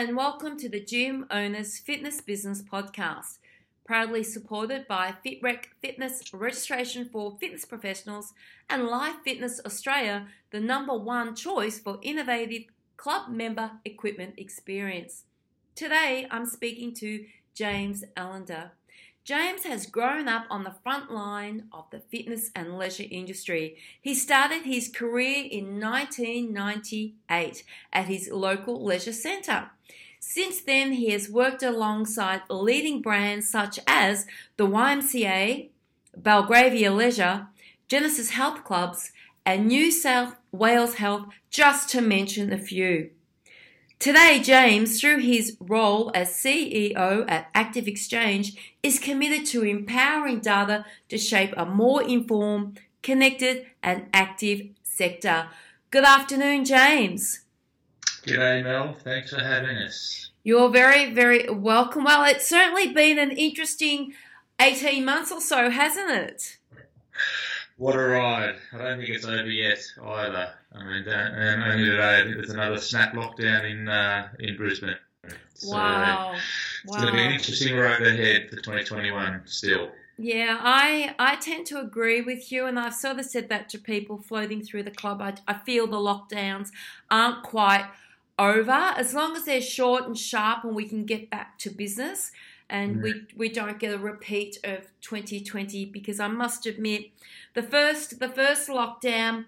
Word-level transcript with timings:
and 0.00 0.16
welcome 0.16 0.56
to 0.56 0.66
the 0.66 0.80
Gym 0.80 1.26
Owners 1.30 1.76
Fitness 1.76 2.22
Business 2.22 2.62
Podcast, 2.62 3.36
proudly 3.84 4.22
supported 4.22 4.88
by 4.88 5.14
FitRec 5.22 5.64
Fitness 5.82 6.22
Registration 6.32 7.06
for 7.12 7.36
Fitness 7.38 7.66
Professionals 7.66 8.32
and 8.70 8.86
Life 8.86 9.16
Fitness 9.22 9.60
Australia, 9.66 10.26
the 10.52 10.58
number 10.58 10.96
one 10.96 11.34
choice 11.36 11.78
for 11.78 11.98
innovative 12.00 12.62
club 12.96 13.28
member 13.28 13.72
equipment 13.84 14.36
experience. 14.38 15.24
Today 15.74 16.26
I'm 16.30 16.46
speaking 16.46 16.94
to 16.94 17.26
James 17.52 18.02
Allender. 18.16 18.70
James 19.24 19.64
has 19.64 19.86
grown 19.86 20.28
up 20.28 20.46
on 20.50 20.64
the 20.64 20.74
front 20.82 21.10
line 21.12 21.64
of 21.72 21.84
the 21.90 22.00
fitness 22.00 22.50
and 22.56 22.78
leisure 22.78 23.04
industry. 23.10 23.76
He 24.00 24.14
started 24.14 24.62
his 24.62 24.88
career 24.88 25.46
in 25.50 25.78
1998 25.80 27.64
at 27.92 28.06
his 28.06 28.30
local 28.30 28.82
leisure 28.82 29.12
centre. 29.12 29.70
Since 30.18 30.62
then, 30.62 30.92
he 30.92 31.10
has 31.10 31.30
worked 31.30 31.62
alongside 31.62 32.42
leading 32.48 33.02
brands 33.02 33.48
such 33.48 33.78
as 33.86 34.26
the 34.56 34.66
YMCA, 34.66 35.68
Belgravia 36.16 36.92
Leisure, 36.92 37.48
Genesis 37.88 38.30
Health 38.30 38.64
Clubs, 38.64 39.12
and 39.44 39.66
New 39.66 39.90
South 39.90 40.36
Wales 40.52 40.94
Health, 40.94 41.26
just 41.50 41.88
to 41.90 42.00
mention 42.00 42.52
a 42.52 42.58
few. 42.58 43.10
Today, 44.00 44.40
James, 44.42 44.98
through 44.98 45.18
his 45.18 45.58
role 45.60 46.10
as 46.14 46.30
CEO 46.30 47.26
at 47.28 47.50
Active 47.54 47.86
Exchange, 47.86 48.74
is 48.82 48.98
committed 48.98 49.44
to 49.48 49.62
empowering 49.62 50.40
data 50.40 50.86
to 51.10 51.18
shape 51.18 51.52
a 51.54 51.66
more 51.66 52.02
informed, 52.02 52.80
connected, 53.02 53.66
and 53.82 54.06
active 54.14 54.68
sector. 54.82 55.48
Good 55.90 56.04
afternoon, 56.04 56.64
James. 56.64 57.40
G'day, 58.24 58.64
Mel. 58.64 58.96
Thanks 59.04 59.34
for 59.34 59.44
having 59.44 59.76
us. 59.76 60.30
You're 60.44 60.70
very, 60.70 61.12
very 61.12 61.50
welcome. 61.50 62.04
Well, 62.04 62.24
it's 62.24 62.48
certainly 62.48 62.94
been 62.94 63.18
an 63.18 63.32
interesting 63.32 64.14
18 64.58 65.04
months 65.04 65.30
or 65.30 65.42
so, 65.42 65.68
hasn't 65.68 66.10
it? 66.10 66.56
What 67.80 67.96
a 67.96 68.08
ride. 68.08 68.56
I 68.74 68.76
don't 68.76 68.98
think 68.98 69.08
it's 69.08 69.24
over 69.24 69.48
yet 69.48 69.82
either. 70.04 70.52
I 70.74 70.84
mean, 70.84 71.08
and 71.08 71.62
only 71.62 71.86
today, 71.86 72.30
there's 72.34 72.50
another 72.50 72.76
snap 72.76 73.14
lockdown 73.14 73.70
in 73.70 73.88
uh, 73.88 74.28
in 74.38 74.58
Brisbane. 74.58 74.96
So 75.54 75.70
wow. 75.74 76.34
It's 76.84 76.94
going 76.94 77.06
to 77.06 77.12
be 77.14 77.22
an 77.22 77.32
interesting 77.32 77.74
road 77.74 78.02
ahead 78.02 78.50
for 78.50 78.56
2021 78.56 79.44
still. 79.46 79.92
Yeah, 80.18 80.58
I 80.60 81.14
I 81.18 81.36
tend 81.36 81.66
to 81.68 81.80
agree 81.80 82.20
with 82.20 82.52
you, 82.52 82.66
and 82.66 82.78
I've 82.78 82.92
sort 82.92 83.18
of 83.18 83.24
said 83.24 83.48
that 83.48 83.70
to 83.70 83.78
people 83.78 84.18
floating 84.18 84.60
through 84.60 84.82
the 84.82 84.90
club. 84.90 85.22
I, 85.22 85.36
I 85.48 85.54
feel 85.54 85.86
the 85.86 85.96
lockdowns 85.96 86.68
aren't 87.10 87.42
quite 87.42 87.88
over 88.38 88.72
as 88.72 89.14
long 89.14 89.36
as 89.36 89.46
they're 89.46 89.62
short 89.62 90.06
and 90.06 90.18
sharp, 90.18 90.64
and 90.64 90.76
we 90.76 90.86
can 90.86 91.06
get 91.06 91.30
back 91.30 91.58
to 91.60 91.70
business, 91.70 92.30
and 92.70 92.96
mm. 92.96 93.02
we 93.02 93.14
we 93.36 93.48
don't 93.50 93.78
get 93.78 93.92
a 93.92 93.98
repeat 93.98 94.58
of 94.64 94.86
2020. 95.02 95.84
Because 95.84 96.20
I 96.20 96.28
must 96.28 96.64
admit, 96.64 97.10
the 97.54 97.62
first 97.62 98.20
the 98.20 98.28
first 98.28 98.68
lockdown 98.68 99.44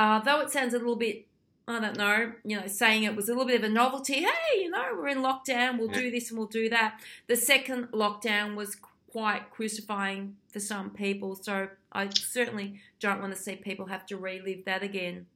uh, 0.00 0.18
though 0.20 0.40
it 0.40 0.50
sounds 0.50 0.72
a 0.72 0.78
little 0.78 0.96
bit, 0.96 1.26
I 1.68 1.78
don't 1.78 1.98
know, 1.98 2.32
you 2.42 2.58
know, 2.58 2.66
saying 2.66 3.02
it 3.02 3.14
was 3.14 3.28
a 3.28 3.32
little 3.32 3.46
bit 3.46 3.62
of 3.62 3.64
a 3.64 3.68
novelty. 3.68 4.14
Hey, 4.14 4.62
you 4.62 4.70
know, 4.70 4.82
we're 4.96 5.08
in 5.08 5.18
lockdown, 5.18 5.78
we'll 5.78 5.88
do 5.88 6.10
this 6.10 6.30
and 6.30 6.38
we'll 6.38 6.48
do 6.48 6.70
that. 6.70 6.98
The 7.26 7.36
second 7.36 7.88
lockdown 7.92 8.54
was 8.54 8.78
quite 9.12 9.50
crucifying 9.50 10.36
for 10.48 10.58
some 10.58 10.88
people. 10.88 11.36
So 11.36 11.68
I 11.92 12.08
certainly 12.14 12.80
don't 12.98 13.20
want 13.20 13.34
to 13.34 13.38
see 13.38 13.56
people 13.56 13.86
have 13.86 14.06
to 14.06 14.16
relive 14.16 14.64
that 14.64 14.82
again. 14.82 15.26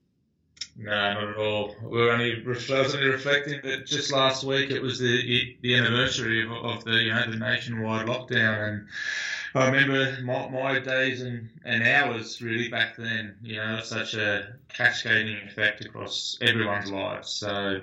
No, 0.76 0.90
not 0.90 1.22
at 1.22 1.36
all. 1.36 1.76
We 1.82 2.00
are 2.00 2.10
only, 2.10 2.42
I 2.44 2.48
was 2.48 2.94
only 2.94 3.06
reflecting 3.06 3.60
that 3.62 3.86
just 3.86 4.12
last 4.12 4.42
week 4.42 4.70
it 4.70 4.82
was 4.82 4.98
the 4.98 5.56
the 5.60 5.76
anniversary 5.76 6.44
of, 6.44 6.50
of 6.50 6.84
the 6.84 6.94
you 6.94 7.10
know 7.10 7.30
the 7.30 7.36
nationwide 7.36 8.06
lockdown, 8.06 8.68
and 8.68 8.88
I 9.54 9.66
remember 9.66 10.20
my, 10.22 10.48
my 10.48 10.80
days 10.80 11.22
and, 11.22 11.48
and 11.64 11.86
hours 11.86 12.42
really 12.42 12.68
back 12.68 12.96
then. 12.96 13.36
You 13.40 13.56
know, 13.56 13.80
such 13.84 14.14
a 14.14 14.54
cascading 14.68 15.36
effect 15.46 15.84
across 15.84 16.36
everyone's 16.40 16.90
lives. 16.90 17.30
So, 17.30 17.80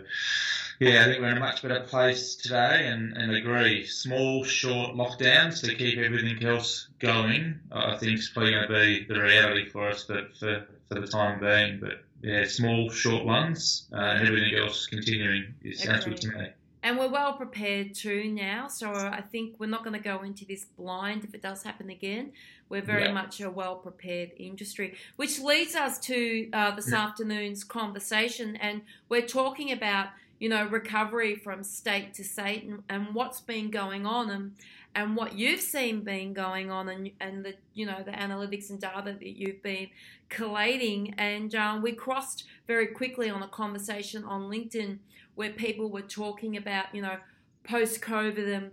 yeah, 0.80 1.02
I 1.02 1.06
think 1.06 1.22
we're 1.22 1.30
in 1.30 1.38
a 1.38 1.40
much 1.40 1.62
better 1.62 1.80
place 1.82 2.36
today 2.36 2.88
and, 2.88 3.16
and 3.16 3.34
agree. 3.34 3.86
Small, 3.86 4.44
short 4.44 4.96
lockdowns 4.96 5.62
to 5.66 5.74
keep 5.74 5.98
everything 5.98 6.44
else 6.44 6.90
going, 7.00 7.58
I 7.72 7.96
think 7.96 8.20
is 8.20 8.30
probably 8.30 8.52
going 8.52 8.68
to 8.68 8.74
be 8.74 9.06
the 9.06 9.22
reality 9.22 9.70
for 9.70 9.88
us 9.88 10.04
for, 10.04 10.28
for, 10.38 10.68
for 10.90 11.00
the 11.00 11.08
time 11.08 11.40
being. 11.40 11.80
But 11.80 12.04
yeah, 12.22 12.46
small, 12.46 12.90
short 12.90 13.26
ones 13.26 13.88
uh, 13.94 13.98
and 13.98 14.28
everything 14.28 14.56
else 14.56 14.88
continuing. 14.88 15.54
It 15.64 15.78
sounds 15.78 16.06
good 16.06 16.18
to 16.22 16.28
me. 16.30 16.48
And 16.84 16.98
we're 16.98 17.10
well 17.10 17.34
prepared 17.34 17.94
too 17.94 18.32
now. 18.32 18.68
So 18.68 18.92
I 18.92 19.22
think 19.22 19.56
we're 19.60 19.68
not 19.68 19.84
going 19.84 19.96
to 19.96 20.04
go 20.04 20.24
into 20.24 20.46
this 20.46 20.66
blind 20.66 21.24
if 21.24 21.36
it 21.36 21.42
does 21.42 21.62
happen 21.62 21.90
again. 21.90 22.32
We're 22.70 22.82
very 22.82 23.04
yeah. 23.04 23.14
much 23.14 23.40
a 23.42 23.50
well 23.50 23.76
prepared 23.76 24.32
industry, 24.38 24.96
which 25.16 25.40
leads 25.40 25.76
us 25.76 26.00
to 26.00 26.50
uh, 26.54 26.72
this 26.76 26.92
yeah. 26.92 27.04
afternoon's 27.04 27.64
conversation. 27.64 28.56
And 28.56 28.82
we're 29.10 29.28
talking 29.28 29.72
about, 29.72 30.08
you 30.40 30.50
know, 30.50 30.66
recovery 30.66 31.36
from 31.36 31.64
state 31.64 32.16
to 32.16 32.24
state 32.24 32.64
and, 32.64 32.82
and 32.90 33.14
what's 33.14 33.42
been 33.42 33.70
going 33.70 34.06
on 34.06 34.30
and, 34.32 34.54
and 34.96 35.16
what 35.16 35.38
you've 35.38 35.62
seen 35.62 36.02
being 36.02 36.34
going 36.34 36.70
on 36.70 36.90
and, 36.90 37.12
and 37.20 37.46
the, 37.46 37.54
you 37.74 37.86
know, 37.86 38.04
the 38.04 38.12
analytics 38.12 38.70
and 38.70 38.80
data 38.80 39.16
that 39.18 39.26
you've 39.26 39.64
been 39.64 39.88
collating. 40.30 41.14
And 41.18 41.54
um, 41.56 41.82
we 41.82 41.94
crossed 41.94 42.46
very 42.68 42.88
quickly 42.88 43.30
on 43.30 43.42
a 43.42 43.48
conversation 43.48 44.24
on 44.26 44.50
LinkedIn 44.50 45.00
where 45.36 45.52
people 45.52 45.90
were 45.90 46.02
talking 46.02 46.58
about, 46.58 46.94
you 46.94 47.02
know, 47.02 47.18
post 47.64 48.02
COVID 48.02 48.54
and 48.54 48.72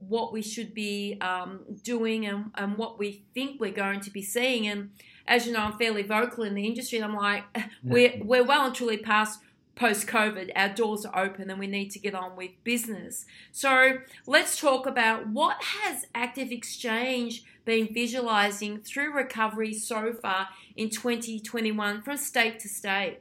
what 0.00 0.32
we 0.32 0.42
should 0.42 0.74
be 0.74 1.16
um, 1.22 1.60
doing 1.82 2.26
and, 2.26 2.50
and 2.56 2.76
what 2.76 2.98
we 2.98 3.24
think 3.32 3.58
we're 3.58 3.72
going 3.72 4.00
to 4.00 4.10
be 4.10 4.22
seeing. 4.22 4.66
And 4.66 4.90
as 5.26 5.46
you 5.46 5.52
know, 5.52 5.60
I'm 5.60 5.78
fairly 5.78 6.02
vocal 6.02 6.44
in 6.44 6.54
the 6.54 6.66
industry. 6.66 6.98
And 6.98 7.06
I'm 7.06 7.16
like, 7.16 7.44
we're, 7.82 8.20
we're 8.22 8.44
well 8.44 8.66
and 8.66 8.74
truly 8.74 8.98
past 8.98 9.40
post 9.76 10.06
COVID. 10.06 10.50
Our 10.54 10.68
doors 10.68 11.04
are 11.04 11.24
open 11.24 11.50
and 11.50 11.58
we 11.58 11.66
need 11.66 11.90
to 11.90 11.98
get 11.98 12.14
on 12.14 12.36
with 12.36 12.50
business. 12.62 13.26
So 13.52 13.98
let's 14.26 14.58
talk 14.58 14.86
about 14.86 15.28
what 15.28 15.62
has 15.62 16.06
Active 16.14 16.50
Exchange 16.50 17.44
been 17.64 17.92
visualizing 17.92 18.80
through 18.80 19.14
recovery 19.14 19.72
so 19.74 20.12
far 20.12 20.48
in 20.76 20.90
2021 20.90 22.02
from 22.02 22.16
state 22.16 22.60
to 22.60 22.68
state. 22.68 23.20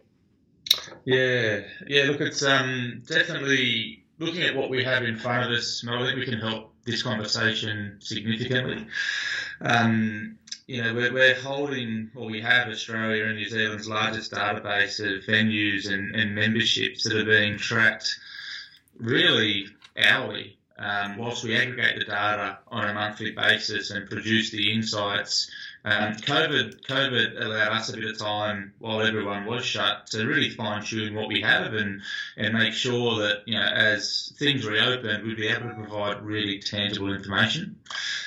Yeah, 1.06 1.62
yeah. 1.88 2.04
Look, 2.04 2.22
it's 2.22 2.44
um, 2.44 3.04
definitely 3.06 4.04
looking 4.20 4.42
at 4.42 4.56
what 4.56 4.70
we 4.70 4.84
have 4.84 5.04
in 5.04 5.18
front 5.18 5.46
of 5.46 5.58
us. 5.58 5.86
I 5.88 6.06
think 6.06 6.18
we 6.18 6.26
can 6.26 6.40
help 6.40 6.73
this 6.86 7.04
conversation 7.04 7.98
significantly. 8.00 8.88
Um, 9.62 10.38
you 10.68 10.82
know, 10.82 10.94
we're, 10.94 11.14
we're 11.14 11.36
holding, 11.36 12.10
or 12.16 12.28
we 12.28 12.42
have 12.42 12.70
Australia 12.70 13.26
and 13.26 13.36
New 13.36 13.50
Zealand's 13.50 13.88
largest 13.88 14.32
database 14.32 15.00
of 15.00 15.24
venues 15.26 15.92
and, 15.92 16.16
and 16.16 16.34
memberships 16.34 17.04
that 17.04 17.18
are 17.18 17.26
being 17.26 17.58
tracked 17.58 18.18
really 18.98 19.68
hourly. 19.98 20.58
Um, 20.78 21.18
whilst 21.18 21.44
we 21.44 21.56
aggregate 21.56 22.00
the 22.00 22.06
data 22.06 22.58
on 22.68 22.90
a 22.90 22.94
monthly 22.94 23.32
basis 23.32 23.92
and 23.92 24.10
produce 24.10 24.50
the 24.50 24.74
insights 24.74 25.50
um, 25.86 26.14
COVID, 26.14 26.86
COVID 26.88 27.42
allowed 27.44 27.74
us 27.74 27.90
a 27.90 27.94
bit 27.94 28.06
of 28.06 28.18
time 28.18 28.74
while 28.80 29.02
everyone 29.02 29.46
was 29.46 29.66
shut 29.66 30.08
to 30.08 30.26
really 30.26 30.50
fine 30.50 30.82
tune 30.82 31.14
what 31.14 31.28
we 31.28 31.42
have 31.42 31.74
and, 31.74 32.02
and 32.38 32.54
make 32.54 32.74
sure 32.74 33.20
that, 33.20 33.42
you 33.46 33.56
know, 33.56 33.66
as 33.66 34.34
things 34.38 34.66
reopen, 34.66 35.26
we'd 35.26 35.36
be 35.36 35.50
able 35.50 35.68
to 35.70 35.76
provide 35.76 36.22
really 36.22 36.60
tangible 36.60 37.14
information. 37.14 37.76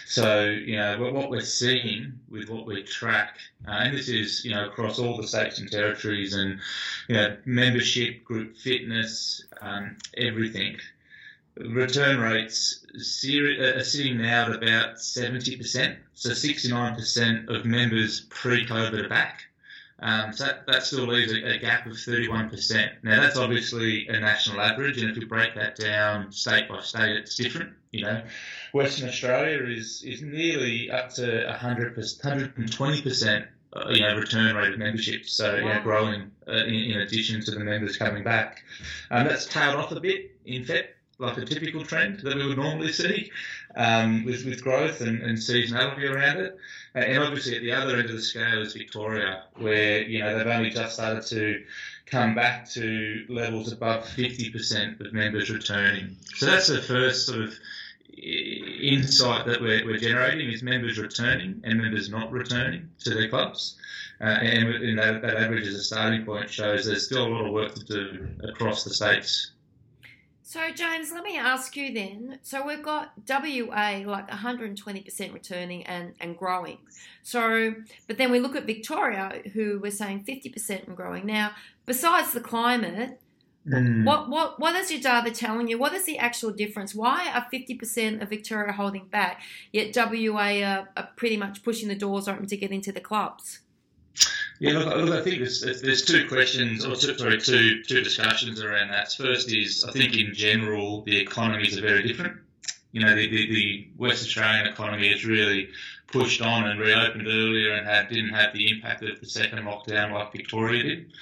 So, 0.05 0.45
you 0.45 0.77
know, 0.77 1.11
what 1.13 1.31
we're 1.31 1.41
seeing 1.41 2.21
with 2.29 2.51
what 2.51 2.67
we 2.67 2.83
track, 2.83 3.39
uh, 3.67 3.71
and 3.71 3.97
this 3.97 4.09
is, 4.09 4.45
you 4.45 4.55
know, 4.55 4.67
across 4.67 4.99
all 4.99 5.17
the 5.17 5.27
states 5.27 5.59
and 5.59 5.71
territories 5.71 6.35
and, 6.35 6.61
you 7.09 7.17
know, 7.17 7.37
membership, 7.47 8.23
group 8.23 8.57
fitness, 8.57 9.45
um, 9.63 9.97
everything 10.17 10.77
return 11.59 12.21
rates 12.21 12.85
are 12.95 13.85
sitting 13.85 14.19
now 14.19 14.47
at 14.47 14.57
about 14.57 14.97
70%. 14.97 15.97
So 16.15 16.31
69% 16.31 17.49
of 17.49 17.65
members 17.65 18.21
pre-COVID 18.31 19.05
are 19.05 19.09
back. 19.09 19.43
Um, 19.99 20.33
so 20.35 20.45
that, 20.45 20.67
that, 20.67 20.83
still 20.83 21.07
leaves 21.07 21.33
a, 21.33 21.55
a, 21.55 21.59
gap 21.59 21.87
of 21.87 21.93
31%. 21.93 23.03
Now 23.03 23.23
that's 23.23 23.39
obviously 23.39 24.07
a 24.09 24.21
national 24.21 24.61
average, 24.61 25.01
and 25.01 25.11
if 25.11 25.17
you 25.17 25.27
break 25.27 25.55
that 25.55 25.77
down 25.77 26.31
state 26.33 26.69
by 26.69 26.83
state, 26.83 27.17
it's 27.17 27.35
different. 27.35 27.73
You 27.93 28.05
know, 28.05 28.23
Western 28.75 29.09
Australia 29.09 29.65
is 29.75 30.03
is 30.03 30.21
nearly 30.21 30.91
up 30.91 31.15
to 31.15 31.47
100 31.47 31.97
120%. 31.97 33.47
Uh, 33.73 33.91
you 33.91 34.01
know, 34.01 34.17
return 34.17 34.55
rate 34.55 34.73
of 34.73 34.79
membership, 34.79 35.27
so 35.27 35.53
wow. 35.53 35.59
you 35.59 35.65
know, 35.65 35.83
growing 35.83 36.31
uh, 36.49 36.53
in, 36.53 36.75
in, 36.75 37.01
addition 37.01 37.43
to 37.43 37.51
the 37.51 37.59
members 37.59 37.97
coming 37.97 38.23
back. 38.23 38.63
Um, 39.11 39.27
that's 39.27 39.45
tailed 39.45 39.77
off 39.77 39.93
a 39.93 40.01
bit 40.01 40.31
in 40.47 40.65
Feb, 40.65 40.87
like 41.19 41.39
a 41.39 41.45
typical 41.45 41.85
trend 41.85 42.21
that 42.21 42.37
we 42.37 42.47
would 42.47 42.59
normally 42.59 42.93
see. 42.93 43.31
um, 43.77 44.25
with, 44.25 44.45
with 44.45 44.63
growth 44.63 45.01
and, 45.03 45.23
and 45.23 45.37
seasonality 45.37 46.11
around 46.11 46.39
it. 46.39 46.59
And 46.95 47.23
obviously, 47.23 47.57
at 47.57 47.63
the 47.63 47.73
other 47.73 47.99
end 47.99 48.09
of 48.09 48.17
the 48.17 48.23
scale 48.23 48.63
is 48.63 48.73
Victoria, 48.73 49.45
where 49.57 50.03
you 50.03 50.21
know 50.21 50.37
they've 50.37 50.47
only 50.47 50.71
just 50.71 50.95
started 50.95 51.27
to 51.27 51.63
come 52.07 52.35
back 52.35 52.69
to 52.71 53.27
levels 53.29 53.73
above 53.73 54.05
50% 54.05 55.01
of 55.01 55.13
members 55.13 55.51
returning. 55.51 56.17
So 56.37 56.47
that's 56.47 56.69
the 56.69 56.81
first 56.81 57.27
sort 57.27 57.41
of 57.41 57.55
insight 58.17 59.45
that 59.45 59.61
we're, 59.61 59.85
we're 59.85 59.99
generating 59.99 60.49
is 60.49 60.63
members 60.63 60.99
returning 60.99 61.61
and 61.65 61.83
members 61.83 62.09
not 62.09 62.33
returning 62.33 62.89
to 63.01 63.11
their 63.11 63.29
clubs. 63.29 63.77
Uh, 64.19 64.25
and, 64.25 64.69
and 64.69 64.99
that, 64.99 65.21
that 65.21 65.37
average 65.37 65.67
as 65.67 65.75
a 65.75 65.83
starting 65.83 66.25
point 66.25 66.49
shows 66.49 66.87
there's 66.87 67.05
still 67.05 67.27
a 67.27 67.29
lot 67.29 67.45
of 67.45 67.53
work 67.53 67.75
to 67.75 67.85
do 67.85 68.27
across 68.49 68.85
the 68.85 68.91
states 68.91 69.51
so, 70.49 70.71
James, 70.71 71.11
let 71.11 71.25
me 71.25 71.37
ask 71.37 71.77
you 71.77 71.93
then. 71.93 72.39
So, 72.43 72.65
we've 72.65 72.81
got 72.81 73.11
WA 73.29 74.03
like 74.07 74.31
120% 74.31 75.35
returning 75.35 75.83
and, 75.83 76.15
and 76.21 76.39
growing. 76.39 76.79
So, 77.25 77.75
but 78.07 78.17
then 78.17 78.31
we 78.31 78.39
look 78.39 78.55
at 78.55 78.65
Victoria, 78.65 79.43
who 79.55 79.81
we're 79.83 79.91
saying 79.91 80.23
50% 80.23 80.87
and 80.87 80.97
growing. 80.97 81.27
Now, 81.27 81.51
besides 81.85 82.31
the 82.31 82.41
climate, 82.41 83.19
mm. 83.67 84.05
what, 84.05 84.31
what, 84.31 84.61
what 84.61 84.77
is 84.77 84.93
your 84.93 85.01
data 85.01 85.33
telling 85.33 85.67
you? 85.67 85.79
What 85.79 85.95
is 85.95 86.05
the 86.05 86.17
actual 86.17 86.53
difference? 86.53 86.95
Why 86.95 87.29
are 87.35 87.49
50% 87.53 88.23
of 88.23 88.29
Victoria 88.29 88.71
holding 88.71 89.07
back, 89.07 89.43
yet 89.73 89.97
WA 89.97 90.63
are, 90.63 90.89
are 90.97 91.09
pretty 91.17 91.37
much 91.37 91.65
pushing 91.65 91.89
the 91.89 91.97
doors 91.97 92.29
open 92.29 92.47
to 92.47 92.57
get 92.57 92.71
into 92.71 92.93
the 92.93 93.01
clubs? 93.01 93.63
Yeah, 94.59 94.79
look, 94.79 94.87
look, 94.87 95.21
I 95.21 95.23
think 95.23 95.39
there's, 95.39 95.61
there's 95.83 96.05
two 96.05 96.27
questions, 96.29 96.85
or 96.85 96.97
two, 96.97 97.17
sorry, 97.19 97.39
two 97.41 97.83
two 97.83 98.03
discussions 98.03 98.63
around 98.63 98.89
that. 98.89 99.13
First 99.13 99.53
is, 99.53 99.85
I 99.85 99.93
think 99.93 100.17
in 100.17 100.33
general 100.33 101.03
the 101.03 101.19
economies 101.19 101.77
are 101.77 101.83
very 101.83 102.07
different. 102.07 102.39
You 102.93 103.05
know, 103.05 103.15
the, 103.15 103.29
the, 103.29 103.55
the 103.55 103.89
West 103.99 104.23
Australian 104.23 104.67
economy 104.67 105.11
has 105.11 105.27
really 105.27 105.69
pushed 106.07 106.41
on 106.41 106.69
and 106.69 106.81
reopened 106.81 107.27
earlier 107.27 107.75
and 107.75 107.87
had, 107.87 108.09
didn't 108.09 108.31
have 108.31 108.53
the 108.55 108.71
impact 108.71 109.03
of 109.03 109.21
the 109.21 109.27
second 109.27 109.59
lockdown 109.65 110.13
like 110.13 110.33
Victoria 110.33 110.83
did. 110.83 111.13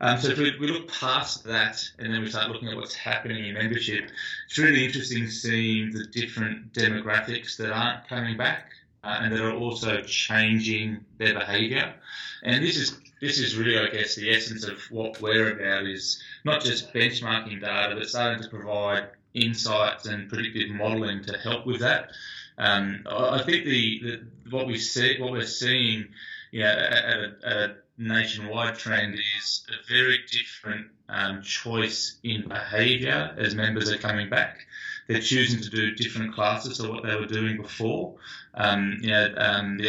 Um, 0.00 0.20
so 0.20 0.28
if 0.28 0.38
we, 0.38 0.56
we, 0.60 0.68
look 0.68 0.92
past 0.92 1.42
that 1.44 1.82
and 1.98 2.14
then 2.14 2.20
we 2.20 2.30
start 2.30 2.48
looking 2.50 2.68
at 2.68 2.76
what's 2.76 2.94
happening 2.94 3.46
in 3.46 3.54
membership, 3.54 4.10
it's 4.46 4.58
really 4.58 4.84
interesting 4.84 5.26
seeing 5.28 5.90
the 5.90 6.04
different 6.12 6.72
demographics 6.72 7.56
that 7.56 7.72
aren't 7.72 8.06
coming 8.06 8.36
back 8.36 8.70
uh, 9.04 9.18
and 9.20 9.32
they're 9.32 9.52
also 9.52 10.02
changing 10.02 11.04
their 11.18 11.34
behaviour. 11.34 11.94
And 12.42 12.64
this 12.64 12.76
is 12.76 12.98
this 13.20 13.38
is 13.38 13.56
really, 13.56 13.78
I 13.78 13.90
guess, 13.90 14.14
the 14.14 14.30
essence 14.30 14.64
of 14.64 14.80
what 14.90 15.20
we're 15.20 15.52
about 15.52 15.86
is 15.86 16.22
not 16.44 16.62
just 16.62 16.92
benchmarking 16.92 17.60
data, 17.60 17.96
but 17.96 18.08
starting 18.08 18.42
to 18.42 18.48
provide 18.48 19.08
insights 19.34 20.06
and 20.06 20.28
predictive 20.28 20.70
modelling 20.70 21.24
to 21.24 21.36
help 21.38 21.66
with 21.66 21.80
that. 21.80 22.10
Um, 22.58 23.04
I 23.10 23.42
think 23.42 23.64
the, 23.64 24.00
the, 24.00 24.50
what 24.50 24.66
we 24.68 24.78
see, 24.78 25.20
what 25.20 25.32
we're 25.32 25.46
seeing, 25.46 26.08
know, 26.52 26.66
at 26.66 27.16
a, 27.16 27.34
at 27.44 27.56
a 27.56 27.76
nationwide 27.98 28.78
trend 28.78 29.14
is 29.14 29.66
a 29.68 29.92
very 29.92 30.18
different 30.30 30.86
um, 31.08 31.42
choice 31.42 32.18
in 32.22 32.46
behaviour 32.48 33.34
as 33.36 33.54
members 33.54 33.90
are 33.90 33.98
coming 33.98 34.30
back 34.30 34.60
they're 35.08 35.20
choosing 35.20 35.60
to 35.62 35.70
do 35.70 35.94
different 35.94 36.34
classes 36.34 36.78
to 36.78 36.88
what 36.88 37.02
they 37.02 37.16
were 37.16 37.26
doing 37.26 37.56
before. 37.56 38.14
Um, 38.54 38.98
you 39.00 39.10
know, 39.10 39.34
um, 39.36 39.78
the 39.78 39.88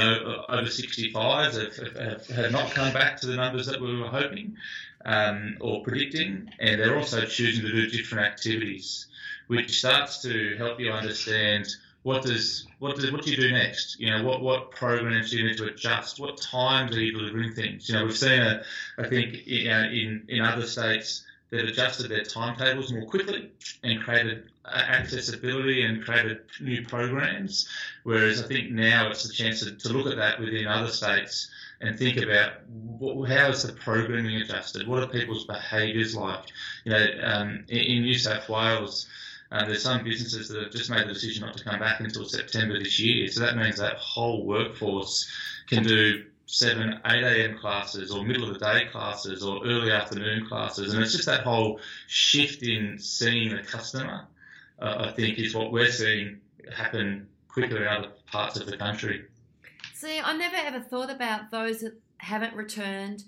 over 0.49 0.67
65s 0.67 1.53
have, 1.53 1.95
have, 1.95 2.27
have, 2.27 2.51
not 2.51 2.71
come 2.71 2.93
back 2.93 3.19
to 3.21 3.27
the 3.27 3.35
numbers 3.35 3.65
that 3.67 3.81
we 3.81 3.99
were 3.99 4.07
hoping 4.07 4.57
um, 5.05 5.57
or 5.59 5.81
predicting, 5.81 6.51
and 6.59 6.79
they're 6.79 6.97
also 6.97 7.25
choosing 7.25 7.65
to 7.65 7.71
do 7.71 7.89
different 7.89 8.25
activities, 8.25 9.07
which 9.47 9.79
starts 9.79 10.21
to 10.23 10.55
help 10.57 10.79
you 10.79 10.91
understand 10.91 11.67
what 12.03 12.23
does 12.23 12.65
what 12.79 12.95
does 12.95 13.11
what 13.11 13.23
do 13.23 13.31
you 13.31 13.37
do 13.37 13.51
next? 13.51 13.99
You 13.99 14.09
know, 14.09 14.23
what 14.23 14.41
what 14.41 14.71
programs 14.71 15.31
do 15.31 15.37
you 15.37 15.47
need 15.47 15.57
to 15.57 15.65
adjust? 15.65 16.19
What 16.19 16.37
times 16.37 16.95
are 16.95 17.01
you 17.01 17.11
delivering 17.11 17.53
things? 17.53 17.89
You 17.89 17.95
know, 17.95 18.05
we've 18.05 18.17
seen 18.17 18.41
a, 18.41 18.63
I 18.97 19.07
think 19.07 19.45
you 19.45 19.69
know, 19.69 19.83
in 19.83 20.25
in 20.29 20.41
other 20.41 20.65
states 20.65 21.25
they've 21.49 21.67
adjusted 21.67 22.09
their 22.09 22.23
timetables 22.23 22.93
more 22.93 23.05
quickly 23.05 23.51
and 23.83 24.01
created 24.01 24.49
accessibility 24.73 25.83
and 25.83 26.03
created 26.03 26.39
new 26.59 26.85
programs. 26.85 27.67
Whereas 28.03 28.43
I 28.43 28.47
think 28.47 28.71
now 28.71 29.09
it's 29.09 29.25
a 29.25 29.31
chance 29.31 29.61
to, 29.61 29.75
to 29.75 29.89
look 29.89 30.07
at 30.07 30.17
that 30.17 30.39
within 30.39 30.67
other 30.67 30.89
states 30.89 31.49
and 31.81 31.97
think 31.97 32.17
about 32.17 32.67
what, 32.67 33.29
how 33.29 33.49
is 33.49 33.63
the 33.63 33.73
programming 33.73 34.37
adjusted? 34.41 34.87
What 34.87 35.03
are 35.03 35.07
people's 35.07 35.45
behaviours 35.45 36.15
like? 36.15 36.45
You 36.83 36.91
know, 36.91 37.07
um, 37.23 37.65
in, 37.69 37.77
in, 37.77 38.01
New 38.03 38.17
South 38.17 38.49
Wales, 38.49 39.07
uh, 39.51 39.65
there's 39.65 39.83
some 39.83 40.03
businesses 40.03 40.49
that 40.49 40.61
have 40.61 40.71
just 40.71 40.89
made 40.89 41.07
the 41.07 41.13
decision 41.13 41.45
not 41.45 41.57
to 41.57 41.63
come 41.63 41.79
back 41.79 42.01
until 42.01 42.25
September 42.25 42.77
this 42.77 42.99
year. 42.99 43.27
So 43.29 43.41
that 43.41 43.55
means 43.55 43.77
that 43.77 43.95
whole 43.95 44.45
workforce 44.45 45.31
can 45.67 45.83
do 45.83 46.25
7, 46.51 46.99
8 47.05 47.23
a.m. 47.23 47.59
classes 47.59 48.11
or 48.11 48.25
middle 48.25 48.49
of 48.49 48.57
the 48.57 48.65
day 48.65 48.85
classes 48.91 49.43
or 49.43 49.63
early 49.65 49.91
afternoon 49.91 50.47
classes. 50.47 50.93
And 50.93 51.03
it's 51.03 51.11
just 51.11 51.27
that 51.27 51.41
whole 51.41 51.79
shift 52.07 52.63
in 52.63 52.97
seeing 52.97 53.55
the 53.55 53.61
customer, 53.61 54.03
uh, 54.13 54.25
I 54.81 55.11
think, 55.11 55.39
is 55.39 55.55
what 55.55 55.71
we're 55.71 55.91
seeing 55.91 56.39
happen 56.73 57.27
quicker 57.47 57.77
in 57.77 57.87
other 57.87 58.11
parts 58.31 58.59
of 58.59 58.67
the 58.67 58.77
country. 58.77 59.25
See, 59.93 60.19
I 60.19 60.35
never 60.37 60.55
ever 60.55 60.79
thought 60.79 61.09
about 61.09 61.51
those 61.51 61.81
that 61.81 61.93
haven't 62.17 62.55
returned 62.55 63.23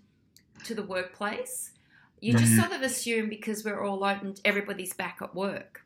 to 0.65 0.75
the 0.75 0.83
workplace. 0.83 1.71
You 2.19 2.33
just 2.33 2.51
mm-hmm. 2.51 2.61
sort 2.61 2.73
of 2.73 2.81
assume 2.83 3.29
because 3.29 3.65
we're 3.65 3.83
all 3.83 4.03
open, 4.03 4.35
everybody's 4.45 4.93
back 4.93 5.19
at 5.21 5.33
work. 5.33 5.81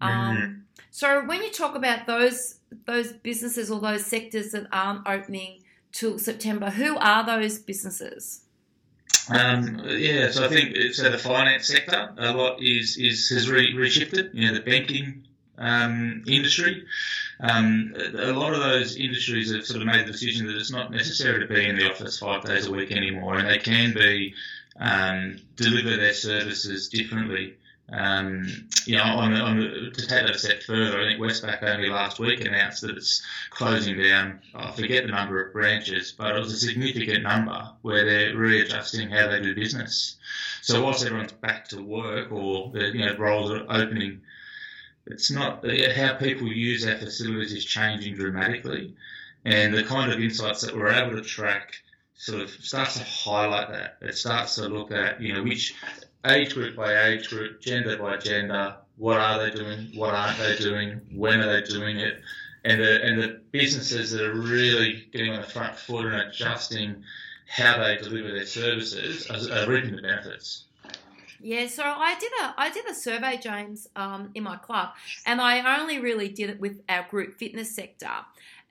Um, 0.00 0.10
mm-hmm. 0.10 0.52
So 0.90 1.24
when 1.24 1.42
you 1.42 1.50
talk 1.50 1.74
about 1.74 2.06
those 2.06 2.56
those 2.86 3.12
businesses 3.12 3.70
or 3.70 3.80
those 3.80 4.06
sectors 4.06 4.52
that 4.52 4.66
aren't 4.72 5.06
opening 5.06 5.62
till 5.92 6.18
September. 6.18 6.70
Who 6.70 6.96
are 6.96 7.24
those 7.24 7.58
businesses? 7.58 8.42
Um, 9.28 9.82
yeah, 9.86 10.30
so 10.30 10.44
I 10.44 10.48
think 10.48 10.76
uh, 10.76 11.08
the 11.10 11.18
finance 11.18 11.68
sector. 11.68 12.12
A 12.18 12.32
lot 12.32 12.62
is 12.62 12.96
is 12.96 13.28
has 13.28 13.48
re- 13.48 13.74
reshifted. 13.74 14.34
You 14.34 14.48
know, 14.48 14.54
the 14.54 14.60
banking 14.60 15.24
um, 15.58 16.24
industry. 16.26 16.84
Um, 17.40 17.94
a 17.96 18.32
lot 18.32 18.52
of 18.52 18.60
those 18.60 18.96
industries 18.96 19.52
have 19.52 19.66
sort 19.66 19.80
of 19.80 19.86
made 19.86 20.06
the 20.06 20.12
decision 20.12 20.46
that 20.46 20.56
it's 20.56 20.70
not 20.70 20.90
necessary 20.90 21.40
to 21.40 21.52
be 21.52 21.66
in 21.66 21.76
the 21.76 21.90
office 21.90 22.18
five 22.18 22.44
days 22.44 22.66
a 22.66 22.70
week 22.70 22.92
anymore, 22.92 23.36
and 23.38 23.48
they 23.48 23.58
can 23.58 23.94
be 23.94 24.34
um, 24.76 25.38
deliver 25.56 25.96
their 25.96 26.14
services 26.14 26.88
differently. 26.88 27.54
Um, 27.92 28.68
you 28.86 28.96
know, 28.96 29.02
on, 29.02 29.34
on, 29.34 29.56
to 29.58 29.90
take 29.92 30.08
that 30.08 30.30
a 30.30 30.38
step 30.38 30.62
further, 30.62 31.00
I 31.00 31.04
think 31.04 31.20
Westpac 31.20 31.62
only 31.62 31.90
last 31.90 32.18
week 32.18 32.40
announced 32.40 32.80
that 32.82 32.96
it's 32.96 33.22
closing 33.50 33.98
down. 33.98 34.40
I 34.54 34.72
forget 34.72 35.04
the 35.04 35.12
number 35.12 35.44
of 35.44 35.52
branches, 35.52 36.12
but 36.12 36.34
it 36.34 36.38
was 36.38 36.52
a 36.52 36.56
significant 36.56 37.22
number 37.22 37.70
where 37.82 38.06
they're 38.06 38.36
readjusting 38.36 39.10
how 39.10 39.28
they 39.28 39.42
do 39.42 39.54
business. 39.54 40.16
So 40.62 40.82
whilst 40.82 41.04
everyone's 41.04 41.32
back 41.32 41.68
to 41.68 41.82
work 41.82 42.32
or 42.32 42.70
the 42.70 42.92
you 42.96 43.04
know 43.04 43.16
roles 43.18 43.50
are 43.50 43.66
opening, 43.68 44.22
it's 45.06 45.30
not 45.30 45.64
how 45.94 46.14
people 46.14 46.48
use 46.48 46.86
our 46.86 46.96
facilities 46.96 47.52
is 47.52 47.64
changing 47.64 48.14
dramatically, 48.14 48.94
and 49.44 49.74
the 49.74 49.84
kind 49.84 50.10
of 50.10 50.18
insights 50.18 50.62
that 50.62 50.74
we're 50.74 50.92
able 50.92 51.16
to 51.16 51.22
track 51.22 51.74
sort 52.14 52.40
of 52.40 52.50
starts 52.50 52.94
to 52.94 53.04
highlight 53.04 53.68
that. 53.68 53.98
It 54.00 54.14
starts 54.14 54.54
to 54.54 54.68
look 54.68 54.92
at 54.92 55.20
you 55.20 55.34
know 55.34 55.42
which 55.42 55.74
age 56.26 56.54
group 56.54 56.76
by 56.76 57.08
age 57.08 57.28
group, 57.28 57.60
gender 57.60 57.96
by 57.96 58.16
gender, 58.16 58.76
what 58.96 59.18
are 59.18 59.38
they 59.38 59.50
doing, 59.50 59.90
what 59.94 60.14
aren't 60.14 60.38
they 60.38 60.56
doing, 60.56 61.00
when 61.12 61.40
are 61.40 61.60
they 61.60 61.66
doing 61.66 61.98
it, 61.98 62.20
and 62.64 62.80
the 62.80 63.04
and 63.04 63.20
the 63.20 63.40
businesses 63.50 64.12
that 64.12 64.22
are 64.22 64.34
really 64.34 65.08
getting 65.12 65.32
on 65.32 65.40
the 65.40 65.48
front 65.48 65.76
foot 65.76 66.06
and 66.06 66.14
adjusting 66.14 67.02
how 67.46 67.78
they 67.82 67.96
deliver 67.96 68.30
their 68.30 68.46
services 68.46 69.28
are, 69.30 69.62
are 69.62 69.68
reaping 69.68 69.96
the 69.96 70.02
benefits. 70.02 70.64
Yeah, 71.44 71.66
so 71.66 71.82
I 71.82 72.16
did 72.20 72.30
a 72.40 72.54
I 72.56 72.70
did 72.70 72.86
a 72.88 72.94
survey, 72.94 73.36
James, 73.36 73.88
um, 73.96 74.30
in 74.34 74.44
my 74.44 74.56
club, 74.56 74.90
and 75.26 75.40
I 75.40 75.80
only 75.80 75.98
really 75.98 76.28
did 76.28 76.50
it 76.50 76.60
with 76.60 76.80
our 76.88 77.04
group 77.10 77.34
fitness 77.34 77.74
sector. 77.74 78.10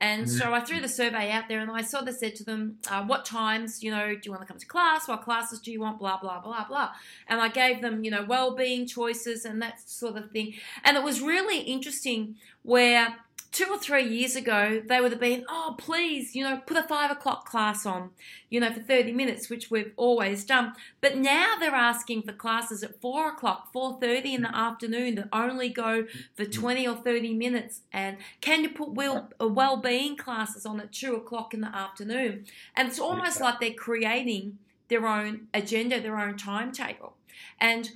And 0.02 0.26
mm-hmm. 0.26 0.38
so 0.38 0.52
I 0.52 0.60
threw 0.62 0.82
the 0.82 0.90
survey 0.90 1.30
out 1.30 1.48
there 1.48 1.60
and 1.60 1.70
I 1.70 1.84
sort 1.84 2.08
of 2.08 2.16
said 2.16 2.36
to 2.38 2.44
them, 2.44 2.80
uh, 2.90 3.04
what 3.06 3.24
times, 3.24 3.84
you 3.84 3.92
know, 3.92 4.08
do 4.16 4.20
you 4.26 4.32
want 4.32 4.42
to 4.42 4.48
come 4.48 4.58
to 4.58 4.66
class? 4.66 5.08
What 5.08 5.22
classes 5.22 5.60
do 5.60 5.72
you 5.72 5.80
want? 5.80 6.00
Blah, 6.00 6.20
blah, 6.20 6.40
blah, 6.40 6.66
blah. 6.68 6.90
And 7.28 7.40
I 7.40 7.50
gave 7.50 7.82
them, 7.82 8.04
you 8.04 8.10
know, 8.10 8.26
well-being 8.28 8.88
choices 8.88 9.46
and 9.46 9.62
that 9.62 9.88
sort 9.88 10.18
of 10.18 10.32
thing. 10.32 10.56
And 10.84 10.98
it 10.98 11.04
was 11.04 11.22
really 11.22 11.60
interesting 11.60 12.36
where 12.64 13.16
two 13.52 13.66
or 13.70 13.78
three 13.78 14.08
years 14.08 14.36
ago, 14.38 14.82
they 14.86 15.02
would 15.02 15.12
have 15.12 15.20
been, 15.20 15.44
oh, 15.50 15.76
please, 15.78 16.36
you 16.36 16.44
know, 16.44 16.62
put 16.66 16.78
a 16.78 16.84
five 16.84 17.12
o'clock 17.12 17.50
class 17.50 17.86
on, 17.86 18.12
you 18.50 18.62
know, 18.62 18.72
for 18.72 18.80
30 18.80 19.12
minutes, 19.12 19.50
which 19.50 19.70
we've 19.70 19.92
always 19.98 20.46
done. 20.46 20.74
But 21.02 21.18
now 21.18 21.56
they're 21.60 21.76
asking 21.76 22.24
for 22.24 22.32
classes 22.32 22.82
at 22.82 23.02
four 23.02 23.30
o'clock, 23.30 23.74
4.30 23.74 24.26
in 24.26 24.42
the 24.44 24.56
afternoon 24.56 25.16
that 25.16 25.28
only 25.34 25.68
go 25.68 26.06
for 26.34 26.46
mm. 26.46 26.54
20 26.54 26.88
or 26.88 26.96
30 26.96 27.34
minutes. 27.34 27.82
And 27.92 28.18
can 28.40 28.64
you 28.64 28.70
put 28.70 28.92
well, 28.92 29.30
uh, 29.42 29.48
well-being 29.48 30.16
classes 30.16 30.66
on 30.66 30.80
at 30.80 30.94
two 30.94 31.16
o'clock 31.16 31.54
in 31.54 31.60
the 31.60 31.76
afternoon? 31.76 32.46
And 32.76 32.88
it's 32.88 33.00
almost 33.00 33.42
like 33.42 33.60
they're 33.60 33.74
creating 33.74 34.60
their 34.88 35.06
own 35.06 35.48
agenda, 35.54 36.00
their 36.00 36.18
own 36.18 36.38
timetable. 36.38 37.16
And 37.60 37.90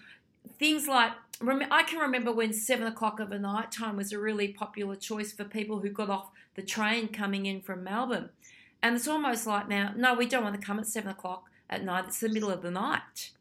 things 0.59 0.87
like 0.87 1.11
I 1.41 1.83
can 1.83 1.99
remember 1.99 2.31
when 2.31 2.53
seven 2.53 2.87
o'clock 2.87 3.19
of 3.19 3.29
the 3.29 3.39
night 3.39 3.71
time 3.71 3.97
was 3.97 4.11
a 4.11 4.19
really 4.19 4.49
popular 4.49 4.95
choice 4.95 5.33
for 5.33 5.43
people 5.43 5.79
who 5.79 5.89
got 5.89 6.09
off 6.09 6.29
the 6.55 6.61
train 6.61 7.09
coming 7.09 7.45
in 7.45 7.61
from 7.61 7.83
Melbourne. 7.83 8.29
And 8.81 8.95
it's 8.95 9.07
almost 9.07 9.45
like 9.47 9.67
now, 9.67 9.93
no, 9.95 10.13
we 10.13 10.27
don't 10.27 10.43
want 10.43 10.59
to 10.59 10.65
come 10.65 10.79
at 10.79 10.87
seven 10.87 11.09
o'clock 11.09 11.45
at 11.69 11.83
night. 11.83 12.05
It's 12.07 12.19
the 12.19 12.29
middle 12.29 12.51
of 12.51 12.61
the 12.61 12.71
night. 12.71 13.31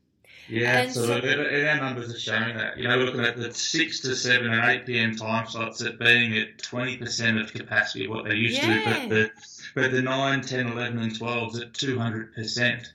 Yeah, 0.48 0.78
and 0.78 0.88
absolutely. 0.88 1.32
So, 1.32 1.40
and 1.40 1.68
our 1.68 1.88
numbers 1.88 2.14
are 2.14 2.18
showing 2.18 2.56
that. 2.56 2.76
You 2.76 2.88
know, 2.88 2.96
looking 2.96 3.20
at 3.20 3.36
the 3.36 3.52
6 3.52 4.00
to 4.00 4.14
7 4.14 4.52
and 4.52 4.70
8 4.70 4.86
p.m. 4.86 5.16
time 5.16 5.46
slots 5.46 5.82
at 5.82 5.98
being 5.98 6.36
at 6.36 6.58
20% 6.58 7.42
of 7.42 7.52
capacity 7.52 8.08
what 8.08 8.24
they 8.24 8.34
used 8.34 8.62
yeah. 8.62 8.84
to, 8.84 8.84
but 8.84 9.08
the, 9.08 9.30
but 9.74 9.90
the 9.92 10.02
9, 10.02 10.40
10, 10.40 10.66
11, 10.68 10.98
and 10.98 11.12
12s 11.12 11.60
at 11.60 11.72
200%. 11.72 12.86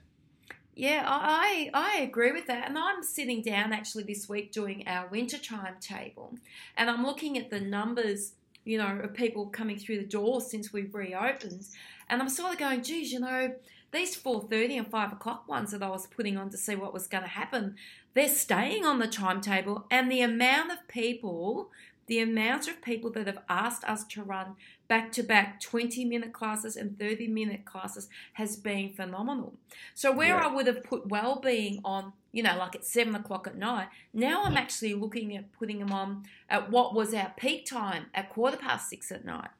Yeah, 0.80 1.04
I 1.06 1.68
I 1.74 1.98
agree 1.98 2.32
with 2.32 2.46
that. 2.46 2.66
And 2.66 2.78
I'm 2.78 3.02
sitting 3.02 3.42
down 3.42 3.74
actually 3.74 4.04
this 4.04 4.30
week 4.30 4.50
doing 4.50 4.88
our 4.88 5.08
winter 5.08 5.36
timetable, 5.36 6.38
and 6.74 6.88
I'm 6.88 7.04
looking 7.04 7.36
at 7.36 7.50
the 7.50 7.60
numbers, 7.60 8.32
you 8.64 8.78
know, 8.78 8.98
of 9.04 9.12
people 9.12 9.44
coming 9.48 9.78
through 9.78 9.98
the 9.98 10.06
door 10.06 10.40
since 10.40 10.72
we've 10.72 10.94
reopened, 10.94 11.66
and 12.08 12.22
I'm 12.22 12.30
sort 12.30 12.54
of 12.54 12.58
going, 12.58 12.82
geez, 12.82 13.12
you 13.12 13.20
know, 13.20 13.54
these 13.92 14.16
4.30 14.16 14.78
and 14.78 14.90
5 14.90 15.12
o'clock 15.12 15.46
ones 15.46 15.72
that 15.72 15.82
I 15.82 15.90
was 15.90 16.06
putting 16.06 16.38
on 16.38 16.48
to 16.48 16.56
see 16.56 16.76
what 16.76 16.94
was 16.94 17.06
going 17.06 17.24
to 17.24 17.28
happen, 17.28 17.74
they're 18.14 18.28
staying 18.30 18.86
on 18.86 19.00
the 19.00 19.06
timetable. 19.06 19.84
And 19.90 20.10
the 20.10 20.22
amount 20.22 20.72
of 20.72 20.88
people, 20.88 21.72
the 22.10 22.18
amount 22.18 22.66
of 22.66 22.82
people 22.82 23.08
that 23.08 23.28
have 23.28 23.38
asked 23.48 23.84
us 23.84 24.02
to 24.02 24.20
run 24.20 24.56
back 24.88 25.12
to 25.12 25.22
back 25.22 25.60
20 25.60 26.04
minute 26.04 26.32
classes 26.32 26.74
and 26.74 26.98
30 26.98 27.28
minute 27.28 27.64
classes 27.64 28.08
has 28.32 28.56
been 28.56 28.92
phenomenal. 28.92 29.54
So, 29.94 30.10
where 30.10 30.34
yeah. 30.34 30.48
I 30.48 30.52
would 30.52 30.66
have 30.66 30.82
put 30.82 31.06
well-being 31.06 31.80
on, 31.84 32.12
you 32.32 32.42
know, 32.42 32.58
like 32.58 32.74
at 32.74 32.84
seven 32.84 33.14
o'clock 33.14 33.46
at 33.46 33.56
night, 33.56 33.90
now 34.12 34.42
I'm 34.42 34.56
actually 34.56 34.92
looking 34.94 35.36
at 35.36 35.52
putting 35.52 35.78
them 35.78 35.92
on 35.92 36.24
at 36.48 36.68
what 36.68 36.96
was 36.96 37.14
our 37.14 37.32
peak 37.36 37.64
time 37.64 38.06
at 38.12 38.30
quarter 38.30 38.56
past 38.56 38.90
six 38.90 39.12
at 39.12 39.24
night. 39.24 39.50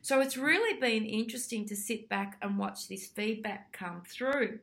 So 0.00 0.22
it's 0.22 0.38
really 0.38 0.80
been 0.80 1.04
interesting 1.04 1.66
to 1.66 1.76
sit 1.76 2.08
back 2.08 2.38
and 2.40 2.56
watch 2.56 2.88
this 2.88 3.04
feedback 3.04 3.70
come 3.72 4.00
through. 4.08 4.60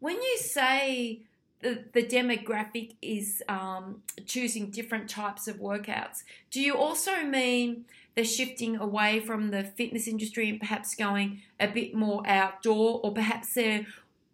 When 0.00 0.14
you 0.14 0.38
say 0.38 1.20
the, 1.60 1.84
the 1.92 2.02
demographic 2.02 2.94
is 3.00 3.42
um, 3.48 4.02
choosing 4.26 4.70
different 4.70 5.08
types 5.08 5.48
of 5.48 5.56
workouts, 5.56 6.22
do 6.50 6.60
you 6.60 6.74
also 6.76 7.22
mean 7.22 7.84
they're 8.14 8.24
shifting 8.24 8.76
away 8.76 9.20
from 9.20 9.50
the 9.50 9.62
fitness 9.62 10.08
industry 10.08 10.48
and 10.48 10.58
perhaps 10.58 10.94
going 10.94 11.42
a 11.60 11.68
bit 11.68 11.94
more 11.94 12.26
outdoor, 12.26 13.00
or 13.02 13.12
perhaps 13.12 13.54
they're 13.54 13.86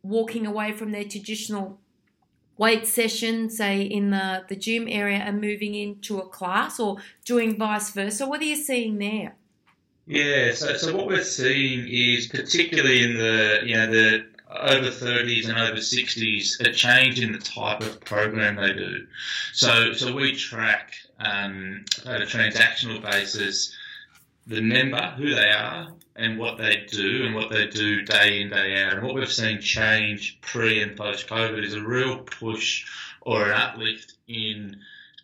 walking 0.02 0.47
away 0.47 0.73
from 0.73 0.93
their 0.93 1.05
traditional 1.05 1.79
weight 2.59 2.87
session, 2.87 3.50
say 3.50 3.83
in 3.83 4.11
the, 4.11 4.45
the 4.49 4.57
gym 4.57 4.87
area, 4.88 5.19
and 5.19 5.41
moving 5.41 5.75
into 5.75 6.19
a 6.19 6.29
class, 6.29 6.79
or 6.79 6.99
doing 7.25 7.57
vice 7.57 7.91
versa? 7.91 8.26
What 8.26 8.41
are 8.41 8.45
you 8.45 8.57
seeing 8.57 8.99
there? 8.99 9.35
Yeah, 10.07 10.52
so, 10.52 10.76
so 10.76 10.97
what 10.97 11.07
we're 11.07 11.23
seeing 11.23 11.87
is 11.88 12.26
particularly 12.26 13.05
in 13.05 13.17
the 13.17 13.61
you 13.64 13.75
know 13.75 13.87
the 13.87 14.26
over 14.54 14.88
30s 14.88 15.49
and 15.49 15.59
over 15.59 15.76
60s 15.76 16.61
a 16.61 16.73
change 16.73 17.21
in 17.21 17.32
the 17.32 17.38
type 17.38 17.80
of 17.80 18.00
program 18.00 18.56
they 18.56 18.73
do. 18.73 19.06
So 19.52 19.92
so 19.92 20.14
we 20.14 20.35
track 20.35 20.94
um, 21.18 21.85
at 22.06 22.23
a 22.23 22.26
transactional 22.26 23.02
basis 23.02 23.75
the 24.47 24.61
member, 24.61 25.00
who 25.16 25.32
they 25.35 25.50
are, 25.50 25.92
and 26.16 26.37
what 26.37 26.59
they 26.59 26.85
do, 26.90 27.25
and 27.25 27.35
what 27.35 27.49
they 27.49 27.68
do 27.68 28.02
day 28.02 28.40
in 28.40 28.50
day 28.50 28.82
out. 28.82 28.94
And 28.94 29.06
what 29.06 29.14
we've 29.14 29.32
seen 29.32 29.61
change 29.61 30.40
pre 30.40 30.82
and 30.82 30.97
post 30.97 31.28
COVID 31.28 31.64
is 31.64 31.75
a 31.75 31.82
real 31.82 32.18
push 32.18 32.85
or 33.21 33.44
an 33.44 33.52
uplift 33.52 34.14
in 34.26 34.80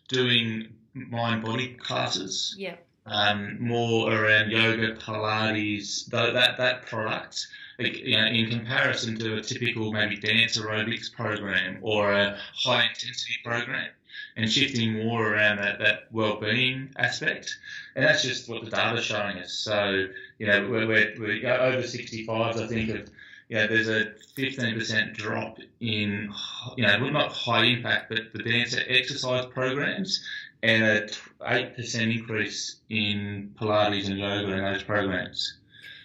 doing 0.07 0.69
mind 0.93 1.43
body 1.43 1.73
classes. 1.73 2.55
Yeah 2.57 2.75
um, 3.09 3.57
more 3.59 4.13
around 4.13 4.51
yoga, 4.51 4.95
Pilates, 4.95 6.05
that 6.07 6.33
that, 6.33 6.57
that 6.57 6.85
product. 6.85 7.47
You 7.79 8.17
know, 8.17 8.25
in 8.25 8.49
comparison 8.49 9.17
to 9.19 9.37
a 9.37 9.41
typical 9.41 9.93
maybe 9.93 10.17
dance 10.17 10.57
aerobics 10.57 11.11
program 11.11 11.79
or 11.81 12.11
a 12.11 12.37
high 12.53 12.83
intensity 12.83 13.35
program, 13.43 13.89
and 14.35 14.51
shifting 14.51 15.05
more 15.05 15.33
around 15.33 15.57
that, 15.57 15.79
that 15.79 16.07
well-being 16.11 16.89
aspect, 16.97 17.57
and 17.95 18.05
that's 18.05 18.21
just 18.23 18.49
what 18.49 18.63
the 18.63 18.71
data's 18.71 19.05
showing 19.05 19.37
us. 19.37 19.53
So, 19.53 20.07
you 20.37 20.47
know, 20.47 20.69
we're, 20.69 20.87
we're, 20.87 21.13
we're 21.19 21.47
over 21.47 21.81
65s, 21.81 22.61
I 22.61 22.67
think, 22.67 22.89
of 22.89 23.09
you 23.49 23.57
know, 23.57 23.67
there's 23.67 23.89
a 23.89 24.13
15% 24.37 25.15
drop 25.15 25.57
in, 25.79 26.31
you 26.77 26.85
know, 26.85 26.99
well, 27.01 27.11
not 27.11 27.31
high 27.31 27.65
impact, 27.65 28.09
but 28.09 28.31
the 28.31 28.43
dance 28.43 28.75
exercise 28.87 29.47
programs 29.47 30.23
and 30.61 30.83
a 30.83 31.07
8% 31.41 32.15
increase 32.15 32.75
in 32.89 33.51
Pilates 33.59 34.07
and 34.07 34.19
yoga 34.19 34.53
in 34.53 34.63
those 34.63 34.83
programs. 34.83 35.55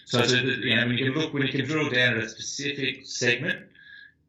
So, 0.07 0.23
so 0.23 0.37
you 0.37 0.77
know, 0.77 0.87
when 0.87 0.99
you 0.99 1.13
can 1.13 1.21
look, 1.21 1.33
when 1.33 1.43
you 1.43 1.53
can 1.53 1.65
drill 1.65 1.91
down 1.91 2.17
at 2.17 2.25
a 2.25 2.29
specific 2.29 3.07
segment 3.07 3.67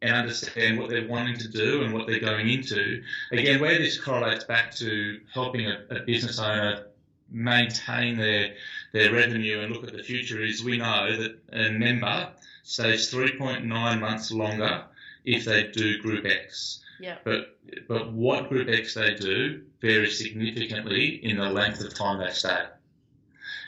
and 0.01 0.15
understand 0.15 0.79
what 0.79 0.89
they're 0.89 1.07
wanting 1.07 1.37
to 1.37 1.47
do 1.47 1.83
and 1.83 1.93
what 1.93 2.07
they're 2.07 2.19
going 2.19 2.49
into, 2.49 3.01
again, 3.31 3.59
where 3.59 3.77
this 3.77 3.99
correlates 3.99 4.43
back 4.43 4.73
to 4.75 5.19
helping 5.33 5.67
a, 5.67 5.85
a 5.89 5.99
business 6.01 6.39
owner 6.39 6.87
maintain 7.29 8.17
their 8.17 8.53
their 8.93 9.11
revenue 9.11 9.61
and 9.61 9.73
look 9.73 9.83
at 9.83 9.93
the 9.93 10.03
future 10.03 10.41
is 10.41 10.63
we 10.63 10.77
know 10.77 11.17
that 11.17 11.37
a 11.51 11.71
member 11.71 12.29
stays 12.63 13.11
3.9 13.11 13.65
months 13.99 14.31
longer 14.31 14.85
if 15.25 15.45
they 15.45 15.67
do 15.67 16.01
Group 16.01 16.25
X. 16.25 16.79
Yeah. 16.99 17.17
But 17.23 17.57
but 17.87 18.13
what 18.13 18.49
Group 18.49 18.69
X 18.69 18.93
they 18.93 19.15
do 19.15 19.63
varies 19.81 20.17
significantly 20.17 21.19
in 21.23 21.37
the 21.37 21.49
length 21.49 21.81
of 21.81 21.93
time 21.93 22.19
they 22.19 22.31
stay. 22.31 22.65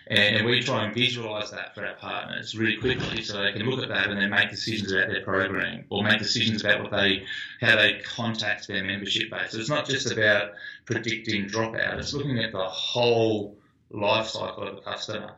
And, 0.09 0.37
and 0.37 0.45
we 0.45 0.61
try 0.61 0.85
and 0.85 0.93
visualize 0.93 1.51
that 1.51 1.75
for 1.75 1.85
our 1.85 1.95
partners 1.95 2.57
really 2.57 2.77
quickly 2.77 3.21
so 3.21 3.41
they 3.41 3.51
can 3.51 3.69
look 3.69 3.81
at 3.81 3.89
that 3.89 4.07
and 4.07 4.19
then 4.19 4.29
make 4.29 4.49
decisions 4.49 4.91
about 4.91 5.09
their 5.09 5.21
program 5.21 5.83
or 5.89 6.03
make 6.03 6.19
decisions 6.19 6.63
about 6.63 6.81
what 6.81 6.91
they 6.91 7.25
how 7.59 7.75
they 7.75 7.99
contact 7.99 8.67
their 8.67 8.83
membership 8.83 9.29
base. 9.29 9.51
So 9.51 9.59
it's 9.59 9.69
not 9.69 9.85
just 9.85 10.11
about 10.11 10.51
predicting 10.85 11.45
dropout, 11.45 11.99
it's 11.99 12.13
looking 12.13 12.39
at 12.39 12.51
the 12.51 12.63
whole 12.63 13.57
life 13.89 14.27
cycle 14.27 14.67
of 14.67 14.75
the 14.75 14.81
customer 14.81 15.33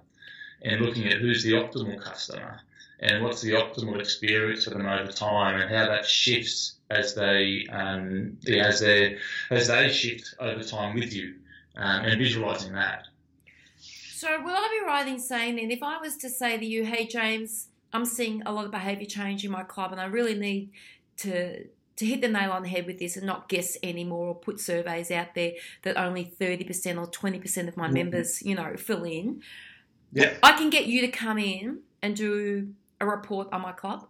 and 0.61 0.81
looking 0.81 1.07
at 1.07 1.17
who's 1.17 1.43
the 1.43 1.53
optimal 1.53 2.01
customer 2.01 2.59
and 2.99 3.23
what's 3.23 3.41
the 3.41 3.51
optimal 3.51 3.99
experience 3.99 4.65
for 4.65 4.71
them 4.71 4.85
over 4.85 5.11
time 5.11 5.59
and 5.59 5.69
how 5.73 5.85
that 5.85 6.05
shifts 6.05 6.73
as 6.89 7.15
they 7.15 7.65
um, 7.71 8.37
yeah, 8.41 8.67
as 8.67 8.81
they 8.81 9.17
as 9.49 9.67
they 9.67 9.89
shift 9.89 10.35
over 10.39 10.63
time 10.63 10.95
with 10.95 11.13
you 11.13 11.35
um, 11.75 12.05
and 12.05 12.19
visualizing 12.19 12.73
that. 12.73 13.07
So 14.19 14.27
will 14.41 14.53
I 14.53 14.67
be 14.81 14.85
right 14.85 15.07
in 15.07 15.17
saying 15.17 15.55
then 15.55 15.71
if 15.71 15.81
I 15.81 15.97
was 15.97 16.17
to 16.17 16.29
say 16.29 16.57
to 16.57 16.65
you, 16.65 16.83
hey 16.83 17.07
James, 17.07 17.69
I'm 17.93 18.03
seeing 18.03 18.43
a 18.45 18.51
lot 18.51 18.65
of 18.65 18.71
behaviour 18.71 19.05
change 19.05 19.45
in 19.45 19.51
my 19.51 19.63
club 19.63 19.93
and 19.93 20.01
I 20.01 20.07
really 20.07 20.37
need 20.37 20.71
to 21.19 21.63
to 21.63 22.05
hit 22.05 22.19
the 22.19 22.27
nail 22.27 22.51
on 22.51 22.63
the 22.63 22.67
head 22.67 22.85
with 22.85 22.99
this 22.99 23.15
and 23.15 23.25
not 23.25 23.47
guess 23.47 23.77
anymore 23.81 24.27
or 24.27 24.35
put 24.35 24.59
surveys 24.59 25.09
out 25.09 25.35
there 25.35 25.53
that 25.83 25.95
only 25.95 26.33
30% 26.37 26.97
or 26.97 27.07
20% 27.07 27.67
of 27.69 27.77
my 27.77 27.85
mm-hmm. 27.85 27.93
members, 27.93 28.41
you 28.41 28.55
know, 28.55 28.75
fill 28.75 29.03
in. 29.05 29.41
Yeah. 30.11 30.33
I 30.43 30.51
can 30.51 30.69
get 30.69 30.85
you 30.87 30.99
to 31.01 31.07
come 31.09 31.37
in 31.37 31.79
and 32.01 32.13
do 32.13 32.73
a 32.99 33.05
report 33.05 33.47
on 33.53 33.61
my 33.61 33.71
club. 33.71 34.05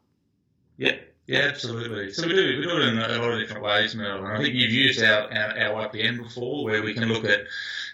Yeah. 0.78 0.96
Yeah, 1.28 1.42
absolutely. 1.42 2.12
So 2.12 2.26
we 2.26 2.34
do 2.34 2.58
we 2.58 2.64
do 2.64 2.82
it 2.82 2.88
in 2.88 2.98
a 2.98 3.22
lot 3.22 3.34
of 3.34 3.40
different 3.40 3.64
ways. 3.64 3.94
And 3.94 4.02
I 4.02 4.38
think 4.38 4.56
you've 4.56 4.72
used 4.72 5.04
our, 5.04 5.32
our, 5.32 5.60
our 5.60 5.90
IPM 5.90 6.18
before, 6.18 6.64
where 6.64 6.82
we 6.82 6.96
can 6.96 7.08
look 7.08 7.24
at 7.24 7.42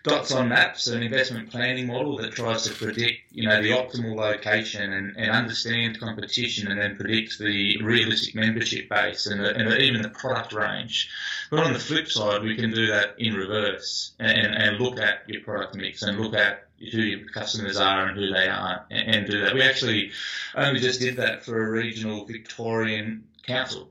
dots 0.06 0.32
on 0.32 0.50
maps, 0.50 0.86
an 0.88 1.02
investment 1.02 1.50
planning 1.50 1.88
model 1.88 2.18
that 2.18 2.32
tries 2.32 2.64
to 2.64 2.74
predict, 2.74 3.22
you 3.32 3.48
know, 3.48 3.62
the 3.62 3.72
optimal 3.72 4.16
location 4.16 4.94
and, 4.94 5.18
and 5.18 5.32
understand 5.32 6.00
competition, 6.00 6.72
and 6.72 6.80
then 6.80 6.96
predict 6.96 7.40
the 7.40 7.82
realistic 7.82 8.36
membership 8.36 8.88
base 8.88 9.26
and, 9.26 9.44
the, 9.44 9.56
and 9.56 9.74
even 9.82 10.04
the 10.04 10.10
product 10.10 10.54
range. 10.54 11.10
But 11.50 11.60
on 11.60 11.74
the 11.74 11.80
flip 11.80 12.08
side, 12.08 12.44
we 12.44 12.56
can 12.56 12.72
do 12.72 12.88
that 12.88 13.16
in 13.18 13.34
reverse 13.34 14.14
and, 14.20 14.56
and 14.56 14.78
look 14.78 15.00
at 15.00 15.28
your 15.28 15.42
product 15.42 15.76
mix 15.76 16.04
and 16.04 16.20
look 16.20 16.36
at 16.36 16.68
who 16.92 17.02
your 17.02 17.28
customers 17.30 17.78
are 17.78 18.08
and 18.08 18.18
who 18.18 18.32
they 18.32 18.48
aren't, 18.48 18.84
and, 18.92 19.16
and 19.16 19.30
do 19.30 19.42
that. 19.42 19.56
We 19.56 19.64
actually 19.64 20.12
only 20.56 20.80
just 20.80 21.00
did 21.00 21.18
that 21.18 21.44
for 21.44 21.66
a 21.66 21.72
regional 21.72 22.26
Victorian 22.26 23.24
council 23.44 23.90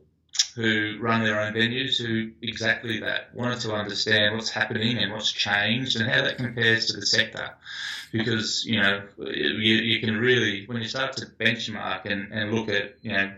who 0.55 0.99
run 1.01 1.25
their 1.25 1.41
own 1.41 1.53
venues 1.53 1.99
who 1.99 2.31
exactly 2.43 3.01
that 3.01 3.35
wanted 3.35 3.61
to 3.61 3.73
understand 3.73 4.35
what's 4.35 4.51
happening 4.51 4.99
and 4.99 5.13
what's 5.13 5.33
changed 5.33 5.99
and 5.99 6.09
how 6.09 6.23
that 6.23 6.37
compares 6.37 6.87
to 6.87 6.93
the 6.95 7.07
sector 7.07 7.51
because 8.13 8.65
you 8.65 8.81
know 8.81 9.03
you, 9.19 9.75
you 9.77 10.01
can 10.01 10.17
really 10.17 10.65
when 10.67 10.81
you 10.81 10.89
start 10.89 11.17
to 11.17 11.27
benchmark 11.41 12.05
and, 12.05 12.33
and 12.33 12.53
look 12.53 12.69
at 12.69 12.95
you 13.03 13.13
know 13.13 13.33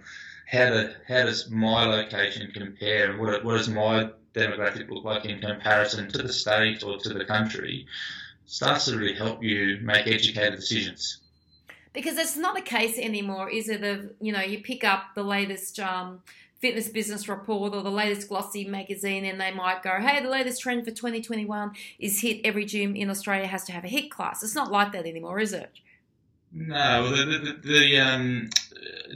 how 0.46 0.70
the 0.70 0.94
how 1.08 1.24
does 1.24 1.50
my 1.50 1.84
location 1.86 2.50
compare 2.52 3.10
and 3.10 3.20
what, 3.20 3.44
what 3.44 3.56
does 3.56 3.68
my 3.68 4.10
demographic 4.34 4.88
look 4.90 5.04
like 5.04 5.24
in 5.24 5.40
comparison 5.40 6.08
to 6.08 6.18
the 6.18 6.32
state 6.32 6.82
or 6.82 6.98
to 6.98 7.08
the 7.08 7.24
country 7.24 7.86
starts 8.46 8.86
to 8.86 8.96
really 8.96 9.14
help 9.14 9.42
you 9.42 9.78
make 9.82 10.06
educated 10.06 10.56
decisions. 10.56 11.18
Because 11.92 12.18
it's 12.18 12.36
not 12.36 12.54
the 12.54 12.62
case 12.62 12.98
anymore, 12.98 13.50
is 13.50 13.68
it? 13.68 13.82
Of 13.82 14.12
you 14.20 14.32
know, 14.32 14.42
you 14.42 14.62
pick 14.62 14.84
up 14.84 15.14
the 15.14 15.22
latest 15.22 15.80
um, 15.80 16.20
Fitness 16.58 16.88
Business 16.88 17.28
Report 17.28 17.74
or 17.74 17.82
the 17.82 17.90
latest 17.90 18.28
glossy 18.28 18.64
magazine, 18.64 19.24
and 19.24 19.40
they 19.40 19.50
might 19.50 19.82
go, 19.82 19.98
"Hey, 20.00 20.22
the 20.22 20.30
latest 20.30 20.62
trend 20.62 20.84
for 20.84 20.90
2021 20.90 21.72
is 21.98 22.20
HIIT. 22.22 22.40
Every 22.44 22.64
gym 22.64 22.96
in 22.96 23.10
Australia 23.10 23.46
has 23.46 23.64
to 23.64 23.72
have 23.72 23.84
a 23.84 23.88
HIIT 23.88 24.10
class." 24.10 24.42
It's 24.42 24.54
not 24.54 24.72
like 24.72 24.92
that 24.92 25.06
anymore, 25.06 25.38
is 25.38 25.52
it? 25.52 25.70
No, 26.52 27.10
the, 27.10 27.38
the, 27.38 27.68
the 27.68 27.98
um, 27.98 28.48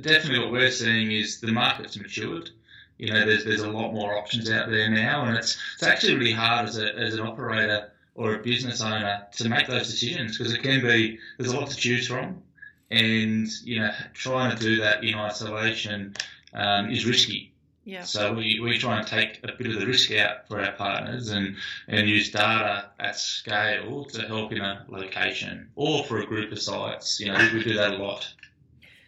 definitely 0.02 0.40
what 0.40 0.52
we're 0.52 0.70
seeing 0.70 1.11
is 1.11 1.40
the 1.40 1.52
market's 1.52 1.97
matured. 1.97 2.50
You 2.99 3.12
know, 3.12 3.25
there's 3.25 3.44
there's 3.44 3.62
a 3.62 3.70
lot 3.70 3.94
more 3.94 4.18
options 4.18 4.50
out 4.50 4.68
there 4.68 4.90
now, 4.90 5.25
and 5.25 5.38
it's 5.38 5.56
it's 5.75 5.82
actually 5.82 6.16
really 6.16 6.32
hard 6.32 6.68
as 6.68 6.76
a 6.76 6.94
as 6.94 7.14
an 7.14 7.20
operator 7.20 7.90
or 8.14 8.35
a 8.35 8.38
business 8.42 8.82
owner 8.82 9.26
to 9.32 9.49
make 9.49 9.66
those 9.66 9.87
decisions 9.87 10.37
because 10.37 10.52
it 10.52 10.62
can 10.62 10.82
be 10.82 11.18
there's 11.38 11.52
a 11.52 11.59
lot 11.59 11.70
to 11.70 11.76
choose 11.76 12.06
from, 12.06 12.42
and 12.90 13.49
you 13.64 13.78
know 13.78 13.90
trying 14.12 14.54
to 14.54 14.62
do 14.62 14.76
that 14.76 15.02
in 15.02 15.14
isolation 15.14 16.14
um, 16.54 16.90
is 16.90 17.07
risky. 17.07 17.52
Yeah. 17.85 18.02
So 18.02 18.35
we, 18.35 18.61
we 18.61 18.78
try 18.78 18.99
and 18.99 19.07
take 19.07 19.40
a 19.42 19.52
bit 19.57 19.66
of 19.69 19.80
the 19.80 19.87
risk 19.87 20.12
out 20.12 20.47
for 20.47 20.61
our 20.61 20.73
partners 20.73 21.30
and, 21.30 21.57
and 21.88 22.09
use 22.09 22.30
data 22.30 22.90
at 23.00 23.16
scale 23.16 24.04
to 24.04 24.23
help 24.23 24.52
in 24.52 24.61
a 24.61 24.85
location 24.88 25.69
or 25.76 26.04
for 26.04 26.21
a 26.21 26.26
group 26.26 26.52
of 26.52 26.61
sites. 26.61 27.19
You 27.19 27.33
know, 27.33 27.50
we, 27.52 27.64
do 27.64 27.75
that 27.75 27.95
a 27.95 27.97
lot. 27.97 28.33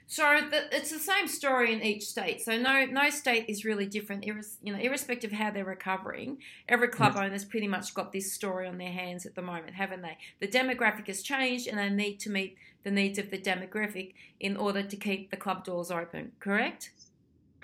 So 0.07 0.41
the, 0.51 0.75
it's 0.75 0.91
the 0.91 0.99
same 0.99 1.29
story 1.29 1.73
in 1.73 1.83
each 1.83 2.05
state. 2.05 2.41
So 2.41 2.59
no 2.59 2.85
no 2.87 3.09
state 3.11 3.45
is 3.49 3.65
really 3.65 3.87
different. 3.87 4.25
Irres, 4.25 4.57
you 4.63 4.73
know, 4.73 4.79
irrespective 4.79 5.33
of 5.33 5.39
how 5.39 5.51
they're 5.51 5.65
recovering, 5.65 6.39
every 6.69 6.89
club 6.89 7.15
mm. 7.15 7.25
owner's 7.25 7.45
pretty 7.45 7.69
much 7.69 7.95
got 7.95 8.13
this 8.13 8.33
story 8.33 8.67
on 8.67 8.79
their 8.79 8.93
hands 8.93 9.27
at 9.27 9.35
the 9.35 9.43
moment, 9.43 9.75
haven't 9.75 10.03
they? 10.03 10.19
The 10.41 10.49
demographic 10.49 11.07
has 11.07 11.23
changed, 11.23 11.67
and 11.67 11.79
they 11.79 11.89
need 11.89 12.21
to 12.21 12.31
meet 12.31 12.57
the 12.85 12.91
needs 12.91 13.19
of 13.19 13.31
the 13.31 13.39
demographic 13.39 14.15
in 14.41 14.57
order 14.57 14.83
to 14.83 14.97
keep 14.97 15.31
the 15.31 15.37
club 15.37 15.65
doors 15.65 15.91
open. 15.91 16.33
Correct? 16.41 16.91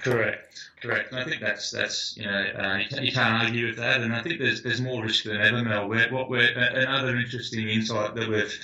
Correct, 0.02 0.70
correct. 0.80 1.10
And 1.10 1.20
I 1.20 1.24
think 1.24 1.40
that's 1.40 1.70
that's 1.70 2.16
you 2.16 2.24
know 2.24 2.44
uh, 2.56 2.78
you, 3.00 3.12
can't, 3.12 3.44
argue 3.44 3.66
with 3.66 3.76
that. 3.76 4.00
And 4.00 4.14
I 4.14 4.22
think 4.22 4.38
there's 4.38 4.62
there's 4.62 4.80
more 4.80 5.02
risk 5.02 5.24
than 5.24 5.40
ever, 5.40 5.62
Mel. 5.62 5.88
We're, 5.88 6.10
what 6.12 6.30
we're 6.30 6.52
another 6.56 7.16
interesting 7.16 7.68
insight 7.68 8.14
that 8.14 8.28
we've 8.28 8.58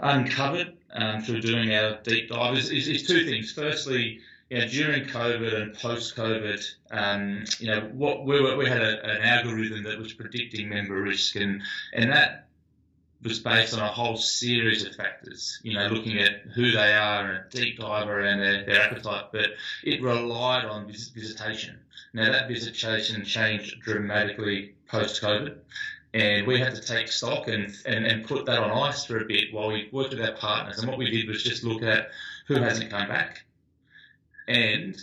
uncovered 0.00 0.72
um, 0.92 1.22
through 1.22 1.40
doing 1.40 1.72
our 1.74 1.98
deep 2.02 2.30
dive 2.30 2.56
is, 2.56 2.70
is, 2.70 2.88
is 2.88 3.06
two 3.06 3.24
things. 3.24 3.52
Firstly, 3.52 4.18
you 4.50 4.58
know, 4.58 4.66
during 4.66 5.04
COVID 5.04 5.62
and 5.62 5.74
post-COVID, 5.74 6.74
um, 6.90 7.44
you 7.58 7.68
know, 7.68 7.80
what 7.92 8.26
we, 8.26 8.40
were, 8.40 8.56
we 8.56 8.66
had 8.66 8.82
a, 8.82 9.02
an 9.04 9.22
algorithm 9.22 9.84
that 9.84 9.98
was 9.98 10.12
predicting 10.12 10.68
member 10.68 11.00
risk, 11.00 11.36
and 11.36 11.62
and 11.92 12.10
that 12.10 12.48
was 13.22 13.38
based 13.38 13.74
on 13.74 13.80
a 13.80 13.88
whole 13.88 14.16
series 14.16 14.84
of 14.84 14.94
factors, 14.96 15.60
you 15.62 15.74
know, 15.74 15.86
looking 15.88 16.18
at 16.18 16.40
who 16.54 16.72
they 16.72 16.92
are 16.92 17.26
and 17.26 17.36
a 17.38 17.48
deep 17.50 17.78
dive 17.78 18.08
around 18.08 18.40
their, 18.40 18.64
their 18.64 18.82
appetite, 18.82 19.26
but 19.32 19.50
it 19.84 20.02
relied 20.02 20.64
on 20.64 20.86
visitation. 20.86 21.78
Now, 22.14 22.30
that 22.32 22.48
visitation 22.48 23.24
changed 23.24 23.80
dramatically 23.80 24.74
post 24.88 25.22
COVID, 25.22 25.56
and 26.14 26.46
we 26.46 26.58
had 26.58 26.74
to 26.74 26.82
take 26.82 27.08
stock 27.08 27.48
and, 27.48 27.74
and, 27.86 28.04
and 28.06 28.26
put 28.26 28.44
that 28.46 28.58
on 28.58 28.70
ice 28.88 29.04
for 29.04 29.18
a 29.18 29.24
bit 29.24 29.52
while 29.52 29.68
we 29.68 29.88
worked 29.92 30.10
with 30.10 30.20
our 30.20 30.36
partners. 30.36 30.78
And 30.78 30.88
what 30.88 30.98
we 30.98 31.10
did 31.10 31.28
was 31.28 31.42
just 31.42 31.64
look 31.64 31.82
at 31.82 32.08
who 32.48 32.56
hasn't 32.56 32.90
come 32.90 33.08
back 33.08 33.44
and 34.48 35.00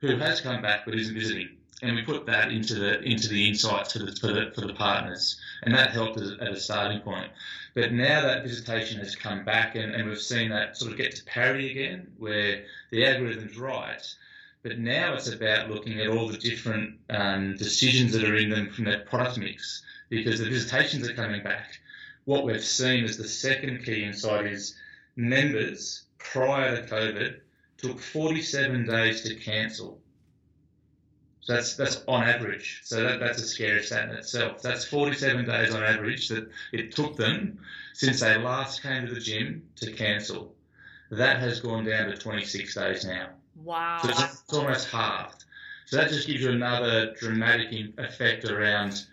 who 0.00 0.16
has 0.16 0.40
come 0.40 0.60
back 0.60 0.84
but 0.84 0.94
isn't 0.94 1.14
visiting 1.14 1.56
and 1.82 1.96
we 1.96 2.02
put 2.02 2.26
that 2.26 2.50
into 2.50 2.74
the 2.74 3.00
into 3.02 3.28
the 3.28 3.48
insights 3.48 3.92
for 3.92 4.00
the 4.00 4.12
for 4.12 4.28
the, 4.28 4.52
for 4.54 4.62
the 4.62 4.74
partners, 4.74 5.40
and 5.62 5.74
that 5.74 5.90
helped 5.90 6.18
us 6.18 6.32
at 6.40 6.52
a 6.52 6.60
starting 6.60 7.00
point. 7.00 7.30
But 7.74 7.92
now 7.92 8.22
that 8.22 8.42
visitation 8.42 8.98
has 8.98 9.14
come 9.14 9.44
back, 9.44 9.76
and, 9.76 9.94
and 9.94 10.08
we've 10.08 10.20
seen 10.20 10.50
that 10.50 10.76
sort 10.76 10.92
of 10.92 10.98
get 10.98 11.14
to 11.16 11.24
parity 11.24 11.70
again, 11.70 12.12
where 12.18 12.64
the 12.90 13.04
algorithm's 13.04 13.56
right. 13.56 14.02
But 14.62 14.78
now 14.78 15.14
it's 15.14 15.28
about 15.28 15.70
looking 15.70 16.00
at 16.00 16.08
all 16.08 16.28
the 16.28 16.36
different 16.36 16.98
um, 17.08 17.56
decisions 17.56 18.12
that 18.12 18.24
are 18.24 18.36
in 18.36 18.50
them 18.50 18.70
from 18.70 18.84
that 18.86 19.06
product 19.06 19.38
mix, 19.38 19.82
because 20.08 20.40
the 20.40 20.50
visitations 20.50 21.08
are 21.08 21.14
coming 21.14 21.42
back. 21.42 21.78
What 22.24 22.44
we've 22.44 22.64
seen 22.64 23.04
is 23.04 23.16
the 23.16 23.28
second 23.28 23.84
key 23.84 24.04
insight 24.04 24.46
is 24.46 24.76
members 25.16 26.04
prior 26.18 26.76
to 26.76 26.94
COVID 26.94 27.40
took 27.78 27.98
47 27.98 28.86
days 28.86 29.22
to 29.22 29.34
cancel 29.36 30.00
so 31.50 31.56
that's 31.56 31.74
that's 31.74 32.02
on 32.06 32.22
average. 32.22 32.80
So 32.84 33.02
that, 33.02 33.18
that's 33.18 33.42
a 33.42 33.46
scary 33.46 33.82
stat 33.82 34.08
in 34.08 34.14
itself. 34.16 34.62
That's 34.62 34.84
47 34.84 35.46
days 35.46 35.74
on 35.74 35.82
average 35.82 36.28
that 36.28 36.48
it 36.72 36.94
took 36.94 37.16
them 37.16 37.58
since 37.92 38.20
they 38.20 38.38
last 38.38 38.82
came 38.82 39.08
to 39.08 39.12
the 39.12 39.20
gym 39.20 39.64
to 39.76 39.90
cancel. 39.92 40.54
That 41.10 41.40
has 41.40 41.60
gone 41.60 41.84
down 41.84 42.08
to 42.08 42.16
26 42.16 42.72
days 42.74 43.04
now. 43.04 43.30
Wow. 43.64 43.98
So 44.00 44.10
it's, 44.10 44.22
it's 44.22 44.52
almost 44.52 44.90
halved. 44.90 45.44
So 45.86 45.96
that 45.96 46.10
just 46.10 46.28
gives 46.28 46.40
you 46.40 46.50
another 46.50 47.14
dramatic 47.14 47.72
effect 47.98 48.44
around 48.44 49.04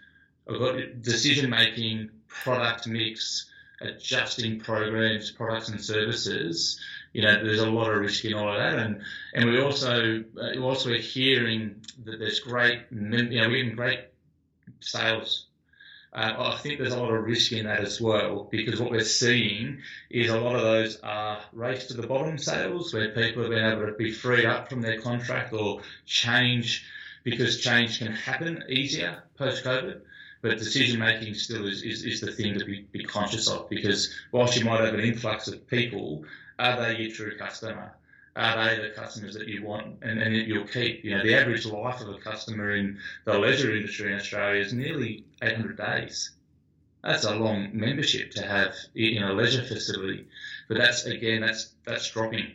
decision 1.02 1.50
making, 1.50 2.12
product 2.28 2.86
mix, 2.86 3.50
adjusting 3.82 4.60
programs, 4.60 5.32
products 5.32 5.70
and 5.70 5.84
services 5.84 6.80
you 7.18 7.24
know, 7.24 7.44
there's 7.44 7.62
a 7.62 7.68
lot 7.68 7.92
of 7.92 8.00
risk 8.00 8.26
in 8.26 8.36
all 8.36 8.48
of 8.48 8.60
that. 8.60 8.78
And 8.78 9.02
and 9.34 9.50
we 9.50 9.60
also 9.60 10.24
uh, 10.40 10.60
also 10.60 10.92
are 10.92 10.98
hearing 10.98 11.84
that 12.06 12.20
there's 12.20 12.40
great, 12.42 12.82
you 12.92 13.00
know, 13.00 13.50
we're 13.50 13.64
getting 13.64 13.76
great 13.76 14.02
sales. 14.82 15.48
Uh, 16.14 16.36
I 16.38 16.58
think 16.58 16.78
there's 16.78 16.94
a 16.94 17.02
lot 17.02 17.12
of 17.12 17.24
risk 17.24 17.54
in 17.54 17.66
that 17.66 17.80
as 17.80 18.00
well 18.00 18.48
because 18.52 18.80
what 18.80 18.92
we're 18.92 19.04
seeing 19.04 19.80
is 20.12 20.30
a 20.30 20.40
lot 20.40 20.56
of 20.56 20.62
those 20.62 21.00
are 21.02 21.40
race 21.54 21.88
to 21.88 21.96
the 21.96 22.06
bottom 22.06 22.38
sales 22.38 22.94
where 22.94 23.10
people 23.10 23.42
have 23.42 23.52
been 23.52 23.66
able 23.66 23.88
to 23.88 23.94
be 23.94 24.12
freed 24.12 24.46
up 24.46 24.70
from 24.70 24.84
their 24.84 25.02
contract 25.02 25.54
or 25.54 25.82
change 26.06 26.86
because 27.24 27.60
change 27.60 27.98
can 27.98 28.12
happen 28.12 28.64
easier 28.70 29.24
post 29.38 29.64
COVID 29.66 30.02
but 30.42 30.58
decision 30.60 31.00
making 31.00 31.34
still 31.34 31.68
is, 31.68 31.82
is, 31.82 32.04
is, 32.04 32.22
the 32.22 32.32
thing 32.32 32.58
to 32.60 32.66
be, 32.66 32.86
be 32.92 33.04
conscious 33.04 33.50
of 33.50 33.68
because 33.70 34.14
whilst 34.32 34.58
you 34.58 34.66
might 34.66 34.82
have 34.82 34.94
an 34.94 35.00
influx 35.00 35.48
of 35.48 35.68
people, 35.68 36.24
are 36.60 36.82
they 36.82 36.98
your 36.98 37.12
true 37.12 37.38
customer? 37.38 37.94
Are 38.36 38.76
they 38.76 38.82
the 38.82 38.94
customers 38.94 39.34
that 39.34 39.48
you 39.48 39.64
want 39.64 39.98
and, 40.04 40.22
and 40.22 40.36
that 40.36 40.48
you'll 40.48 40.68
keep? 40.68 41.04
You 41.04 41.18
know, 41.18 41.24
the 41.24 41.34
average 41.34 41.66
life 41.66 42.02
of 42.02 42.10
a 42.10 42.20
customer 42.20 42.76
in 42.76 43.00
the 43.26 43.38
leisure 43.38 43.76
industry 43.76 44.12
in 44.12 44.20
Australia 44.20 44.62
is 44.62 44.74
nearly 44.74 45.26
800 45.42 45.78
days. 45.78 46.32
That's 47.04 47.24
a 47.24 47.36
long 47.36 47.70
membership 47.74 48.32
to 48.32 48.46
have 48.46 48.76
in 48.94 49.24
a 49.24 49.34
leisure 49.34 49.64
facility, 49.64 50.28
but 50.68 50.78
that's 50.78 51.06
again 51.06 51.42
that's 51.42 51.74
that's 51.86 52.10
dropping 52.12 52.54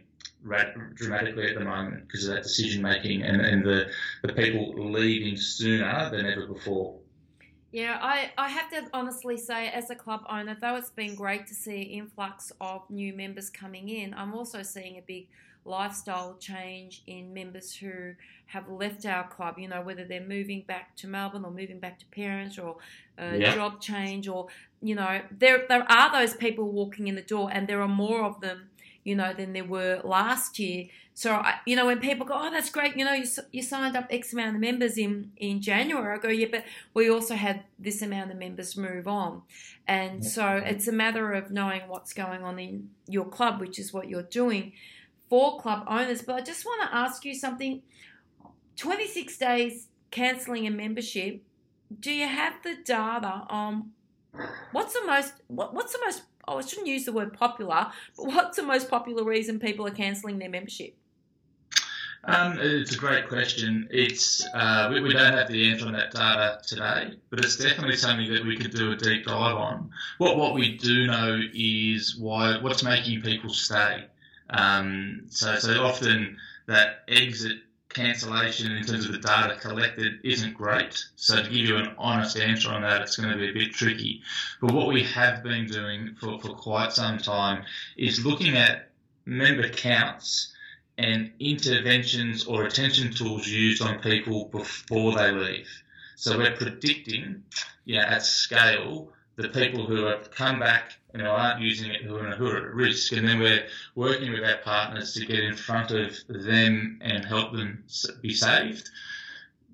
dramatically 0.94 1.48
at 1.48 1.54
the 1.54 1.64
moment 1.64 2.06
because 2.06 2.26
of 2.26 2.34
that 2.34 2.42
decision 2.42 2.82
making 2.82 3.22
and, 3.22 3.40
and 3.40 3.64
the, 3.64 3.90
the 4.22 4.32
people 4.32 4.74
leaving 4.90 5.36
sooner 5.36 6.10
than 6.10 6.26
ever 6.26 6.46
before. 6.46 6.98
Yeah, 7.72 7.98
I, 8.02 8.30
I 8.36 8.48
have 8.48 8.70
to 8.70 8.84
honestly 8.92 9.38
say, 9.38 9.68
as 9.68 9.88
a 9.88 9.94
club 9.94 10.24
owner, 10.28 10.56
though 10.60 10.76
it's 10.76 10.90
been 10.90 11.14
great 11.14 11.46
to 11.46 11.54
see 11.54 11.82
an 11.82 11.88
influx 11.88 12.52
of 12.60 12.82
new 12.90 13.14
members 13.14 13.48
coming 13.48 13.88
in, 13.88 14.12
I'm 14.12 14.34
also 14.34 14.62
seeing 14.62 14.98
a 14.98 15.00
big 15.00 15.28
lifestyle 15.64 16.36
change 16.38 17.02
in 17.06 17.32
members 17.32 17.74
who 17.74 18.14
have 18.46 18.68
left 18.68 19.06
our 19.06 19.26
club, 19.28 19.58
you 19.58 19.68
know, 19.68 19.80
whether 19.80 20.04
they're 20.04 20.20
moving 20.20 20.64
back 20.66 20.94
to 20.96 21.06
Melbourne 21.06 21.46
or 21.46 21.50
moving 21.50 21.78
back 21.78 21.98
to 22.00 22.06
parents 22.06 22.58
or 22.58 22.76
a 23.16 23.38
yeah. 23.38 23.54
job 23.54 23.80
change 23.80 24.28
or, 24.28 24.48
you 24.82 24.94
know, 24.94 25.22
there, 25.30 25.64
there 25.68 25.90
are 25.90 26.12
those 26.12 26.34
people 26.34 26.70
walking 26.70 27.08
in 27.08 27.14
the 27.14 27.22
door 27.22 27.48
and 27.50 27.66
there 27.68 27.80
are 27.80 27.88
more 27.88 28.22
of 28.24 28.40
them 28.42 28.68
you 29.04 29.16
know, 29.16 29.32
than 29.32 29.52
there 29.52 29.64
were 29.64 30.00
last 30.04 30.58
year. 30.58 30.86
So, 31.14 31.32
I, 31.34 31.56
you 31.66 31.76
know, 31.76 31.86
when 31.86 31.98
people 31.98 32.26
go, 32.26 32.34
oh, 32.34 32.50
that's 32.50 32.70
great, 32.70 32.96
you 32.96 33.04
know, 33.04 33.12
you, 33.12 33.26
you 33.52 33.62
signed 33.62 33.96
up 33.96 34.06
X 34.10 34.32
amount 34.32 34.56
of 34.56 34.60
members 34.60 34.96
in, 34.96 35.32
in 35.36 35.60
January, 35.60 36.16
I 36.16 36.20
go, 36.20 36.28
yeah, 36.28 36.46
but 36.50 36.64
we 36.94 37.10
also 37.10 37.34
had 37.34 37.64
this 37.78 38.00
amount 38.00 38.30
of 38.30 38.38
members 38.38 38.76
move 38.76 39.06
on. 39.06 39.42
And 39.86 40.24
so 40.24 40.56
it's 40.56 40.88
a 40.88 40.92
matter 40.92 41.32
of 41.32 41.50
knowing 41.50 41.82
what's 41.88 42.14
going 42.14 42.42
on 42.42 42.58
in 42.58 42.88
your 43.06 43.26
club, 43.26 43.60
which 43.60 43.78
is 43.78 43.92
what 43.92 44.08
you're 44.08 44.22
doing 44.22 44.72
for 45.28 45.60
club 45.60 45.84
owners. 45.86 46.22
But 46.22 46.36
I 46.36 46.40
just 46.40 46.64
want 46.64 46.88
to 46.88 46.96
ask 46.96 47.24
you 47.24 47.34
something 47.34 47.82
26 48.76 49.36
days 49.36 49.88
cancelling 50.10 50.66
a 50.66 50.70
membership, 50.70 51.42
do 52.00 52.10
you 52.10 52.26
have 52.26 52.54
the 52.62 52.76
data 52.84 53.42
on 53.48 53.90
what's 54.72 54.94
the 54.94 55.04
most, 55.06 55.34
what, 55.48 55.74
what's 55.74 55.92
the 55.92 56.00
most 56.04 56.22
oh, 56.48 56.58
I 56.58 56.62
shouldn't 56.62 56.88
use 56.88 57.04
the 57.04 57.12
word 57.12 57.32
popular, 57.32 57.88
but 58.16 58.26
what's 58.26 58.56
the 58.56 58.62
most 58.62 58.90
popular 58.90 59.24
reason 59.24 59.58
people 59.58 59.86
are 59.86 59.92
cancelling 59.92 60.38
their 60.38 60.48
membership? 60.48 60.96
Um, 62.24 62.58
it's 62.60 62.94
a 62.94 62.98
great 62.98 63.28
question. 63.28 63.88
It's 63.90 64.46
uh, 64.54 64.90
we, 64.92 65.00
we, 65.00 65.12
don't 65.12 65.32
have 65.32 65.48
the 65.48 65.70
answer 65.70 65.86
on 65.86 65.92
that 65.94 66.12
data 66.12 66.60
today, 66.64 67.16
but 67.30 67.40
it's 67.44 67.56
definitely 67.56 67.96
something 67.96 68.32
that 68.32 68.44
we 68.44 68.56
could 68.56 68.70
do 68.70 68.92
a 68.92 68.96
deep 68.96 69.26
dive 69.26 69.56
on. 69.56 69.90
What 70.18 70.36
what 70.36 70.54
we 70.54 70.76
do 70.76 71.08
know 71.08 71.40
is 71.52 72.16
why 72.16 72.60
what's 72.60 72.84
making 72.84 73.22
people 73.22 73.50
stay. 73.50 74.04
Um, 74.50 75.22
so 75.30 75.56
so 75.56 75.82
often 75.82 76.36
that 76.66 77.02
exit 77.08 77.58
cancellation 77.88 78.70
in 78.70 78.84
terms 78.84 79.06
of 79.06 79.12
the 79.12 79.18
data 79.18 79.56
collected 79.60 80.20
isn't 80.22 80.54
great. 80.54 81.04
So 81.16 81.42
to 81.42 81.42
give 81.42 81.52
you 81.52 81.76
an 81.76 81.92
honest 81.98 82.36
answer 82.36 82.70
on 82.70 82.82
that, 82.82 83.02
it's 83.02 83.16
going 83.16 83.30
to 83.30 83.36
be 83.36 83.50
a 83.50 83.52
bit 83.52 83.72
tricky. 83.72 84.22
But 84.60 84.72
what 84.72 84.86
we 84.86 85.02
have 85.04 85.42
been 85.42 85.66
doing 85.66 86.14
for, 86.20 86.40
for 86.40 86.54
quite 86.54 86.92
some 86.92 87.18
time 87.18 87.64
is 87.96 88.24
looking 88.24 88.56
at 88.56 88.90
member 89.26 89.68
counts 89.68 90.52
and 90.98 91.32
interventions 91.40 92.44
or 92.44 92.64
attention 92.64 93.12
tools 93.12 93.46
used 93.48 93.82
on 93.82 94.00
people 94.00 94.46
before 94.46 95.14
they 95.14 95.30
leave. 95.30 95.68
So 96.16 96.38
we're 96.38 96.56
predicting, 96.56 97.42
know, 97.96 98.02
at 98.02 98.24
scale, 98.24 99.12
the 99.36 99.48
people 99.48 99.86
who 99.86 100.04
have 100.04 100.30
come 100.30 100.58
back 100.58 100.92
and 101.12 101.22
who 101.22 101.28
aren't 101.28 101.60
using 101.60 101.90
it 101.90 102.02
who 102.02 102.16
are, 102.16 102.36
who 102.36 102.46
are 102.46 102.68
at 102.68 102.74
risk, 102.74 103.12
and 103.12 103.26
then 103.26 103.40
we're 103.40 103.66
working 103.94 104.32
with 104.32 104.44
our 104.44 104.58
partners 104.58 105.14
to 105.14 105.26
get 105.26 105.40
in 105.40 105.56
front 105.56 105.90
of 105.90 106.14
them 106.28 106.98
and 107.00 107.24
help 107.24 107.52
them 107.52 107.84
be 108.20 108.34
saved. 108.34 108.88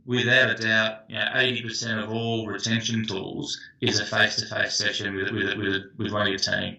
Without 0.06 0.50
a 0.50 0.54
doubt, 0.54 1.00
you 1.08 1.16
know, 1.16 1.30
80% 1.34 2.02
of 2.02 2.10
all 2.10 2.46
retention 2.46 3.04
tools 3.06 3.60
is 3.80 4.00
a 4.00 4.06
face-to-face 4.06 4.74
session 4.74 5.14
with 5.14 5.30
with 5.32 5.58
with, 5.58 5.82
with 5.98 6.12
one 6.12 6.22
of 6.22 6.28
your 6.28 6.38
team 6.38 6.78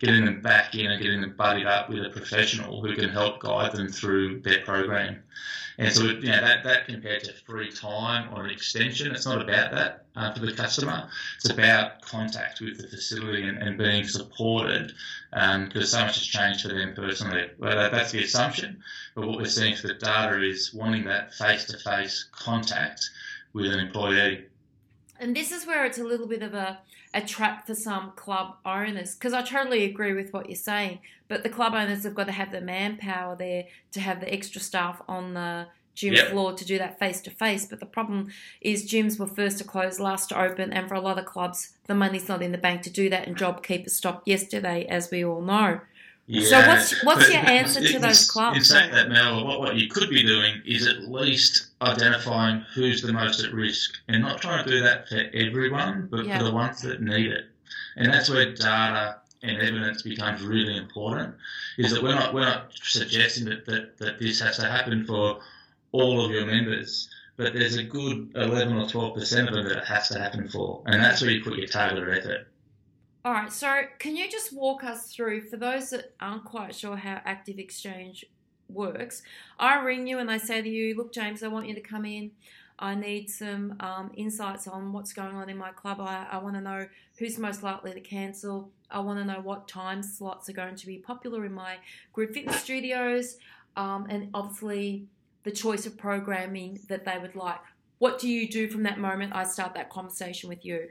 getting 0.00 0.24
them 0.24 0.40
back 0.40 0.74
in 0.74 0.90
and 0.90 1.02
getting 1.02 1.20
them 1.20 1.34
buddied 1.36 1.66
up 1.66 1.88
with 1.88 2.04
a 2.04 2.10
professional 2.10 2.80
who 2.80 2.94
can 2.94 3.08
help 3.08 3.40
guide 3.40 3.72
them 3.72 3.88
through 3.88 4.40
their 4.40 4.60
program. 4.64 5.22
And 5.78 5.92
so, 5.92 6.02
you 6.04 6.28
know, 6.28 6.40
that, 6.40 6.64
that 6.64 6.86
compared 6.86 7.22
to 7.24 7.32
free 7.46 7.70
time 7.70 8.34
or 8.34 8.44
an 8.44 8.50
extension, 8.50 9.14
it's 9.14 9.26
not 9.26 9.40
about 9.40 9.70
that 9.70 10.06
uh, 10.16 10.32
for 10.34 10.44
the 10.44 10.52
customer. 10.52 11.08
It's 11.36 11.50
about 11.50 12.02
contact 12.02 12.60
with 12.60 12.78
the 12.78 12.88
facility 12.88 13.44
and, 13.44 13.58
and 13.58 13.78
being 13.78 14.04
supported 14.04 14.92
because 15.30 15.74
um, 15.76 15.84
so 15.84 16.00
much 16.00 16.16
has 16.16 16.26
changed 16.26 16.62
for 16.62 16.68
them 16.68 16.94
personally. 16.96 17.50
Well, 17.58 17.76
that, 17.76 17.92
that's 17.92 18.10
the 18.10 18.24
assumption. 18.24 18.82
But 19.14 19.28
what 19.28 19.38
we're 19.38 19.46
seeing 19.46 19.76
for 19.76 19.86
the 19.86 19.94
data 19.94 20.42
is 20.42 20.74
wanting 20.74 21.04
that 21.04 21.32
face 21.34 21.66
to 21.66 21.78
face 21.78 22.28
contact 22.32 23.08
with 23.52 23.72
an 23.72 23.78
employee. 23.78 24.46
And 25.20 25.34
this 25.34 25.52
is 25.52 25.66
where 25.66 25.84
it's 25.84 25.98
a 25.98 26.04
little 26.04 26.26
bit 26.26 26.42
of 26.42 26.54
a 26.54 26.78
a 27.14 27.22
trap 27.22 27.66
for 27.66 27.74
some 27.74 28.12
club 28.16 28.56
owners 28.66 29.14
because 29.14 29.32
I 29.32 29.42
totally 29.42 29.84
agree 29.84 30.12
with 30.12 30.32
what 30.32 30.48
you're 30.48 30.56
saying. 30.56 31.00
But 31.26 31.42
the 31.42 31.48
club 31.48 31.74
owners 31.74 32.04
have 32.04 32.14
got 32.14 32.26
to 32.26 32.32
have 32.32 32.52
the 32.52 32.60
manpower 32.60 33.36
there 33.36 33.64
to 33.92 34.00
have 34.00 34.20
the 34.20 34.32
extra 34.32 34.60
staff 34.60 35.00
on 35.08 35.34
the 35.34 35.68
gym 35.94 36.14
yep. 36.14 36.28
floor 36.28 36.52
to 36.52 36.64
do 36.64 36.78
that 36.78 36.98
face 36.98 37.20
to 37.22 37.30
face. 37.30 37.66
But 37.66 37.80
the 37.80 37.86
problem 37.86 38.28
is 38.60 38.88
gyms 38.88 39.18
were 39.18 39.26
first 39.26 39.58
to 39.58 39.64
close, 39.64 39.98
last 39.98 40.28
to 40.30 40.40
open, 40.40 40.72
and 40.72 40.88
for 40.88 40.94
a 40.94 41.00
lot 41.00 41.18
of 41.18 41.24
clubs, 41.24 41.70
the 41.86 41.94
money's 41.94 42.28
not 42.28 42.42
in 42.42 42.52
the 42.52 42.58
bank 42.58 42.82
to 42.82 42.90
do 42.90 43.10
that, 43.10 43.26
and 43.26 43.36
JobKeeper 43.36 43.90
stopped 43.90 44.28
yesterday, 44.28 44.86
as 44.88 45.10
we 45.10 45.24
all 45.24 45.42
know. 45.42 45.80
Yeah, 46.30 46.44
so 46.44 46.68
what's 46.68 47.04
what's 47.04 47.32
your 47.32 47.40
answer 47.40 47.80
to 47.80 47.98
those 47.98 48.30
clubs? 48.30 48.58
In 48.58 48.62
saying 48.62 48.92
that, 48.92 49.08
Mel, 49.08 49.46
what, 49.46 49.60
what 49.60 49.76
you 49.76 49.88
could 49.88 50.10
be 50.10 50.22
doing 50.22 50.60
is 50.66 50.86
at 50.86 51.08
least 51.08 51.68
identifying 51.80 52.66
who's 52.74 53.00
the 53.00 53.14
most 53.14 53.42
at 53.42 53.54
risk, 53.54 53.96
and 54.08 54.20
not 54.20 54.38
trying 54.42 54.62
to 54.62 54.70
do 54.70 54.82
that 54.82 55.08
for 55.08 55.22
everyone, 55.32 56.06
but 56.10 56.26
yeah. 56.26 56.36
for 56.36 56.44
the 56.44 56.52
ones 56.52 56.82
that 56.82 57.00
need 57.00 57.32
it. 57.32 57.46
And 57.96 58.12
that's 58.12 58.28
where 58.28 58.54
data 58.54 59.16
and 59.42 59.56
evidence 59.56 60.02
becomes 60.02 60.42
really 60.42 60.76
important. 60.76 61.34
Is 61.78 61.92
that 61.92 62.02
we're 62.02 62.14
not 62.14 62.34
we're 62.34 62.44
not 62.44 62.72
suggesting 62.74 63.46
that, 63.46 63.64
that, 63.64 63.96
that 63.96 64.18
this 64.18 64.40
has 64.40 64.58
to 64.58 64.66
happen 64.66 65.06
for 65.06 65.40
all 65.92 66.22
of 66.22 66.30
your 66.30 66.44
members, 66.44 67.08
but 67.38 67.54
there's 67.54 67.76
a 67.76 67.84
good 67.84 68.32
11 68.34 68.76
or 68.76 68.86
12 68.86 69.14
percent 69.14 69.48
of 69.48 69.54
them 69.54 69.66
that 69.66 69.78
it 69.78 69.84
has 69.84 70.08
to 70.08 70.18
happen 70.18 70.46
for, 70.46 70.82
and 70.84 71.02
that's 71.02 71.22
where 71.22 71.30
you 71.30 71.42
put 71.42 71.56
your 71.56 71.68
targeted 71.68 72.18
effort. 72.18 72.47
All 73.24 73.32
right, 73.32 73.52
so 73.52 73.82
can 73.98 74.16
you 74.16 74.30
just 74.30 74.52
walk 74.52 74.84
us 74.84 75.12
through, 75.12 75.42
for 75.42 75.56
those 75.56 75.90
that 75.90 76.14
aren't 76.20 76.44
quite 76.44 76.74
sure 76.74 76.96
how 76.96 77.20
Active 77.24 77.58
Exchange 77.58 78.24
works, 78.68 79.22
I 79.58 79.80
ring 79.80 80.06
you 80.06 80.18
and 80.18 80.30
I 80.30 80.38
say 80.38 80.62
to 80.62 80.68
you, 80.68 80.96
look, 80.96 81.12
James, 81.12 81.42
I 81.42 81.48
want 81.48 81.66
you 81.66 81.74
to 81.74 81.80
come 81.80 82.04
in. 82.04 82.30
I 82.78 82.94
need 82.94 83.28
some 83.28 83.74
um, 83.80 84.12
insights 84.14 84.68
on 84.68 84.92
what's 84.92 85.12
going 85.12 85.34
on 85.34 85.50
in 85.50 85.56
my 85.56 85.72
club. 85.72 86.00
I, 86.00 86.26
I 86.30 86.38
want 86.38 86.54
to 86.54 86.60
know 86.60 86.86
who's 87.18 87.38
most 87.38 87.64
likely 87.64 87.92
to 87.92 88.00
cancel. 88.00 88.70
I 88.88 89.00
want 89.00 89.18
to 89.18 89.24
know 89.24 89.40
what 89.40 89.66
time 89.66 90.00
slots 90.00 90.48
are 90.48 90.52
going 90.52 90.76
to 90.76 90.86
be 90.86 90.98
popular 90.98 91.44
in 91.44 91.52
my 91.52 91.78
group 92.12 92.34
fitness 92.34 92.60
studios, 92.62 93.38
um, 93.76 94.06
and 94.08 94.30
obviously 94.32 95.06
the 95.42 95.50
choice 95.50 95.86
of 95.86 95.98
programming 95.98 96.78
that 96.88 97.04
they 97.04 97.18
would 97.18 97.34
like. 97.34 97.60
What 97.98 98.20
do 98.20 98.28
you 98.28 98.48
do 98.48 98.68
from 98.68 98.84
that 98.84 99.00
moment 99.00 99.34
I 99.34 99.42
start 99.42 99.74
that 99.74 99.90
conversation 99.90 100.48
with 100.48 100.64
you? 100.64 100.90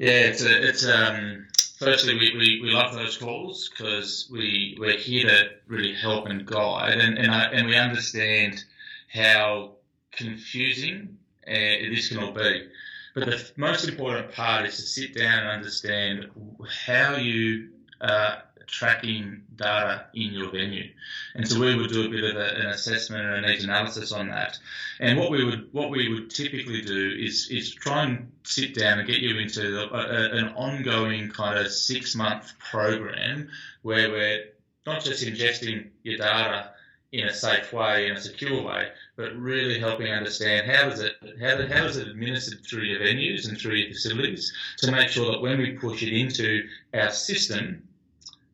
Yeah, 0.00 0.12
it's 0.12 0.42
a, 0.42 0.66
it's 0.66 0.88
um. 0.88 1.46
Firstly, 1.78 2.14
we, 2.14 2.34
we, 2.36 2.60
we 2.62 2.70
love 2.70 2.94
those 2.94 3.18
calls 3.18 3.68
because 3.68 4.28
we 4.32 4.76
we're 4.80 4.96
here 4.96 5.28
to 5.28 5.50
really 5.66 5.92
help 5.92 6.24
and 6.24 6.46
guide, 6.46 6.98
and 6.98 7.18
and, 7.18 7.30
I, 7.30 7.44
and 7.48 7.66
we 7.66 7.76
understand 7.76 8.64
how 9.12 9.72
confusing 10.10 11.18
uh, 11.46 11.52
this 11.52 12.08
can 12.08 12.16
all 12.18 12.32
be. 12.32 12.66
But 13.14 13.26
the 13.26 13.50
most 13.56 13.86
important 13.86 14.32
part 14.32 14.64
is 14.64 14.76
to 14.76 14.82
sit 14.82 15.14
down 15.14 15.40
and 15.40 15.48
understand 15.48 16.30
how 16.86 17.16
you 17.16 17.68
uh, 18.00 18.36
tracking 18.70 19.42
data 19.56 20.06
in 20.14 20.32
your 20.32 20.50
venue. 20.50 20.90
And 21.34 21.46
so 21.46 21.60
we 21.60 21.76
would 21.76 21.90
do 21.90 22.06
a 22.06 22.08
bit 22.08 22.24
of 22.24 22.36
a, 22.36 22.48
an 22.56 22.66
assessment 22.66 23.24
and 23.24 23.44
a 23.44 23.48
needs 23.48 23.64
analysis 23.64 24.12
on 24.12 24.28
that. 24.28 24.58
And 25.00 25.18
what 25.18 25.30
we 25.30 25.44
would 25.44 25.68
what 25.72 25.90
we 25.90 26.12
would 26.12 26.30
typically 26.30 26.82
do 26.82 27.16
is 27.18 27.48
is 27.50 27.74
try 27.74 28.04
and 28.04 28.30
sit 28.44 28.74
down 28.74 28.98
and 28.98 29.08
get 29.08 29.20
you 29.20 29.38
into 29.38 29.80
a, 29.80 29.86
a, 29.86 30.38
an 30.38 30.48
ongoing 30.54 31.30
kind 31.30 31.58
of 31.58 31.70
six 31.72 32.14
month 32.14 32.52
program 32.58 33.48
where 33.82 34.10
we're 34.10 34.44
not 34.86 35.02
just 35.02 35.24
ingesting 35.24 35.88
your 36.02 36.18
data 36.18 36.70
in 37.12 37.26
a 37.26 37.34
safe 37.34 37.72
way, 37.72 38.06
in 38.06 38.16
a 38.16 38.20
secure 38.20 38.62
way, 38.62 38.88
but 39.16 39.34
really 39.36 39.80
helping 39.80 40.12
understand 40.12 40.70
how 40.70 40.88
does 40.88 41.00
it 41.00 41.16
how, 41.40 41.56
how 41.66 41.84
is 41.84 41.96
it 41.96 42.06
administered 42.08 42.64
through 42.64 42.82
your 42.82 43.00
venues 43.00 43.48
and 43.48 43.58
through 43.58 43.74
your 43.74 43.90
facilities 43.90 44.52
to 44.78 44.92
make 44.92 45.08
sure 45.08 45.32
that 45.32 45.40
when 45.40 45.58
we 45.58 45.72
push 45.72 46.02
it 46.02 46.16
into 46.16 46.68
our 46.94 47.10
system, 47.10 47.82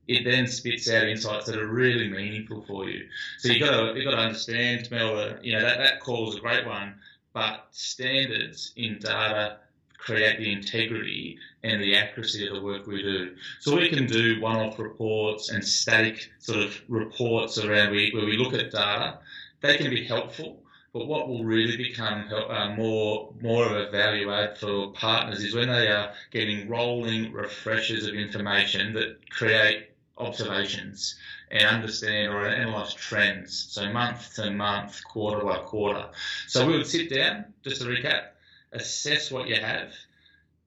it 0.08 0.24
then 0.24 0.46
spits 0.46 0.90
out 0.90 1.04
insights 1.04 1.46
that 1.46 1.58
are 1.58 1.66
really 1.66 2.08
meaningful 2.08 2.62
for 2.62 2.88
you. 2.88 3.06
So 3.38 3.48
you 3.48 3.60
got 3.60 3.70
to 3.70 3.98
you 3.98 4.04
got 4.04 4.12
to 4.12 4.22
understand, 4.22 4.90
Mel. 4.90 5.36
You 5.42 5.54
know 5.54 5.62
that 5.62 5.78
that 5.78 6.00
call 6.00 6.30
is 6.30 6.36
a 6.36 6.40
great 6.40 6.66
one, 6.66 6.94
but 7.32 7.66
standards 7.72 8.72
in 8.76 8.98
data 8.98 9.58
create 9.98 10.38
the 10.38 10.52
integrity 10.52 11.36
and 11.64 11.82
the 11.82 11.96
accuracy 11.96 12.46
of 12.46 12.54
the 12.54 12.62
work 12.62 12.86
we 12.86 13.02
do. 13.02 13.34
So 13.60 13.76
we 13.76 13.88
can 13.88 14.06
do 14.06 14.40
one-off 14.40 14.78
reports 14.78 15.50
and 15.50 15.64
static 15.64 16.30
sort 16.38 16.60
of 16.60 16.80
reports 16.86 17.58
around 17.58 17.90
where 17.90 18.24
we 18.24 18.38
look 18.38 18.54
at 18.54 18.70
data. 18.70 19.18
They 19.62 19.76
can 19.76 19.90
be 19.90 20.04
helpful, 20.04 20.62
but 20.92 21.08
what 21.08 21.28
will 21.28 21.42
really 21.42 21.76
become 21.76 22.28
uh, 22.32 22.74
more 22.76 23.34
more 23.42 23.66
of 23.66 23.72
a 23.72 23.90
value 23.90 24.32
add 24.32 24.56
for 24.58 24.92
partners 24.92 25.42
is 25.42 25.54
when 25.54 25.68
they 25.68 25.88
are 25.88 26.12
getting 26.30 26.68
rolling 26.68 27.32
refreshers 27.32 28.06
of 28.06 28.14
information 28.14 28.92
that 28.94 29.18
create 29.30 29.90
observations 30.18 31.16
and 31.50 31.62
understand 31.64 32.32
or 32.32 32.46
analyze 32.46 32.94
trends. 32.94 33.68
So 33.70 33.90
month 33.92 34.34
to 34.36 34.50
month, 34.50 35.02
quarter 35.04 35.44
by 35.44 35.58
quarter. 35.58 36.06
So 36.46 36.66
we 36.66 36.76
would 36.76 36.86
sit 36.86 37.14
down, 37.14 37.52
just 37.62 37.80
to 37.82 37.86
recap, 37.86 38.28
assess 38.72 39.30
what 39.30 39.48
you 39.48 39.56
have, 39.56 39.92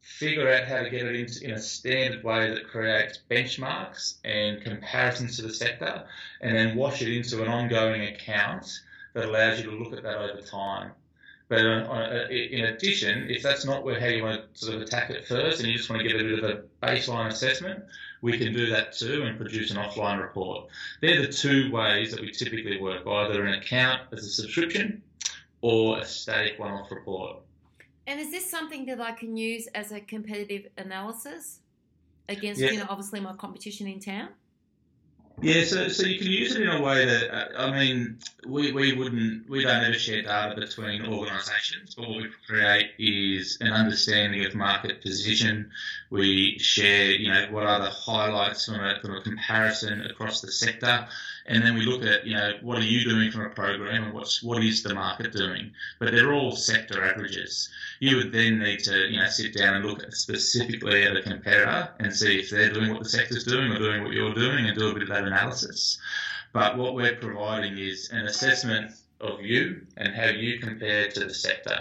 figure 0.02 0.52
out 0.52 0.66
how 0.66 0.82
to 0.82 0.90
get 0.90 1.06
it 1.06 1.16
in, 1.16 1.50
in 1.50 1.56
a 1.56 1.60
standard 1.60 2.24
way 2.24 2.50
that 2.50 2.68
creates 2.68 3.20
benchmarks 3.30 4.16
and 4.24 4.62
comparisons 4.62 5.38
to 5.38 5.44
the 5.44 5.54
sector, 5.54 6.06
and 6.42 6.56
then 6.56 6.76
wash 6.76 7.02
it 7.02 7.16
into 7.16 7.42
an 7.44 7.48
ongoing 7.48 8.04
account 8.04 8.80
that 9.14 9.26
allows 9.26 9.60
you 9.60 9.70
to 9.70 9.76
look 9.76 9.94
at 9.94 10.04
that 10.04 10.18
over 10.18 10.42
time. 10.42 10.92
But 11.48 11.66
uh, 11.66 11.84
uh 11.90 12.28
in 12.30 12.66
addition, 12.66 13.30
if 13.30 13.42
that's 13.42 13.66
not 13.66 13.84
where 13.84 14.00
how 14.00 14.06
you 14.06 14.24
want 14.24 14.54
to 14.54 14.66
sort 14.66 14.76
of 14.76 14.82
attack 14.84 15.10
it 15.10 15.26
first, 15.26 15.60
and 15.60 15.68
you 15.68 15.78
just 15.78 15.90
want 15.90 16.02
to 16.02 16.08
get 16.08 16.20
a 16.20 16.24
bit 16.24 16.44
of 16.44 16.50
a 16.50 16.64
baseline 16.86 17.28
assessment, 17.28 17.84
we 18.22 18.38
can 18.38 18.54
do 18.54 18.70
that 18.70 18.94
too 18.94 19.24
and 19.24 19.38
produce 19.38 19.72
an 19.72 19.78
offline 19.78 20.22
report. 20.22 20.68
They're 21.02 21.22
the 21.22 21.32
two 21.32 21.72
ways 21.72 22.12
that 22.12 22.22
we 22.22 22.32
typically 22.32 22.82
work, 22.82 23.08
either 23.08 23.46
an 23.46 23.54
account 23.54 24.02
as 24.12 24.26
a 24.26 24.30
subscription 24.30 25.02
or 25.62 26.00
a 26.00 26.06
static 26.06 26.60
one-off 26.60 26.92
report. 26.92 27.38
And 28.08 28.20
is 28.20 28.32
this 28.32 28.50
something 28.50 28.86
that 28.88 29.00
I 29.00 29.12
can 29.12 29.38
use 29.38 29.68
as 29.68 29.92
a 29.92 30.00
competitive 30.00 30.68
analysis 30.78 31.60
against, 32.28 32.60
yeah. 32.60 32.72
you 32.72 32.80
know, 32.80 32.88
obviously 32.90 33.20
my 33.20 33.34
competition 33.34 33.88
in 33.88 34.00
town? 34.00 34.30
Yeah, 35.42 35.64
so, 35.64 35.88
so 35.88 36.06
you 36.06 36.20
can 36.20 36.28
use 36.28 36.54
it 36.54 36.64
in 36.64 36.68
a 36.68 36.82
way 36.82 37.06
that 37.06 37.34
uh, 37.34 37.62
I 37.62 37.72
mean, 37.72 38.18
we, 38.46 38.74
we 38.74 38.94
wouldn't 38.94 39.50
we 39.50 39.64
don't 39.64 39.84
ever 39.84 39.94
share 39.94 40.22
data 40.22 40.60
between 40.60 41.06
organisations. 41.06 41.98
What 41.98 42.10
we 42.10 42.30
create 42.46 42.92
is 43.00 43.58
an 43.62 43.72
understanding 43.72 44.46
of 44.46 44.54
market 44.54 45.02
position. 45.02 45.72
We 46.10 46.60
share, 46.60 47.12
you 47.12 47.32
know, 47.32 47.48
what 47.52 47.66
are 47.66 47.80
the 47.80 47.90
highlights 47.90 48.66
from 48.66 48.84
a, 48.84 49.00
from 49.02 49.16
a 49.16 49.22
comparison 49.22 50.02
across 50.02 50.42
the 50.42 50.52
sector, 50.52 51.08
and 51.50 51.64
then 51.64 51.74
we 51.74 51.86
look 51.86 52.04
at, 52.04 52.26
you 52.26 52.36
know, 52.36 52.54
what 52.62 52.78
are 52.78 52.86
you 52.86 53.04
doing 53.04 53.32
from 53.32 53.48
a 53.48 53.50
program 53.50 54.04
and 54.04 54.14
what's 54.14 54.44
what 54.44 54.64
is 54.64 54.84
the 54.84 54.94
market 54.94 55.34
doing. 55.34 55.72
But 55.98 56.12
they're 56.12 56.32
all 56.32 56.56
sector 56.56 57.04
averages. 57.04 57.70
You 58.00 58.18
would 58.18 58.32
then 58.32 58.60
need 58.60 58.80
to, 58.82 59.08
you 59.10 59.20
know, 59.20 59.28
sit 59.28 59.56
down 59.56 59.76
and 59.76 59.86
look 59.86 60.04
at 60.04 60.14
specifically 60.14 61.04
at 61.04 61.18
a 61.18 61.24
competitor 61.24 61.90
and 62.00 62.16
see 62.16 62.40
if 62.40 62.52
they're 62.52 62.72
doing 62.72 62.92
what 62.92 63.04
the 63.04 63.10
sector's 63.10 63.44
doing 63.44 63.72
or 63.72 63.80
doing 63.80 64.04
what 64.04 64.14
you're 64.14 64.34
doing, 64.34 64.68
and 64.68 64.78
do 64.78 64.90
a 64.90 64.94
bit 64.94 65.04
of 65.04 65.10
that 65.10 65.26
analysis. 65.26 66.00
But 66.54 66.78
what 66.78 66.94
we're 66.94 67.16
providing 67.16 67.78
is 67.78 68.10
an 68.12 68.26
assessment 68.26 68.92
of 69.20 69.42
you 69.42 69.82
and 69.98 70.14
how 70.14 70.28
you 70.28 70.60
compare 70.60 71.10
to 71.10 71.20
the 71.26 71.34
sector. 71.34 71.78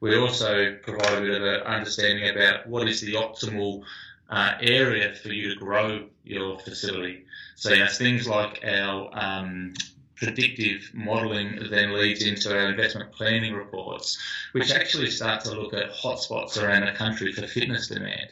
We 0.00 0.16
also 0.18 0.76
provide 0.82 1.18
a 1.18 1.20
bit 1.20 1.40
of 1.40 1.42
an 1.42 1.60
understanding 1.60 2.28
about 2.28 2.66
what 2.66 2.88
is 2.88 3.00
the 3.00 3.14
optimal 3.14 3.84
uh, 4.32 4.54
area 4.62 5.14
for 5.14 5.28
you 5.28 5.50
to 5.50 5.56
grow 5.56 6.06
your 6.24 6.58
facility. 6.58 7.26
So 7.54 7.74
know, 7.74 7.86
things 7.86 8.26
like 8.26 8.64
our 8.64 9.10
um, 9.12 9.74
predictive 10.16 10.90
modelling 10.94 11.68
then 11.70 11.92
leads 11.92 12.22
into 12.22 12.50
our 12.50 12.70
investment 12.70 13.12
planning 13.12 13.52
reports, 13.52 14.18
which 14.52 14.72
actually 14.72 15.10
start 15.10 15.44
to 15.44 15.50
look 15.52 15.74
at 15.74 15.92
hotspots 15.92 16.60
around 16.60 16.86
the 16.86 16.92
country 16.92 17.32
for 17.32 17.46
fitness 17.46 17.88
demand. 17.88 18.30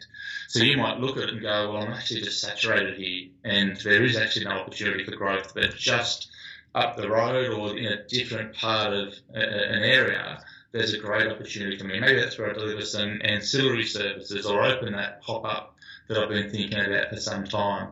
So 0.48 0.62
you 0.62 0.78
might 0.78 1.00
look 1.00 1.18
at 1.18 1.24
it 1.24 1.30
and 1.30 1.42
go, 1.42 1.72
well, 1.72 1.82
I'm 1.82 1.92
actually 1.92 2.22
just 2.22 2.40
saturated 2.40 2.96
here, 2.96 3.28
and 3.44 3.76
there 3.76 4.02
is 4.02 4.16
actually 4.16 4.46
no 4.46 4.52
opportunity 4.52 5.04
for 5.04 5.14
growth, 5.14 5.52
but 5.54 5.76
just 5.76 6.30
up 6.74 6.96
the 6.96 7.10
road 7.10 7.52
or 7.52 7.76
in 7.76 7.86
a 7.86 8.04
different 8.04 8.54
part 8.54 8.94
of 8.94 9.14
an 9.34 9.82
area, 9.82 10.42
there's 10.72 10.94
a 10.94 10.98
great 10.98 11.30
opportunity 11.30 11.76
for 11.76 11.84
me. 11.84 12.00
Maybe 12.00 12.20
that's 12.20 12.38
where 12.38 12.50
I 12.50 12.54
deliver 12.54 12.86
some 12.86 13.20
ancillary 13.22 13.84
services 13.84 14.46
or 14.46 14.64
open 14.64 14.92
that 14.94 15.20
pop 15.22 15.44
up 15.44 15.69
that 16.10 16.18
I've 16.18 16.28
been 16.28 16.50
thinking 16.50 16.78
about 16.78 17.08
for 17.08 17.16
some 17.16 17.44
time. 17.44 17.88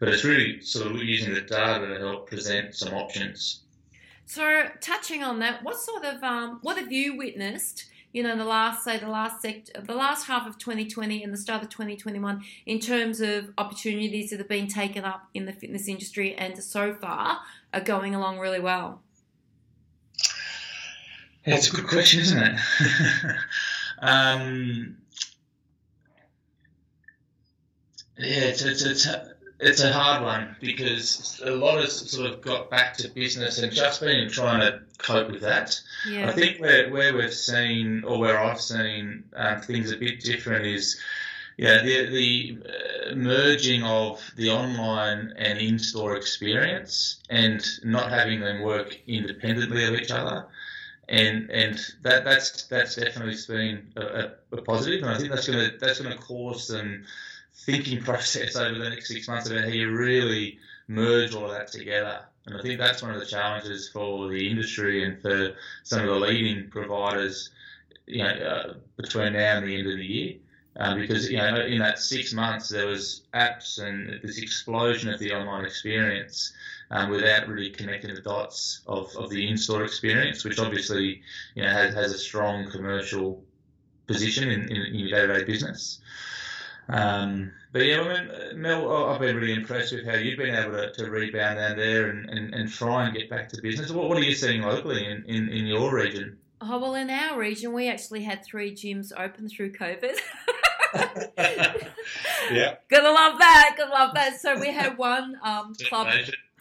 But 0.00 0.08
it's 0.08 0.24
really 0.24 0.60
sort 0.60 0.88
of 0.88 0.96
using 0.96 1.32
the 1.32 1.40
data 1.40 1.86
to 1.86 1.98
help 2.00 2.28
present 2.28 2.74
some 2.74 2.92
options. 2.94 3.60
So, 4.26 4.68
touching 4.80 5.22
on 5.22 5.38
that, 5.38 5.62
what 5.62 5.76
sort 5.76 6.04
of 6.04 6.22
um, 6.22 6.58
what 6.62 6.76
have 6.78 6.92
you 6.92 7.16
witnessed? 7.16 7.86
You 8.12 8.24
know, 8.24 8.32
in 8.32 8.38
the 8.38 8.44
last 8.44 8.82
say 8.82 8.98
the 8.98 9.08
last 9.08 9.40
sect, 9.40 9.70
the 9.86 9.94
last 9.94 10.26
half 10.26 10.48
of 10.48 10.58
2020 10.58 11.22
and 11.22 11.32
the 11.32 11.36
start 11.36 11.62
of 11.62 11.68
2021, 11.68 12.42
in 12.66 12.80
terms 12.80 13.20
of 13.20 13.50
opportunities 13.56 14.30
that 14.30 14.40
have 14.40 14.48
been 14.48 14.66
taken 14.66 15.04
up 15.04 15.28
in 15.32 15.44
the 15.44 15.52
fitness 15.52 15.86
industry, 15.86 16.34
and 16.34 16.60
so 16.62 16.92
far 16.94 17.38
are 17.72 17.80
going 17.80 18.14
along 18.14 18.40
really 18.40 18.58
well. 18.58 19.00
Yeah, 21.46 21.54
it's 21.54 21.72
a 21.72 21.76
good 21.76 21.86
question, 21.86 22.20
isn't 22.20 22.42
it? 22.42 22.60
um, 24.00 24.96
yeah, 28.20 28.44
it's, 28.44 28.62
it's, 28.62 28.84
it's, 28.84 29.08
it's 29.58 29.82
a 29.82 29.92
hard 29.92 30.22
one 30.22 30.56
because 30.60 31.40
a 31.44 31.50
lot 31.50 31.78
of 31.78 31.90
sort 31.90 32.30
of 32.30 32.40
got 32.40 32.70
back 32.70 32.96
to 32.98 33.08
business 33.08 33.58
and 33.58 33.72
just 33.72 34.00
been 34.00 34.30
trying 34.30 34.60
to 34.60 34.80
cope 34.98 35.30
with 35.30 35.42
that. 35.42 35.80
Yeah. 36.08 36.28
I 36.28 36.32
think 36.32 36.60
where, 36.60 36.90
where 36.90 37.14
we've 37.14 37.32
seen, 37.32 38.04
or 38.04 38.18
where 38.18 38.38
I've 38.38 38.60
seen 38.60 39.24
um, 39.34 39.60
things 39.60 39.92
a 39.92 39.96
bit 39.96 40.20
different 40.20 40.66
is, 40.66 41.00
yeah, 41.56 41.82
the, 41.82 42.06
the 42.08 42.58
uh, 43.10 43.14
merging 43.14 43.82
of 43.82 44.22
the 44.36 44.50
online 44.50 45.34
and 45.36 45.58
in-store 45.58 46.16
experience 46.16 47.20
and 47.28 47.62
not 47.84 48.10
having 48.10 48.40
them 48.40 48.62
work 48.62 48.98
independently 49.06 49.84
of 49.84 49.94
each 49.94 50.10
other 50.10 50.46
and 51.10 51.50
and 51.50 51.76
that 52.02 52.24
that's 52.24 52.62
that's 52.66 52.94
definitely 52.94 53.34
been 53.48 53.92
a, 53.96 54.30
a, 54.52 54.62
positive, 54.62 55.02
and 55.02 55.10
I 55.10 55.18
think 55.18 55.30
that's 55.30 55.48
gonna 55.48 55.72
that's 55.80 56.00
gonna 56.00 56.16
cause 56.16 56.68
some 56.68 57.04
thinking 57.64 58.02
process 58.02 58.56
over 58.56 58.78
the 58.78 58.90
next 58.90 59.08
six 59.08 59.28
months 59.28 59.48
about 59.48 59.64
how 59.64 59.68
you 59.68 59.90
really 59.90 60.58
merge 60.88 61.34
all 61.34 61.46
of 61.46 61.52
that 61.52 61.68
together. 61.68 62.20
And 62.46 62.56
I 62.56 62.62
think 62.62 62.78
that's 62.78 63.02
one 63.02 63.12
of 63.12 63.20
the 63.20 63.26
challenges 63.26 63.88
for 63.88 64.28
the 64.28 64.50
industry 64.50 65.04
and 65.04 65.20
for 65.20 65.54
some 65.84 66.00
of 66.00 66.06
the 66.06 66.14
leading 66.14 66.70
providers, 66.70 67.50
you 68.06 68.24
know, 68.24 68.30
uh, 68.30 68.74
between 68.96 69.34
now 69.34 69.58
and 69.58 69.66
the 69.66 69.76
end 69.76 69.86
of 69.86 69.96
the 69.96 70.04
year. 70.04 70.34
Um, 70.76 71.00
because 71.00 71.30
you 71.30 71.36
know, 71.36 71.56
in 71.56 71.80
that 71.80 71.98
six 71.98 72.32
months, 72.32 72.68
there 72.68 72.86
was 72.86 73.22
apps 73.34 73.82
and 73.82 74.20
this 74.22 74.38
explosion 74.38 75.12
of 75.12 75.18
the 75.18 75.32
online 75.32 75.64
experience, 75.64 76.52
um, 76.90 77.10
without 77.10 77.48
really 77.48 77.70
connecting 77.70 78.14
the 78.14 78.20
dots 78.20 78.80
of, 78.86 79.14
of 79.16 79.30
the 79.30 79.48
in-store 79.48 79.84
experience, 79.84 80.44
which 80.44 80.58
obviously 80.58 81.22
you 81.54 81.62
know 81.62 81.68
has, 81.68 81.92
has 81.94 82.12
a 82.12 82.18
strong 82.18 82.70
commercial 82.70 83.42
position 84.06 84.48
in, 84.48 84.70
in, 84.70 84.76
in 84.76 84.94
your 84.94 85.10
day-to-day 85.10 85.44
business. 85.44 86.00
Um, 86.88 87.52
but 87.72 87.80
yeah, 87.80 88.00
I 88.00 88.52
mean, 88.52 88.60
Mel, 88.60 89.08
I've 89.08 89.20
been 89.20 89.36
really 89.36 89.54
impressed 89.54 89.92
with 89.92 90.04
how 90.04 90.16
you've 90.16 90.38
been 90.38 90.54
able 90.54 90.72
to, 90.72 90.92
to 90.92 91.10
rebound 91.10 91.58
down 91.58 91.76
there 91.76 92.10
and, 92.10 92.28
and, 92.28 92.54
and 92.54 92.70
try 92.70 93.06
and 93.06 93.16
get 93.16 93.30
back 93.30 93.48
to 93.50 93.62
business. 93.62 93.90
What, 93.90 94.08
what 94.08 94.18
are 94.18 94.22
you 94.22 94.34
seeing 94.34 94.62
locally 94.62 95.04
in, 95.06 95.24
in, 95.26 95.48
in 95.48 95.66
your 95.66 95.94
region? 95.94 96.36
Oh, 96.60 96.78
well, 96.78 96.94
in 96.94 97.08
our 97.08 97.38
region, 97.38 97.72
we 97.72 97.88
actually 97.88 98.22
had 98.22 98.44
three 98.44 98.72
gyms 98.72 99.12
open 99.16 99.48
through 99.48 99.72
COVID. 99.72 100.16
yeah. 102.50 102.74
Gonna 102.88 103.10
love 103.10 103.38
that. 103.38 103.74
Gonna 103.78 103.92
love 103.92 104.14
that. 104.14 104.40
So 104.40 104.58
we 104.58 104.72
had 104.72 104.98
one 104.98 105.38
um, 105.42 105.74
club. 105.88 106.08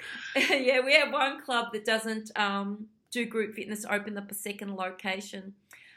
yeah, 0.35 0.79
we 0.81 0.93
have 0.93 1.11
one 1.11 1.41
club 1.41 1.73
that 1.73 1.85
doesn't 1.85 2.31
um, 2.35 2.87
do 3.11 3.25
group 3.25 3.55
fitness 3.55 3.85
open 3.89 4.17
up 4.17 4.31
a 4.31 4.35
second 4.35 4.75
location. 4.75 5.53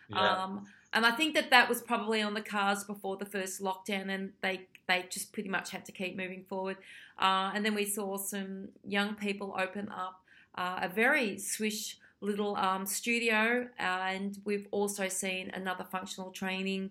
Yeah. 0.08 0.44
Um, 0.44 0.64
and 0.92 1.07
I 1.07 1.12
think 1.12 1.35
that 1.35 1.50
that 1.50 1.68
was 1.68 1.81
probably 1.81 2.20
on 2.22 2.35
the 2.35 2.42
cards 2.42 2.85
before 2.85 3.16
the 3.16 3.24
first 3.24 3.62
lockdown, 3.62 4.09
and 4.09 4.33
they 4.42 4.66
they 4.87 5.07
just 5.11 5.33
pretty 5.33 5.48
much 5.48 5.70
had 5.70 5.85
to 5.87 5.92
keep 5.92 6.16
moving 6.16 6.44
forward. 6.48 6.76
Uh, 7.18 7.52
and 7.55 7.64
then 7.64 7.74
we 7.74 7.85
saw 7.85 8.16
some 8.16 8.68
young 8.85 9.14
people 9.14 9.55
open 9.59 9.88
up 9.90 10.22
uh, 10.57 10.81
a 10.83 10.88
very 10.88 11.38
swish 11.38 11.98
little 12.20 12.57
um, 12.57 12.87
studio, 12.87 13.68
and 13.78 14.38
we've 14.44 14.66
also 14.70 15.09
seen 15.09 15.50
another 15.55 15.85
functional 15.85 16.31
training 16.31 16.90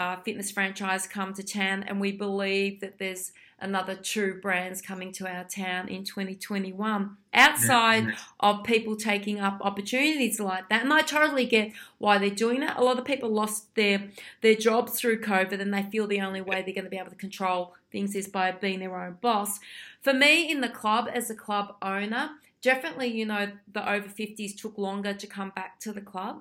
uh, 0.00 0.16
fitness 0.22 0.50
franchise 0.50 1.06
come 1.06 1.34
to 1.34 1.42
town, 1.42 1.82
and 1.82 2.00
we 2.00 2.10
believe 2.10 2.80
that 2.80 2.98
there's 2.98 3.32
another 3.60 3.94
two 3.94 4.38
brands 4.40 4.80
coming 4.80 5.12
to 5.12 5.28
our 5.28 5.44
town 5.44 5.86
in 5.88 6.02
2021 6.02 7.18
outside 7.34 8.06
yeah. 8.06 8.14
of 8.40 8.64
people 8.64 8.96
taking 8.96 9.38
up 9.38 9.58
opportunities 9.60 10.40
like 10.40 10.66
that 10.70 10.82
and 10.82 10.94
i 10.94 11.02
totally 11.02 11.44
get 11.44 11.70
why 11.98 12.16
they're 12.16 12.30
doing 12.30 12.60
that 12.60 12.78
a 12.78 12.82
lot 12.82 12.98
of 12.98 13.04
people 13.04 13.28
lost 13.28 13.74
their 13.74 14.08
their 14.40 14.54
jobs 14.54 14.98
through 14.98 15.20
covid 15.20 15.60
and 15.60 15.74
they 15.74 15.82
feel 15.82 16.06
the 16.06 16.22
only 16.22 16.40
way 16.40 16.62
they're 16.62 16.74
going 16.74 16.84
to 16.84 16.90
be 16.90 16.96
able 16.96 17.10
to 17.10 17.16
control 17.16 17.74
things 17.92 18.14
is 18.16 18.26
by 18.26 18.50
being 18.50 18.80
their 18.80 18.96
own 18.98 19.18
boss 19.20 19.60
for 20.00 20.14
me 20.14 20.50
in 20.50 20.62
the 20.62 20.68
club 20.68 21.06
as 21.12 21.28
a 21.28 21.34
club 21.34 21.76
owner 21.82 22.30
definitely 22.62 23.08
you 23.08 23.26
know 23.26 23.50
the 23.70 23.92
over 23.92 24.08
50s 24.08 24.56
took 24.56 24.78
longer 24.78 25.12
to 25.12 25.26
come 25.26 25.50
back 25.50 25.78
to 25.80 25.92
the 25.92 26.00
club 26.00 26.40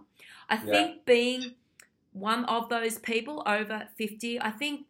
i 0.49 0.55
yeah. 0.55 0.71
think 0.71 1.05
being 1.05 1.55
one 2.13 2.45
of 2.45 2.69
those 2.69 2.97
people 2.97 3.43
over 3.45 3.87
50, 3.97 4.41
I 4.41 4.51
think 4.51 4.85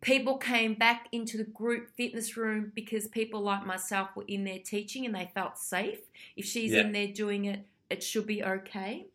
people 0.00 0.38
came 0.38 0.74
back 0.74 1.08
into 1.12 1.36
the 1.36 1.44
group 1.44 1.90
fitness 1.96 2.36
room 2.36 2.72
because 2.74 3.08
people 3.08 3.40
like 3.40 3.66
myself 3.66 4.10
were 4.14 4.24
in 4.28 4.44
there 4.44 4.60
teaching 4.64 5.04
and 5.04 5.14
they 5.14 5.30
felt 5.34 5.58
safe. 5.58 5.98
If 6.36 6.44
she's 6.44 6.72
yeah. 6.72 6.82
in 6.82 6.92
there 6.92 7.08
doing 7.08 7.46
it, 7.46 7.60
it 7.90 8.02
should 8.02 8.26
be 8.26 8.42
okay. 8.42 9.06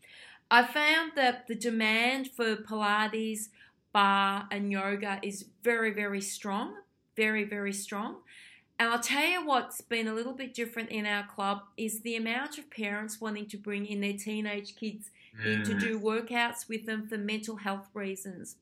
I 0.49 0.65
found 0.65 1.13
that 1.15 1.47
the 1.47 1.55
demand 1.55 2.31
for 2.31 2.57
Pilates, 2.57 3.49
barre, 3.93 4.47
and 4.51 4.71
yoga 4.71 5.19
is 5.23 5.45
very, 5.63 5.91
very 5.91 6.21
strong. 6.21 6.75
Very, 7.15 7.43
very 7.43 7.73
strong. 7.73 8.17
And 8.77 8.89
I'll 8.89 8.99
tell 8.99 9.25
you 9.25 9.45
what's 9.45 9.79
been 9.79 10.07
a 10.07 10.13
little 10.13 10.33
bit 10.33 10.53
different 10.53 10.89
in 10.89 11.05
our 11.05 11.25
club 11.27 11.59
is 11.77 12.01
the 12.01 12.15
amount 12.15 12.57
of 12.57 12.69
parents 12.71 13.21
wanting 13.21 13.45
to 13.47 13.57
bring 13.57 13.85
in 13.85 14.01
their 14.01 14.17
teenage 14.17 14.75
kids 14.75 15.11
mm. 15.39 15.63
to 15.63 15.73
do 15.73 15.99
workouts 15.99 16.67
with 16.67 16.85
them 16.85 17.07
for 17.07 17.17
mental 17.17 17.57
health 17.57 17.89
reasons. 17.93 18.55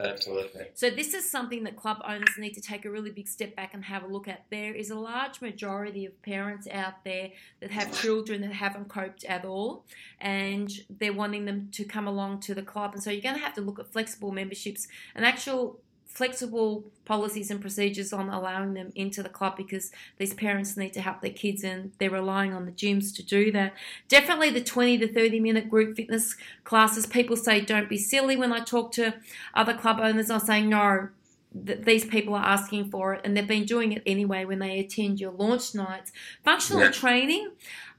Absolutely. 0.00 0.66
So 0.74 0.90
this 0.90 1.14
is 1.14 1.30
something 1.30 1.64
that 1.64 1.76
club 1.76 2.02
owners 2.06 2.36
need 2.38 2.54
to 2.54 2.60
take 2.60 2.84
a 2.84 2.90
really 2.90 3.10
big 3.10 3.28
step 3.28 3.54
back 3.54 3.74
and 3.74 3.84
have 3.84 4.02
a 4.02 4.06
look 4.06 4.26
at. 4.26 4.44
There 4.50 4.74
is 4.74 4.90
a 4.90 4.94
large 4.94 5.40
majority 5.40 6.04
of 6.06 6.20
parents 6.22 6.66
out 6.70 7.04
there 7.04 7.30
that 7.60 7.70
have 7.70 8.00
children 8.00 8.40
that 8.42 8.52
haven't 8.52 8.88
coped 8.88 9.24
at 9.24 9.44
all, 9.44 9.84
and 10.20 10.72
they're 10.90 11.12
wanting 11.12 11.44
them 11.44 11.68
to 11.72 11.84
come 11.84 12.08
along 12.08 12.40
to 12.40 12.54
the 12.54 12.62
club. 12.62 12.94
And 12.94 13.02
so 13.02 13.10
you're 13.10 13.22
going 13.22 13.36
to 13.36 13.40
have 13.40 13.54
to 13.54 13.60
look 13.60 13.78
at 13.78 13.92
flexible 13.92 14.32
memberships 14.32 14.88
and 15.14 15.24
actual 15.24 15.80
flexible 16.12 16.84
policies 17.04 17.50
and 17.50 17.60
procedures 17.60 18.12
on 18.12 18.28
allowing 18.28 18.74
them 18.74 18.92
into 18.94 19.22
the 19.22 19.28
club 19.28 19.56
because 19.56 19.90
these 20.18 20.34
parents 20.34 20.76
need 20.76 20.92
to 20.92 21.00
help 21.00 21.20
their 21.20 21.30
kids 21.30 21.64
and 21.64 21.92
they're 21.98 22.10
relying 22.10 22.52
on 22.52 22.66
the 22.66 22.72
gyms 22.72 23.14
to 23.16 23.22
do 23.22 23.50
that. 23.50 23.72
Definitely 24.08 24.50
the 24.50 24.62
20 24.62 24.98
to 24.98 25.12
30 25.12 25.40
minute 25.40 25.70
group 25.70 25.96
fitness 25.96 26.36
classes. 26.64 27.06
People 27.06 27.36
say 27.36 27.60
don't 27.60 27.88
be 27.88 27.96
silly. 27.96 28.36
When 28.36 28.52
I 28.52 28.60
talk 28.60 28.92
to 28.92 29.14
other 29.54 29.74
club 29.74 29.98
owners, 30.00 30.30
I'm 30.30 30.40
saying 30.40 30.68
no. 30.68 31.08
That 31.54 31.84
these 31.84 32.06
people 32.06 32.34
are 32.34 32.42
asking 32.42 32.88
for 32.88 33.12
it, 33.12 33.20
and 33.24 33.36
they've 33.36 33.46
been 33.46 33.66
doing 33.66 33.92
it 33.92 34.02
anyway 34.06 34.46
when 34.46 34.58
they 34.58 34.78
attend 34.78 35.20
your 35.20 35.32
launch 35.32 35.74
nights. 35.74 36.10
Functional 36.42 36.84
yeah. 36.84 36.90
training. 36.90 37.50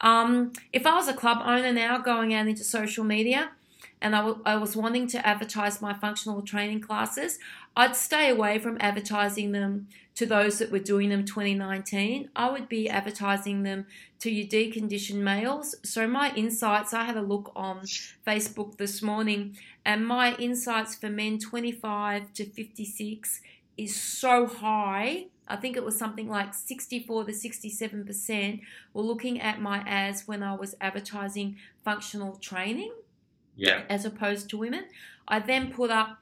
Um, 0.01 0.53
if 0.71 0.87
I 0.87 0.95
was 0.95 1.07
a 1.07 1.13
club 1.13 1.37
owner 1.45 1.71
now 1.71 1.99
going 1.99 2.33
out 2.33 2.47
into 2.47 2.63
social 2.63 3.03
media, 3.03 3.51
and 4.03 4.15
I, 4.15 4.19
w- 4.19 4.41
I 4.45 4.57
was 4.57 4.75
wanting 4.75 5.07
to 5.07 5.25
advertise 5.25 5.81
my 5.81 5.93
functional 5.93 6.41
training 6.41 6.81
classes, 6.81 7.39
I'd 7.75 7.95
stay 7.95 8.29
away 8.29 8.59
from 8.59 8.77
advertising 8.81 9.53
them 9.53 9.87
to 10.15 10.25
those 10.25 10.59
that 10.59 10.71
were 10.71 10.79
doing 10.79 11.09
them 11.09 11.25
2019. 11.25 12.29
I 12.35 12.51
would 12.51 12.67
be 12.67 12.89
advertising 12.89 13.63
them 13.63 13.87
to 14.19 14.29
your 14.29 14.45
deconditioned 14.45 15.21
males. 15.21 15.73
So 15.83 16.05
my 16.05 16.35
insights, 16.35 16.93
I 16.93 17.05
had 17.05 17.15
a 17.15 17.21
look 17.21 17.51
on 17.55 17.85
Facebook 18.27 18.77
this 18.77 19.01
morning, 19.01 19.57
and 19.85 20.05
my 20.05 20.35
insights 20.35 20.95
for 20.95 21.09
men 21.09 21.39
25 21.39 22.33
to 22.33 22.45
56 22.45 23.41
is 23.77 23.95
so 23.95 24.45
high. 24.45 25.27
I 25.47 25.55
think 25.55 25.77
it 25.77 25.83
was 25.83 25.97
something 25.97 26.29
like 26.29 26.53
64 26.53 27.25
to 27.25 27.31
67% 27.31 28.61
were 28.93 29.01
looking 29.01 29.41
at 29.41 29.61
my 29.61 29.79
ads 29.79 30.27
when 30.27 30.43
I 30.43 30.55
was 30.55 30.75
advertising 30.79 31.57
functional 31.83 32.35
training 32.35 32.91
yeah. 33.55 33.83
as 33.89 34.05
opposed 34.05 34.49
to 34.51 34.57
women. 34.57 34.85
I 35.27 35.39
then 35.39 35.71
put 35.71 35.89
up, 35.91 36.19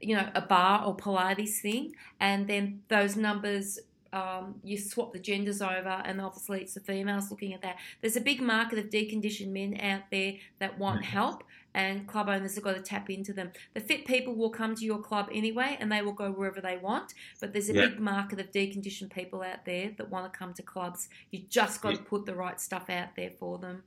you 0.00 0.14
know, 0.16 0.28
a 0.34 0.40
barre 0.42 0.84
or 0.84 0.96
Pilates 0.96 1.60
thing, 1.60 1.94
and 2.20 2.46
then 2.48 2.82
those 2.88 3.16
numbers 3.16 3.78
um, 4.12 4.60
you 4.62 4.78
swap 4.78 5.12
the 5.12 5.18
genders 5.18 5.60
over, 5.60 6.00
and 6.04 6.20
obviously 6.20 6.60
it's 6.60 6.74
the 6.74 6.80
females 6.80 7.32
looking 7.32 7.52
at 7.52 7.62
that. 7.62 7.78
There's 8.00 8.14
a 8.14 8.20
big 8.20 8.40
market 8.40 8.78
of 8.78 8.88
deconditioned 8.88 9.48
men 9.48 9.76
out 9.80 10.02
there 10.12 10.34
that 10.60 10.78
want 10.78 11.00
Mhm. 11.00 11.06
help, 11.06 11.42
and 11.74 12.06
club 12.06 12.28
owners 12.28 12.54
have 12.54 12.62
got 12.62 12.76
to 12.76 12.80
tap 12.80 13.10
into 13.10 13.32
them. 13.32 13.50
The 13.72 13.80
fit 13.80 14.04
people 14.04 14.36
will 14.36 14.50
come 14.50 14.76
to 14.76 14.84
your 14.84 15.00
club 15.00 15.30
anyway, 15.32 15.76
and 15.80 15.90
they 15.90 16.00
will 16.00 16.12
go 16.12 16.30
wherever 16.30 16.60
they 16.60 16.76
want. 16.76 17.12
But 17.40 17.52
there's 17.52 17.68
a 17.68 17.74
Yeah. 17.74 17.86
big 17.88 17.98
market 17.98 18.38
of 18.38 18.52
deconditioned 18.52 19.10
people 19.12 19.42
out 19.42 19.64
there 19.64 19.90
that 19.96 20.10
want 20.10 20.32
to 20.32 20.38
come 20.38 20.54
to 20.54 20.62
clubs. 20.62 21.08
You 21.32 21.40
just 21.48 21.82
got 21.82 21.96
to 21.96 22.02
put 22.02 22.24
the 22.24 22.36
right 22.36 22.60
stuff 22.60 22.88
out 22.88 23.16
there 23.16 23.30
for 23.32 23.58
them. 23.58 23.82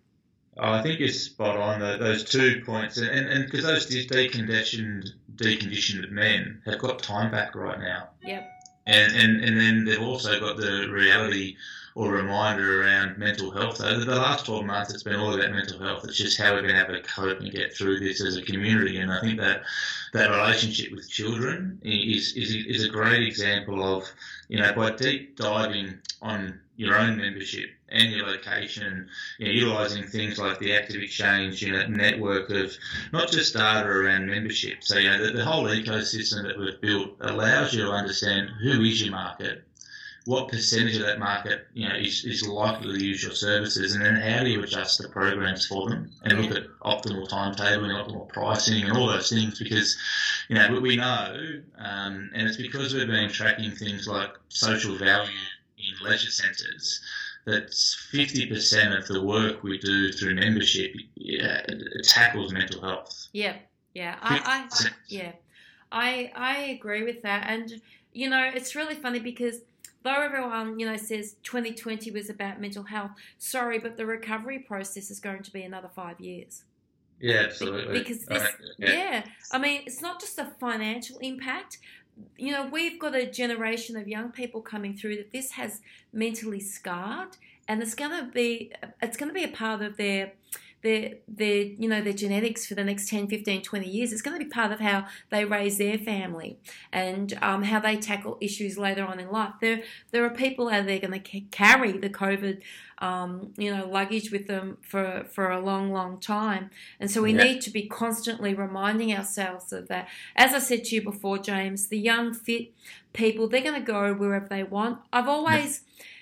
Oh, 0.59 0.71
I 0.71 0.81
think 0.81 0.99
you're 0.99 1.09
spot 1.09 1.55
on. 1.57 1.79
tho- 1.79 1.97
Those 1.97 2.23
two 2.23 2.61
points, 2.65 2.97
and 2.97 3.07
and 3.09 3.45
because 3.45 3.63
those 3.65 3.85
deconditioned 3.87 5.09
deconditioned 5.35 6.09
men 6.09 6.61
have 6.65 6.79
got 6.79 6.99
time 6.99 7.31
back 7.31 7.55
right 7.55 7.79
now, 7.79 8.09
Yep. 8.23 8.49
and 8.87 9.15
and, 9.15 9.43
and 9.43 9.59
then 9.59 9.85
they've 9.85 10.01
also 10.01 10.39
got 10.39 10.57
the 10.57 10.87
reality 10.89 11.55
or 11.95 12.11
reminder 12.11 12.81
around 12.83 13.17
mental 13.17 13.49
health. 13.49 13.77
So 13.77 13.99
the 13.99 14.15
last 14.15 14.45
12 14.45 14.65
months, 14.65 14.93
it's 14.93 15.01
been 15.01 15.15
all 15.15 15.33
about 15.33 15.49
mental 15.51 15.79
health. 15.79 16.03
It's 16.05 16.15
just 16.15 16.37
how 16.39 16.53
we're 16.53 16.61
going 16.61 16.73
to 16.73 16.77
have 16.77 16.89
to 16.89 17.01
cope 17.01 17.39
and 17.39 17.51
get 17.51 17.75
through 17.75 17.99
this 18.01 18.21
as 18.21 18.37
a 18.37 18.43
community. 18.43 18.97
And 18.99 19.11
I 19.11 19.19
think 19.19 19.39
that 19.39 19.63
that 20.13 20.29
relationship 20.29 20.91
with 20.91 21.09
children 21.09 21.79
is 21.83 22.33
is, 22.35 22.53
is 22.53 22.83
a 22.85 22.89
great 22.89 23.23
example 23.23 23.83
of, 23.97 24.03
you 24.47 24.59
know, 24.59 24.71
by 24.73 24.91
deep 24.91 25.37
diving 25.37 25.97
on 26.21 26.59
your 26.75 26.95
own 26.99 27.17
membership 27.17 27.69
and 27.89 28.11
your 28.11 28.25
location, 28.27 29.07
you 29.37 29.45
know, 29.47 29.51
utilizing 29.51 30.03
things 30.03 30.37
like 30.37 30.59
the 30.59 30.75
Active 30.75 31.01
Exchange, 31.01 31.61
you 31.61 31.71
know, 31.71 31.87
network 31.87 32.49
of 32.49 32.75
not 33.13 33.31
just 33.31 33.53
data 33.53 33.87
around 33.87 34.27
membership. 34.27 34.83
So, 34.83 34.97
you 34.97 35.09
know, 35.09 35.25
the, 35.25 35.31
the 35.33 35.45
whole 35.45 35.65
ecosystem 35.65 36.43
that 36.43 36.59
we've 36.59 36.81
built 36.81 37.15
allows 37.21 37.73
you 37.73 37.83
to 37.83 37.91
understand 37.91 38.49
who 38.61 38.81
is 38.81 39.01
your 39.01 39.11
market, 39.11 39.63
what 40.25 40.49
percentage 40.49 40.97
of 40.97 41.03
that 41.03 41.19
market, 41.19 41.67
you 41.73 41.87
know, 41.87 41.95
is, 41.95 42.25
is 42.25 42.45
likely 42.45 42.97
to 42.97 43.05
use 43.05 43.23
your 43.23 43.31
services, 43.31 43.95
and 43.95 44.03
then 44.03 44.15
how 44.17 44.43
do 44.43 44.49
you 44.49 44.61
adjust 44.61 45.01
the 45.01 45.07
programs 45.07 45.65
for 45.65 45.89
them 45.89 46.11
and 46.23 46.41
look 46.41 46.51
at 46.51 46.67
optimal 46.81 47.29
timetabling, 47.29 47.95
optimal 47.95 48.27
pricing, 48.27 48.83
and 48.83 48.97
all 48.97 49.07
those 49.07 49.29
things 49.29 49.57
because, 49.57 49.97
you 50.49 50.55
know, 50.55 50.77
we- 50.81 50.97
know, 50.97 51.61
um, 51.77 52.29
and 52.33 52.47
it's 52.47 52.57
because 52.57 52.93
we've 52.93 53.07
been 53.07 53.29
tracking 53.29 53.71
things 53.71 54.07
like 54.07 54.31
social 54.49 54.97
value 54.97 55.31
in 55.77 56.05
leisure 56.05 56.31
centres 56.31 57.01
that 57.47 57.69
50% 57.69 58.97
of 58.97 59.07
the 59.07 59.23
work 59.23 59.63
we 59.63 59.79
do 59.79 60.11
through 60.11 60.35
membership 60.35 60.91
yeah, 61.15 61.65
tackles 62.03 62.51
mental 62.51 62.81
health. 62.81 63.29
Yeah, 63.31 63.55
yeah, 63.93 64.17
I, 64.21 64.67
I 64.69 64.89
yeah, 65.07 65.31
I 65.89 66.31
I 66.35 66.57
agree 66.77 67.03
with 67.03 67.21
that, 67.21 67.47
and 67.49 67.81
you 68.11 68.29
know 68.29 68.51
it's 68.53 68.75
really 68.75 68.95
funny 68.95 69.19
because 69.19 69.61
though 70.03 70.21
everyone 70.21 70.77
you 70.77 70.85
know 70.85 70.97
says 70.97 71.37
2020 71.43 72.11
was 72.11 72.29
about 72.29 72.59
mental 72.59 72.83
health, 72.83 73.11
sorry, 73.37 73.79
but 73.79 73.95
the 73.95 74.05
recovery 74.05 74.59
process 74.59 75.09
is 75.09 75.21
going 75.21 75.41
to 75.43 75.51
be 75.51 75.63
another 75.63 75.89
five 75.95 76.19
years. 76.19 76.65
Yeah, 77.21 77.45
absolutely. 77.45 77.97
Because 77.97 78.25
this, 78.25 78.43
Uh, 78.43 78.49
yeah. 78.77 79.23
I 79.51 79.57
mean, 79.57 79.81
it's 79.87 80.01
not 80.01 80.19
just 80.19 80.37
a 80.37 80.51
financial 80.59 81.17
impact. 81.19 81.79
You 82.37 82.51
know, 82.51 82.67
we've 82.67 82.99
got 82.99 83.15
a 83.15 83.29
generation 83.29 83.97
of 83.97 84.07
young 84.07 84.31
people 84.31 84.61
coming 84.61 84.95
through 84.95 85.17
that 85.17 85.31
this 85.31 85.51
has 85.51 85.81
mentally 86.13 86.59
scarred, 86.59 87.37
and 87.67 87.81
it's 87.81 87.95
going 87.95 88.11
to 88.11 88.31
be 88.31 88.71
it's 89.01 89.17
going 89.17 89.29
to 89.29 89.33
be 89.33 89.43
a 89.43 89.49
part 89.49 89.81
of 89.81 89.97
their 89.97 90.33
their 90.83 91.15
their 91.27 91.63
you 91.63 91.89
know 91.89 92.01
their 92.01 92.13
genetics 92.13 92.65
for 92.67 92.75
the 92.75 92.83
next 92.83 93.09
10 93.09 93.27
15 93.27 93.61
20 93.63 93.89
years 93.89 94.13
it's 94.13 94.21
going 94.21 94.37
to 94.37 94.43
be 94.43 94.49
part 94.49 94.71
of 94.71 94.79
how 94.79 95.05
they 95.31 95.43
raise 95.43 95.77
their 95.79 95.97
family 95.97 96.59
and 96.93 97.37
um, 97.41 97.63
how 97.63 97.79
they 97.79 97.97
tackle 97.97 98.37
issues 98.39 98.77
later 98.77 99.03
on 99.03 99.19
in 99.19 99.29
life. 99.31 99.53
There 99.59 99.81
there 100.11 100.23
are 100.25 100.29
people 100.29 100.69
out 100.69 100.85
there 100.85 100.99
going 100.99 101.19
to 101.21 101.39
carry 101.51 101.93
the 101.93 102.09
covid 102.09 102.61
um, 102.99 103.53
you 103.57 103.75
know 103.75 103.87
luggage 103.87 104.31
with 104.31 104.47
them 104.47 104.77
for 104.81 105.25
for 105.33 105.49
a 105.51 105.59
long 105.59 105.91
long 105.91 106.19
time. 106.19 106.69
And 106.99 107.09
so 107.11 107.21
we 107.21 107.33
Yeah. 107.33 107.43
need 107.43 107.61
to 107.61 107.71
be 107.71 107.87
constantly 107.87 108.53
reminding 108.53 109.13
ourselves 109.13 109.73
of 109.73 109.87
that. 109.87 110.07
As 110.35 110.53
i 110.53 110.59
said 110.59 110.83
to 110.85 110.95
you 110.95 111.01
before 111.03 111.37
james 111.37 111.87
the 111.87 111.99
young 111.99 112.33
fit 112.33 112.71
people 113.13 113.47
they're 113.47 113.61
going 113.61 113.73
to 113.73 113.91
go 113.91 114.13
wherever 114.13 114.47
they 114.47 114.63
want. 114.63 114.99
I've 115.11 115.27
always 115.27 115.81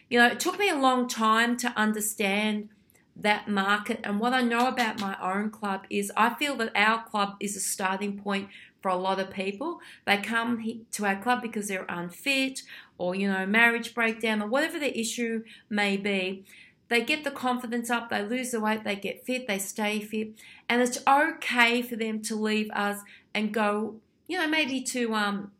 you 0.09 0.17
know 0.19 0.27
it 0.27 0.39
took 0.39 0.57
me 0.59 0.69
a 0.69 0.75
long 0.75 1.07
time 1.07 1.57
to 1.57 1.67
understand 1.75 2.69
that 3.15 3.47
market. 3.47 3.99
And 4.03 4.19
what 4.19 4.33
I 4.33 4.41
know 4.41 4.67
about 4.67 4.99
my 4.99 5.15
own 5.21 5.49
club 5.49 5.85
is 5.89 6.11
I 6.17 6.33
feel 6.33 6.55
that 6.57 6.71
our 6.75 7.03
club 7.03 7.35
is 7.39 7.55
a 7.55 7.59
starting 7.59 8.17
point 8.17 8.49
for 8.81 8.89
a 8.89 8.95
lot 8.95 9.19
of 9.19 9.31
people. 9.31 9.79
They 10.05 10.17
come 10.17 10.81
to 10.91 11.05
our 11.05 11.15
club 11.21 11.41
because 11.41 11.67
they're 11.67 11.85
unfit 11.87 12.61
or, 12.97 13.15
you 13.15 13.31
know, 13.31 13.45
marriage 13.45 13.95
breakdown 13.95 14.41
or 14.41 14.47
whatever 14.47 14.79
the 14.79 14.97
issue 14.99 15.43
may 15.69 15.97
be. 15.97 16.45
They 16.87 17.03
get 17.03 17.23
the 17.23 17.31
confidence 17.31 17.89
up, 17.89 18.09
they 18.09 18.21
lose 18.21 18.51
the 18.51 18.59
weight, 18.59 18.83
they 18.83 18.95
get 18.95 19.25
fit, 19.25 19.47
they 19.47 19.57
stay 19.57 20.01
fit. 20.01 20.33
And 20.69 20.81
it's 20.81 20.99
okay 21.07 21.81
for 21.81 21.95
them 21.95 22.21
to 22.23 22.35
leave 22.35 22.69
us 22.71 22.99
and 23.33 23.51
go, 23.51 23.95
you 24.27 24.37
know, 24.37 24.47
maybe 24.47 24.81
to 24.81 25.15
um, 25.15 25.51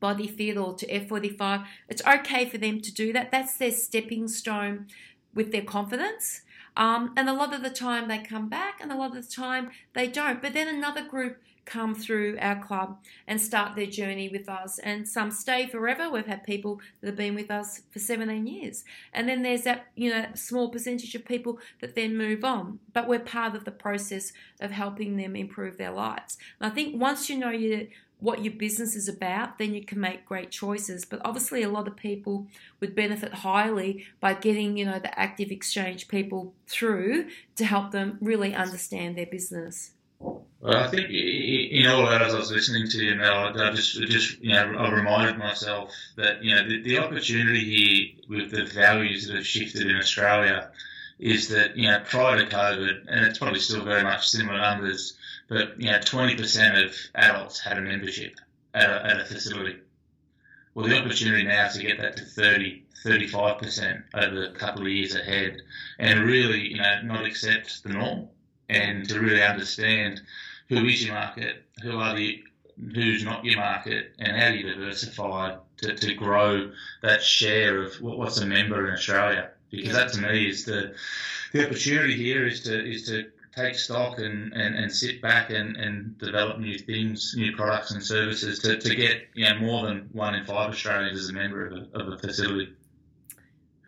Body 0.00 0.26
Fit 0.26 0.56
or 0.56 0.74
to 0.74 0.86
F45. 0.86 1.64
It's 1.88 2.04
okay 2.04 2.48
for 2.48 2.58
them 2.58 2.80
to 2.80 2.92
do 2.92 3.12
that. 3.12 3.30
That's 3.30 3.56
their 3.56 3.70
stepping 3.70 4.26
stone 4.26 4.86
with 5.32 5.52
their 5.52 5.62
confidence. 5.62 6.42
Um, 6.76 7.12
and 7.16 7.28
a 7.28 7.32
lot 7.32 7.54
of 7.54 7.62
the 7.62 7.70
time 7.70 8.08
they 8.08 8.18
come 8.18 8.48
back, 8.48 8.80
and 8.80 8.90
a 8.90 8.96
lot 8.96 9.16
of 9.16 9.24
the 9.24 9.32
time 9.32 9.70
they 9.94 10.06
don't. 10.06 10.42
But 10.42 10.54
then 10.54 10.68
another 10.68 11.04
group 11.04 11.38
come 11.64 11.94
through 11.94 12.36
our 12.40 12.62
club 12.62 12.98
and 13.26 13.40
start 13.40 13.74
their 13.74 13.86
journey 13.86 14.28
with 14.28 14.48
us, 14.48 14.78
and 14.80 15.08
some 15.08 15.30
stay 15.30 15.66
forever. 15.66 16.10
We've 16.10 16.26
had 16.26 16.44
people 16.44 16.80
that 17.00 17.08
have 17.08 17.16
been 17.16 17.34
with 17.34 17.50
us 17.50 17.82
for 17.90 17.98
17 17.98 18.46
years, 18.46 18.84
and 19.12 19.28
then 19.28 19.42
there's 19.42 19.62
that 19.62 19.86
you 19.94 20.10
know 20.10 20.26
small 20.34 20.68
percentage 20.68 21.14
of 21.14 21.24
people 21.24 21.58
that 21.80 21.94
then 21.94 22.16
move 22.16 22.44
on. 22.44 22.80
But 22.92 23.08
we're 23.08 23.20
part 23.20 23.54
of 23.54 23.64
the 23.64 23.70
process 23.70 24.32
of 24.60 24.70
helping 24.70 25.16
them 25.16 25.36
improve 25.36 25.76
their 25.76 25.92
lives. 25.92 26.36
And 26.60 26.70
I 26.70 26.74
think 26.74 27.00
once 27.00 27.30
you 27.30 27.38
know 27.38 27.50
you 27.50 27.88
what 28.24 28.42
your 28.42 28.54
business 28.54 28.96
is 28.96 29.06
about, 29.06 29.58
then 29.58 29.74
you 29.74 29.84
can 29.84 30.00
make 30.00 30.24
great 30.24 30.50
choices. 30.50 31.04
But 31.04 31.20
obviously, 31.24 31.62
a 31.62 31.68
lot 31.68 31.86
of 31.86 31.94
people 31.94 32.46
would 32.80 32.94
benefit 32.94 33.34
highly 33.34 34.06
by 34.18 34.32
getting, 34.32 34.78
you 34.78 34.86
know, 34.86 34.98
the 34.98 35.16
active 35.18 35.50
exchange 35.50 36.08
people 36.08 36.54
through 36.66 37.26
to 37.56 37.64
help 37.66 37.90
them 37.90 38.16
really 38.22 38.54
understand 38.54 39.16
their 39.16 39.26
business. 39.26 39.90
Well, 40.20 40.78
I 40.78 40.88
think 40.88 41.10
all 41.86 42.06
that, 42.06 42.22
as 42.22 42.34
I 42.34 42.38
was 42.38 42.50
listening 42.50 42.88
to 42.88 42.98
you, 43.04 43.14
Mel, 43.16 43.60
I 43.60 43.70
just, 43.72 44.00
just 44.08 44.40
you 44.40 44.54
know, 44.54 44.74
I 44.78 44.90
reminded 44.90 45.36
myself 45.36 45.92
that 46.16 46.42
you 46.42 46.54
know 46.54 46.66
the, 46.66 46.80
the 46.80 46.98
opportunity 46.98 47.62
here 47.62 48.38
with 48.38 48.50
the 48.50 48.64
values 48.64 49.26
that 49.26 49.36
have 49.36 49.46
shifted 49.46 49.86
in 49.86 49.96
Australia 49.96 50.70
is 51.18 51.48
that 51.48 51.76
you 51.76 51.90
know 51.90 52.00
prior 52.08 52.38
to 52.38 52.46
COVID, 52.46 53.04
and 53.08 53.26
it's 53.26 53.38
probably 53.38 53.60
still 53.60 53.84
very 53.84 54.02
much 54.02 54.26
similar 54.26 54.58
numbers, 54.58 55.18
but 55.48 55.80
you 55.80 55.90
know, 55.90 56.00
twenty 56.00 56.36
percent 56.36 56.76
of 56.78 56.94
adults 57.14 57.60
had 57.60 57.78
a 57.78 57.82
membership 57.82 58.34
at 58.72 58.88
a, 58.88 59.06
at 59.06 59.20
a 59.20 59.24
facility. 59.24 59.76
Well, 60.74 60.88
the 60.88 60.98
opportunity 60.98 61.44
now 61.44 61.66
is 61.66 61.74
to 61.74 61.82
get 61.82 61.98
that 61.98 62.16
to 62.16 62.24
30, 62.24 62.82
35 63.04 63.58
percent 63.58 64.04
over 64.12 64.44
a 64.44 64.52
couple 64.52 64.82
of 64.82 64.88
years 64.88 65.14
ahead, 65.14 65.62
and 65.98 66.24
really, 66.24 66.68
you 66.68 66.78
know, 66.78 67.02
not 67.02 67.24
accept 67.24 67.84
the 67.84 67.90
norm 67.90 68.28
and 68.68 69.08
to 69.08 69.20
really 69.20 69.42
understand 69.42 70.20
who 70.68 70.84
is 70.86 71.04
your 71.04 71.14
market, 71.14 71.64
who 71.82 71.98
are 71.98 72.16
the 72.16 72.42
who's 72.94 73.24
not 73.24 73.44
your 73.44 73.56
market, 73.56 74.14
and 74.18 74.36
how 74.36 74.50
do 74.50 74.56
you 74.56 74.72
diversify 74.72 75.56
to, 75.76 75.94
to 75.94 76.14
grow 76.14 76.72
that 77.02 77.22
share 77.22 77.82
of 77.82 77.94
what, 78.00 78.18
what's 78.18 78.38
a 78.38 78.46
member 78.46 78.88
in 78.88 78.94
Australia. 78.94 79.50
Because 79.70 79.94
that 79.94 80.12
to 80.12 80.20
me 80.20 80.48
is 80.48 80.64
the 80.64 80.94
the 81.52 81.66
opportunity 81.66 82.16
here 82.16 82.46
is 82.46 82.62
to 82.62 82.90
is 82.90 83.06
to 83.08 83.30
take 83.54 83.76
stock 83.76 84.18
and, 84.18 84.52
and, 84.52 84.74
and 84.74 84.92
sit 84.92 85.22
back 85.22 85.50
and, 85.50 85.76
and 85.76 86.18
develop 86.18 86.58
new 86.58 86.78
things, 86.78 87.34
new 87.36 87.54
products 87.54 87.92
and 87.92 88.02
services 88.02 88.58
to, 88.60 88.78
to 88.78 88.94
get 88.94 89.28
you 89.34 89.44
know 89.44 89.58
more 89.58 89.86
than 89.86 90.08
one 90.12 90.34
in 90.34 90.44
five 90.44 90.70
Australians 90.70 91.18
as 91.18 91.28
a 91.28 91.32
member 91.32 91.66
of 91.66 91.72
a, 91.72 91.98
of 91.98 92.12
a 92.12 92.18
facility. 92.18 92.72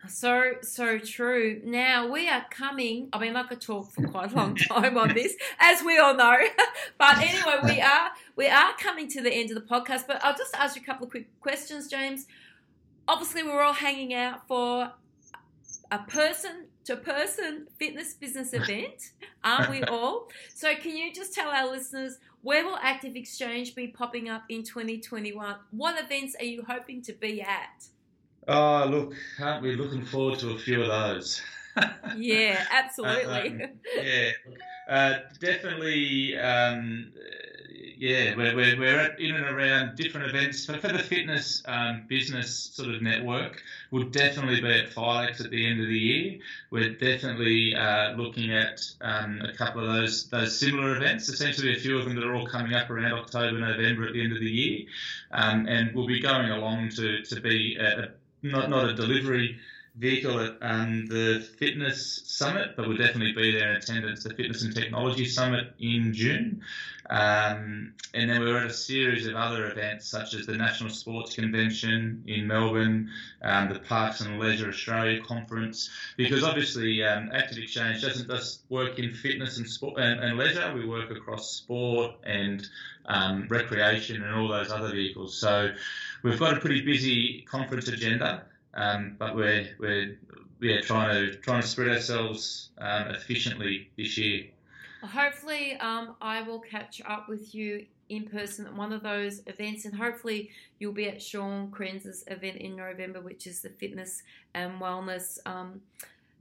So, 0.07 0.53
so 0.61 0.99
true. 0.99 1.61
Now 1.65 2.07
we 2.07 2.29
are 2.29 2.45
coming. 2.49 3.09
I 3.11 3.19
mean, 3.19 3.35
I 3.35 3.43
could 3.43 3.59
talk 3.59 3.91
for 3.91 4.07
quite 4.07 4.31
a 4.31 4.35
long 4.35 4.55
time 4.71 4.97
on 4.97 5.13
this, 5.13 5.35
as 5.59 5.83
we 5.83 5.97
all 5.97 6.15
know. 6.15 6.37
but 6.97 7.17
anyway, 7.17 7.59
we 7.63 7.81
are 7.81 8.11
we 8.35 8.47
are 8.47 8.73
coming 8.79 9.09
to 9.09 9.21
the 9.21 9.33
end 9.33 9.51
of 9.51 9.55
the 9.55 9.67
podcast. 9.67 10.07
But 10.07 10.23
I'll 10.23 10.37
just 10.37 10.55
ask 10.55 10.75
you 10.75 10.81
a 10.81 10.85
couple 10.85 11.05
of 11.05 11.11
quick 11.11 11.27
questions, 11.41 11.87
James. 11.87 12.25
Obviously, 13.07 13.43
we're 13.43 13.61
all 13.61 13.73
hanging 13.73 14.13
out 14.13 14.47
for 14.47 14.91
a 15.91 15.99
person 15.99 16.67
to 16.87 16.95
person 16.95 17.67
fitness 17.77 18.13
business 18.13 18.53
event, 18.53 19.11
aren't 19.43 19.69
we 19.69 19.83
all? 19.83 20.29
So, 20.53 20.73
can 20.75 20.97
you 20.97 21.13
just 21.13 21.33
tell 21.33 21.49
our 21.49 21.69
listeners 21.69 22.17
where 22.41 22.65
will 22.65 22.77
Active 22.81 23.15
Exchange 23.15 23.75
be 23.75 23.87
popping 23.87 24.29
up 24.29 24.43
in 24.49 24.63
2021? 24.63 25.55
What 25.71 26.03
events 26.03 26.35
are 26.39 26.45
you 26.45 26.63
hoping 26.67 27.01
to 27.03 27.13
be 27.13 27.41
at? 27.41 27.85
Oh, 28.47 28.85
look, 28.89 29.13
aren't 29.41 29.61
we 29.61 29.75
looking 29.75 30.05
forward 30.05 30.39
to 30.39 30.51
a 30.51 30.57
few 30.57 30.81
of 30.81 30.87
those? 30.87 31.41
Yeah, 32.17 32.65
absolutely. 32.71 33.63
Um, 33.63 33.69
yeah, 34.01 34.29
uh, 34.89 35.13
definitely. 35.39 36.35
Um, 36.35 37.11
yeah, 37.99 38.35
we're, 38.35 38.55
we're, 38.55 38.79
we're 38.79 39.15
in 39.15 39.35
and 39.35 39.45
around 39.45 39.95
different 39.95 40.27
events. 40.27 40.65
But 40.65 40.81
for 40.81 40.89
the 40.89 40.99
fitness 40.99 41.63
um, 41.65 42.03
business 42.07 42.71
sort 42.73 42.89
of 42.89 43.01
network, 43.01 43.61
we'll 43.91 44.09
definitely 44.09 44.61
be 44.61 44.71
at 44.71 44.89
Filex 44.91 45.43
at 45.43 45.51
the 45.51 45.65
end 45.65 45.81
of 45.81 45.87
the 45.87 45.97
year. 45.97 46.39
We're 46.71 46.93
definitely 46.93 47.75
uh, 47.75 48.11
looking 48.13 48.51
at 48.51 48.81
um, 49.01 49.41
a 49.41 49.53
couple 49.53 49.81
of 49.81 49.93
those 49.93 50.29
those 50.29 50.59
similar 50.59 50.95
events. 50.95 51.27
Be 51.37 51.73
a 51.73 51.79
few 51.79 51.97
of 51.97 52.05
them 52.05 52.15
that 52.15 52.23
are 52.23 52.35
all 52.35 52.47
coming 52.47 52.73
up 52.73 52.89
around 52.89 53.13
October, 53.13 53.57
November 53.57 54.07
at 54.07 54.13
the 54.13 54.23
end 54.23 54.33
of 54.33 54.39
the 54.39 54.49
year. 54.49 54.85
Um, 55.31 55.67
and 55.67 55.93
we'll 55.95 56.07
be 56.07 56.19
going 56.19 56.51
along 56.51 56.89
to, 56.89 57.23
to 57.23 57.41
be 57.41 57.77
a, 57.79 58.11
not, 58.43 58.69
not 58.69 58.89
a 58.89 58.93
delivery 58.93 59.57
vehicle 59.97 60.39
at 60.39 60.57
um, 60.61 61.07
the 61.07 61.45
Fitness 61.57 62.21
Summit, 62.25 62.75
but 62.75 62.87
we'll 62.87 62.97
definitely 62.97 63.33
be 63.33 63.51
there 63.51 63.71
in 63.71 63.77
attendance. 63.77 64.23
The 64.23 64.33
Fitness 64.33 64.63
and 64.63 64.75
Technology 64.75 65.25
Summit 65.25 65.73
in 65.79 66.13
June, 66.13 66.61
um, 67.09 67.93
and 68.13 68.29
then 68.29 68.41
we're 68.41 68.57
at 68.57 68.67
a 68.67 68.73
series 68.73 69.27
of 69.27 69.35
other 69.35 69.71
events 69.71 70.07
such 70.07 70.33
as 70.33 70.45
the 70.45 70.55
National 70.55 70.89
Sports 70.89 71.35
Convention 71.35 72.23
in 72.27 72.45
Melbourne, 72.45 73.09
um, 73.41 73.69
the 73.69 73.79
Parks 73.79 74.21
and 74.21 74.39
Leisure 74.39 74.69
Australia 74.69 75.21
Conference, 75.23 75.89
because 76.17 76.43
obviously 76.43 77.03
um, 77.03 77.29
Active 77.33 77.57
Exchange 77.57 78.01
doesn't 78.01 78.27
just 78.27 78.61
work 78.69 78.99
in 78.99 79.13
fitness 79.13 79.57
and 79.57 79.67
sport 79.67 79.99
and, 79.99 80.19
and 80.19 80.37
leisure. 80.37 80.73
We 80.75 80.85
work 80.85 81.09
across 81.11 81.49
sport 81.49 82.15
and 82.23 82.67
um, 83.05 83.47
recreation 83.49 84.21
and 84.21 84.35
all 84.35 84.47
those 84.47 84.69
other 84.69 84.91
vehicles. 84.91 85.35
So 85.37 85.71
we've 86.23 86.39
got 86.39 86.57
a 86.57 86.59
pretty 86.59 86.81
busy 86.81 87.45
conference 87.49 87.87
agenda. 87.87 88.43
Um, 88.77 89.15
but 89.17 89.35
we're 89.35 89.67
we're 89.79 90.17
yeah 90.61 90.81
trying 90.81 91.13
to 91.13 91.35
trying 91.37 91.61
to 91.61 91.67
spread 91.67 91.89
ourselves 91.89 92.69
um, 92.77 93.09
efficiently 93.09 93.89
this 93.97 94.17
year. 94.17 94.45
Hopefully, 95.03 95.77
um, 95.77 96.15
I 96.21 96.41
will 96.41 96.59
catch 96.59 97.01
up 97.05 97.27
with 97.27 97.53
you 97.53 97.85
in 98.09 98.23
person 98.25 98.65
at 98.65 98.73
one 98.73 98.93
of 98.93 99.03
those 99.03 99.41
events, 99.47 99.85
and 99.85 99.95
hopefully, 99.95 100.51
you'll 100.79 100.93
be 100.93 101.07
at 101.09 101.21
Sean 101.21 101.69
Krenz's 101.71 102.23
event 102.27 102.57
in 102.57 102.75
November, 102.75 103.19
which 103.19 103.47
is 103.47 103.61
the 103.61 103.69
fitness 103.69 104.23
and 104.53 104.79
wellness 104.79 105.39
um, 105.45 105.81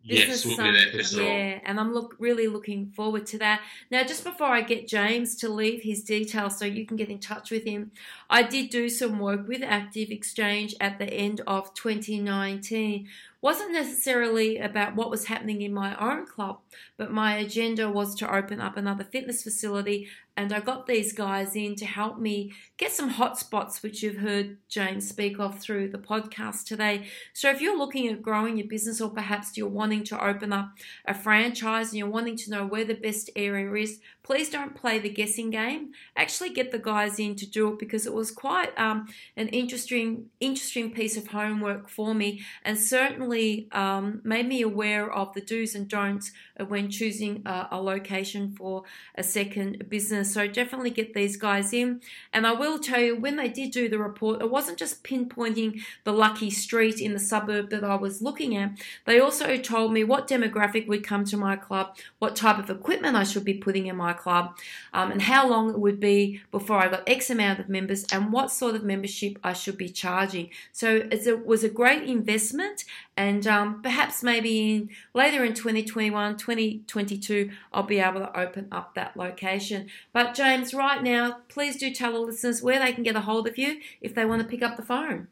Yes, 0.08 0.44
we'll 0.44 0.56
be 0.56 0.62
there 0.62 1.02
for 1.04 1.22
Yeah, 1.22 1.60
and 1.64 1.80
I'm 1.80 1.92
look 1.92 2.14
really 2.18 2.46
looking 2.46 2.92
forward 2.92 3.26
to 3.26 3.38
that. 3.38 3.60
Now, 3.90 4.04
just 4.04 4.22
before 4.22 4.46
I 4.46 4.60
get 4.60 4.86
James 4.86 5.34
to 5.36 5.48
leave 5.48 5.82
his 5.82 6.02
details 6.04 6.58
so 6.58 6.64
you 6.64 6.86
can 6.86 6.96
get 6.96 7.08
in 7.08 7.18
touch 7.18 7.50
with 7.50 7.64
him, 7.64 7.90
I 8.30 8.42
did 8.42 8.70
do 8.70 8.88
some 8.88 9.18
work 9.18 9.48
with 9.48 9.62
Active 9.62 10.10
Exchange 10.10 10.74
at 10.80 10.98
the 10.98 11.12
end 11.12 11.40
of 11.46 11.74
2019 11.74 13.08
wasn't 13.46 13.72
necessarily 13.72 14.58
about 14.58 14.96
what 14.96 15.08
was 15.08 15.26
happening 15.26 15.62
in 15.62 15.72
my 15.72 15.94
own 16.00 16.26
club, 16.26 16.58
but 16.96 17.12
my 17.12 17.36
agenda 17.36 17.88
was 17.88 18.12
to 18.16 18.34
open 18.34 18.60
up 18.60 18.76
another 18.76 19.04
fitness 19.04 19.44
facility. 19.44 20.08
And 20.36 20.52
I 20.52 20.60
got 20.60 20.86
these 20.86 21.14
guys 21.14 21.56
in 21.56 21.76
to 21.76 21.86
help 21.86 22.18
me 22.18 22.52
get 22.76 22.92
some 22.92 23.14
hotspots, 23.14 23.82
which 23.82 24.02
you've 24.02 24.18
heard 24.18 24.58
James 24.68 25.08
speak 25.08 25.38
of 25.38 25.58
through 25.58 25.88
the 25.88 25.98
podcast 25.98 26.64
today. 26.64 27.06
So, 27.32 27.50
if 27.50 27.62
you're 27.62 27.78
looking 27.78 28.08
at 28.08 28.20
growing 28.20 28.58
your 28.58 28.66
business, 28.66 29.00
or 29.00 29.08
perhaps 29.08 29.56
you're 29.56 29.66
wanting 29.66 30.04
to 30.04 30.22
open 30.22 30.52
up 30.52 30.72
a 31.06 31.14
franchise 31.14 31.88
and 31.88 31.98
you're 31.98 32.10
wanting 32.10 32.36
to 32.36 32.50
know 32.50 32.66
where 32.66 32.84
the 32.84 32.94
best 32.94 33.30
area 33.34 33.72
is, 33.82 33.98
please 34.22 34.50
don't 34.50 34.74
play 34.74 34.98
the 34.98 35.08
guessing 35.08 35.48
game. 35.48 35.92
Actually, 36.16 36.50
get 36.50 36.70
the 36.70 36.78
guys 36.78 37.18
in 37.18 37.34
to 37.36 37.46
do 37.48 37.72
it 37.72 37.78
because 37.78 38.04
it 38.04 38.12
was 38.12 38.30
quite 38.30 38.78
um, 38.78 39.06
an 39.38 39.48
interesting, 39.48 40.26
interesting 40.40 40.90
piece 40.90 41.16
of 41.16 41.28
homework 41.28 41.88
for 41.88 42.14
me, 42.14 42.44
and 42.62 42.78
certainly 42.78 43.68
um, 43.72 44.20
made 44.22 44.46
me 44.46 44.60
aware 44.60 45.10
of 45.10 45.32
the 45.32 45.40
do's 45.40 45.74
and 45.74 45.88
don'ts 45.88 46.32
when 46.68 46.90
choosing 46.90 47.42
a, 47.46 47.68
a 47.70 47.80
location 47.80 48.52
for 48.52 48.82
a 49.14 49.22
second 49.22 49.88
business. 49.88 50.25
So 50.32 50.46
definitely 50.46 50.90
get 50.90 51.14
these 51.14 51.36
guys 51.36 51.72
in. 51.72 52.00
And 52.32 52.46
I 52.46 52.52
will 52.52 52.78
tell 52.78 53.00
you, 53.00 53.16
when 53.16 53.36
they 53.36 53.48
did 53.48 53.70
do 53.70 53.88
the 53.88 53.98
report, 53.98 54.42
it 54.42 54.50
wasn't 54.50 54.78
just 54.78 55.04
pinpointing 55.04 55.80
the 56.04 56.12
lucky 56.12 56.50
street 56.50 57.00
in 57.00 57.12
the 57.12 57.18
suburb 57.18 57.70
that 57.70 57.84
I 57.84 57.94
was 57.96 58.22
looking 58.22 58.56
at. 58.56 58.72
They 59.04 59.20
also 59.20 59.56
told 59.56 59.92
me 59.92 60.04
what 60.04 60.28
demographic 60.28 60.86
would 60.86 61.04
come 61.04 61.24
to 61.26 61.36
my 61.36 61.56
club, 61.56 61.96
what 62.18 62.36
type 62.36 62.58
of 62.58 62.70
equipment 62.70 63.16
I 63.16 63.24
should 63.24 63.44
be 63.44 63.54
putting 63.54 63.86
in 63.86 63.96
my 63.96 64.12
club, 64.12 64.58
um, 64.92 65.10
and 65.10 65.22
how 65.22 65.48
long 65.48 65.70
it 65.70 65.78
would 65.78 66.00
be 66.00 66.40
before 66.50 66.78
I 66.78 66.88
got 66.88 67.08
X 67.08 67.30
amount 67.30 67.58
of 67.58 67.68
members, 67.68 68.04
and 68.12 68.32
what 68.32 68.50
sort 68.50 68.74
of 68.74 68.84
membership 68.84 69.38
I 69.42 69.52
should 69.52 69.78
be 69.78 69.88
charging. 69.88 70.50
So 70.72 71.08
it 71.10 71.46
was 71.46 71.64
a 71.64 71.68
great 71.68 72.02
investment, 72.02 72.84
and 73.16 73.46
um, 73.46 73.82
perhaps 73.82 74.22
maybe 74.22 74.74
in 74.74 74.90
later 75.14 75.44
in 75.44 75.54
2021, 75.54 76.36
2022, 76.36 77.50
I'll 77.72 77.82
be 77.82 77.98
able 77.98 78.20
to 78.20 78.38
open 78.38 78.68
up 78.70 78.94
that 78.94 79.16
location. 79.16 79.88
But 80.12 80.34
James, 80.34 80.74
right 80.74 81.02
now, 81.02 81.38
please 81.48 81.76
do 81.76 81.92
tell 81.92 82.12
the 82.12 82.20
listeners 82.20 82.62
where 82.62 82.78
they 82.78 82.92
can 82.92 83.02
get 83.02 83.16
a 83.16 83.20
hold 83.20 83.48
of 83.48 83.56
you 83.56 83.80
if 84.00 84.14
they 84.14 84.24
want 84.24 84.42
to 84.42 84.48
pick 84.48 84.62
up 84.62 84.76
the 84.76 84.82
phone. 84.82 85.28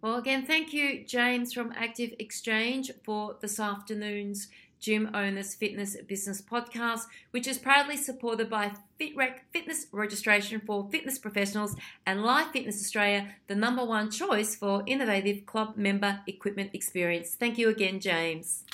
Well, 0.00 0.16
again, 0.16 0.46
thank 0.46 0.72
you, 0.72 1.04
James 1.04 1.52
from 1.52 1.74
Active 1.76 2.14
Exchange, 2.18 2.90
for 3.04 3.36
this 3.40 3.60
afternoon's 3.60 4.48
Gym 4.84 5.08
Owners 5.14 5.54
Fitness 5.54 5.96
Business 6.06 6.42
Podcast, 6.42 7.06
which 7.30 7.46
is 7.46 7.56
proudly 7.56 7.96
supported 7.96 8.50
by 8.50 8.72
FitRec 9.00 9.36
Fitness 9.50 9.86
Registration 9.92 10.60
for 10.60 10.90
Fitness 10.90 11.18
Professionals 11.18 11.74
and 12.04 12.22
Life 12.22 12.48
Fitness 12.52 12.82
Australia, 12.82 13.28
the 13.46 13.54
number 13.54 13.82
one 13.82 14.10
choice 14.10 14.54
for 14.54 14.82
innovative 14.86 15.46
club 15.46 15.78
member 15.78 16.20
equipment 16.26 16.70
experience. 16.74 17.34
Thank 17.34 17.56
you 17.56 17.70
again, 17.70 17.98
James. 17.98 18.64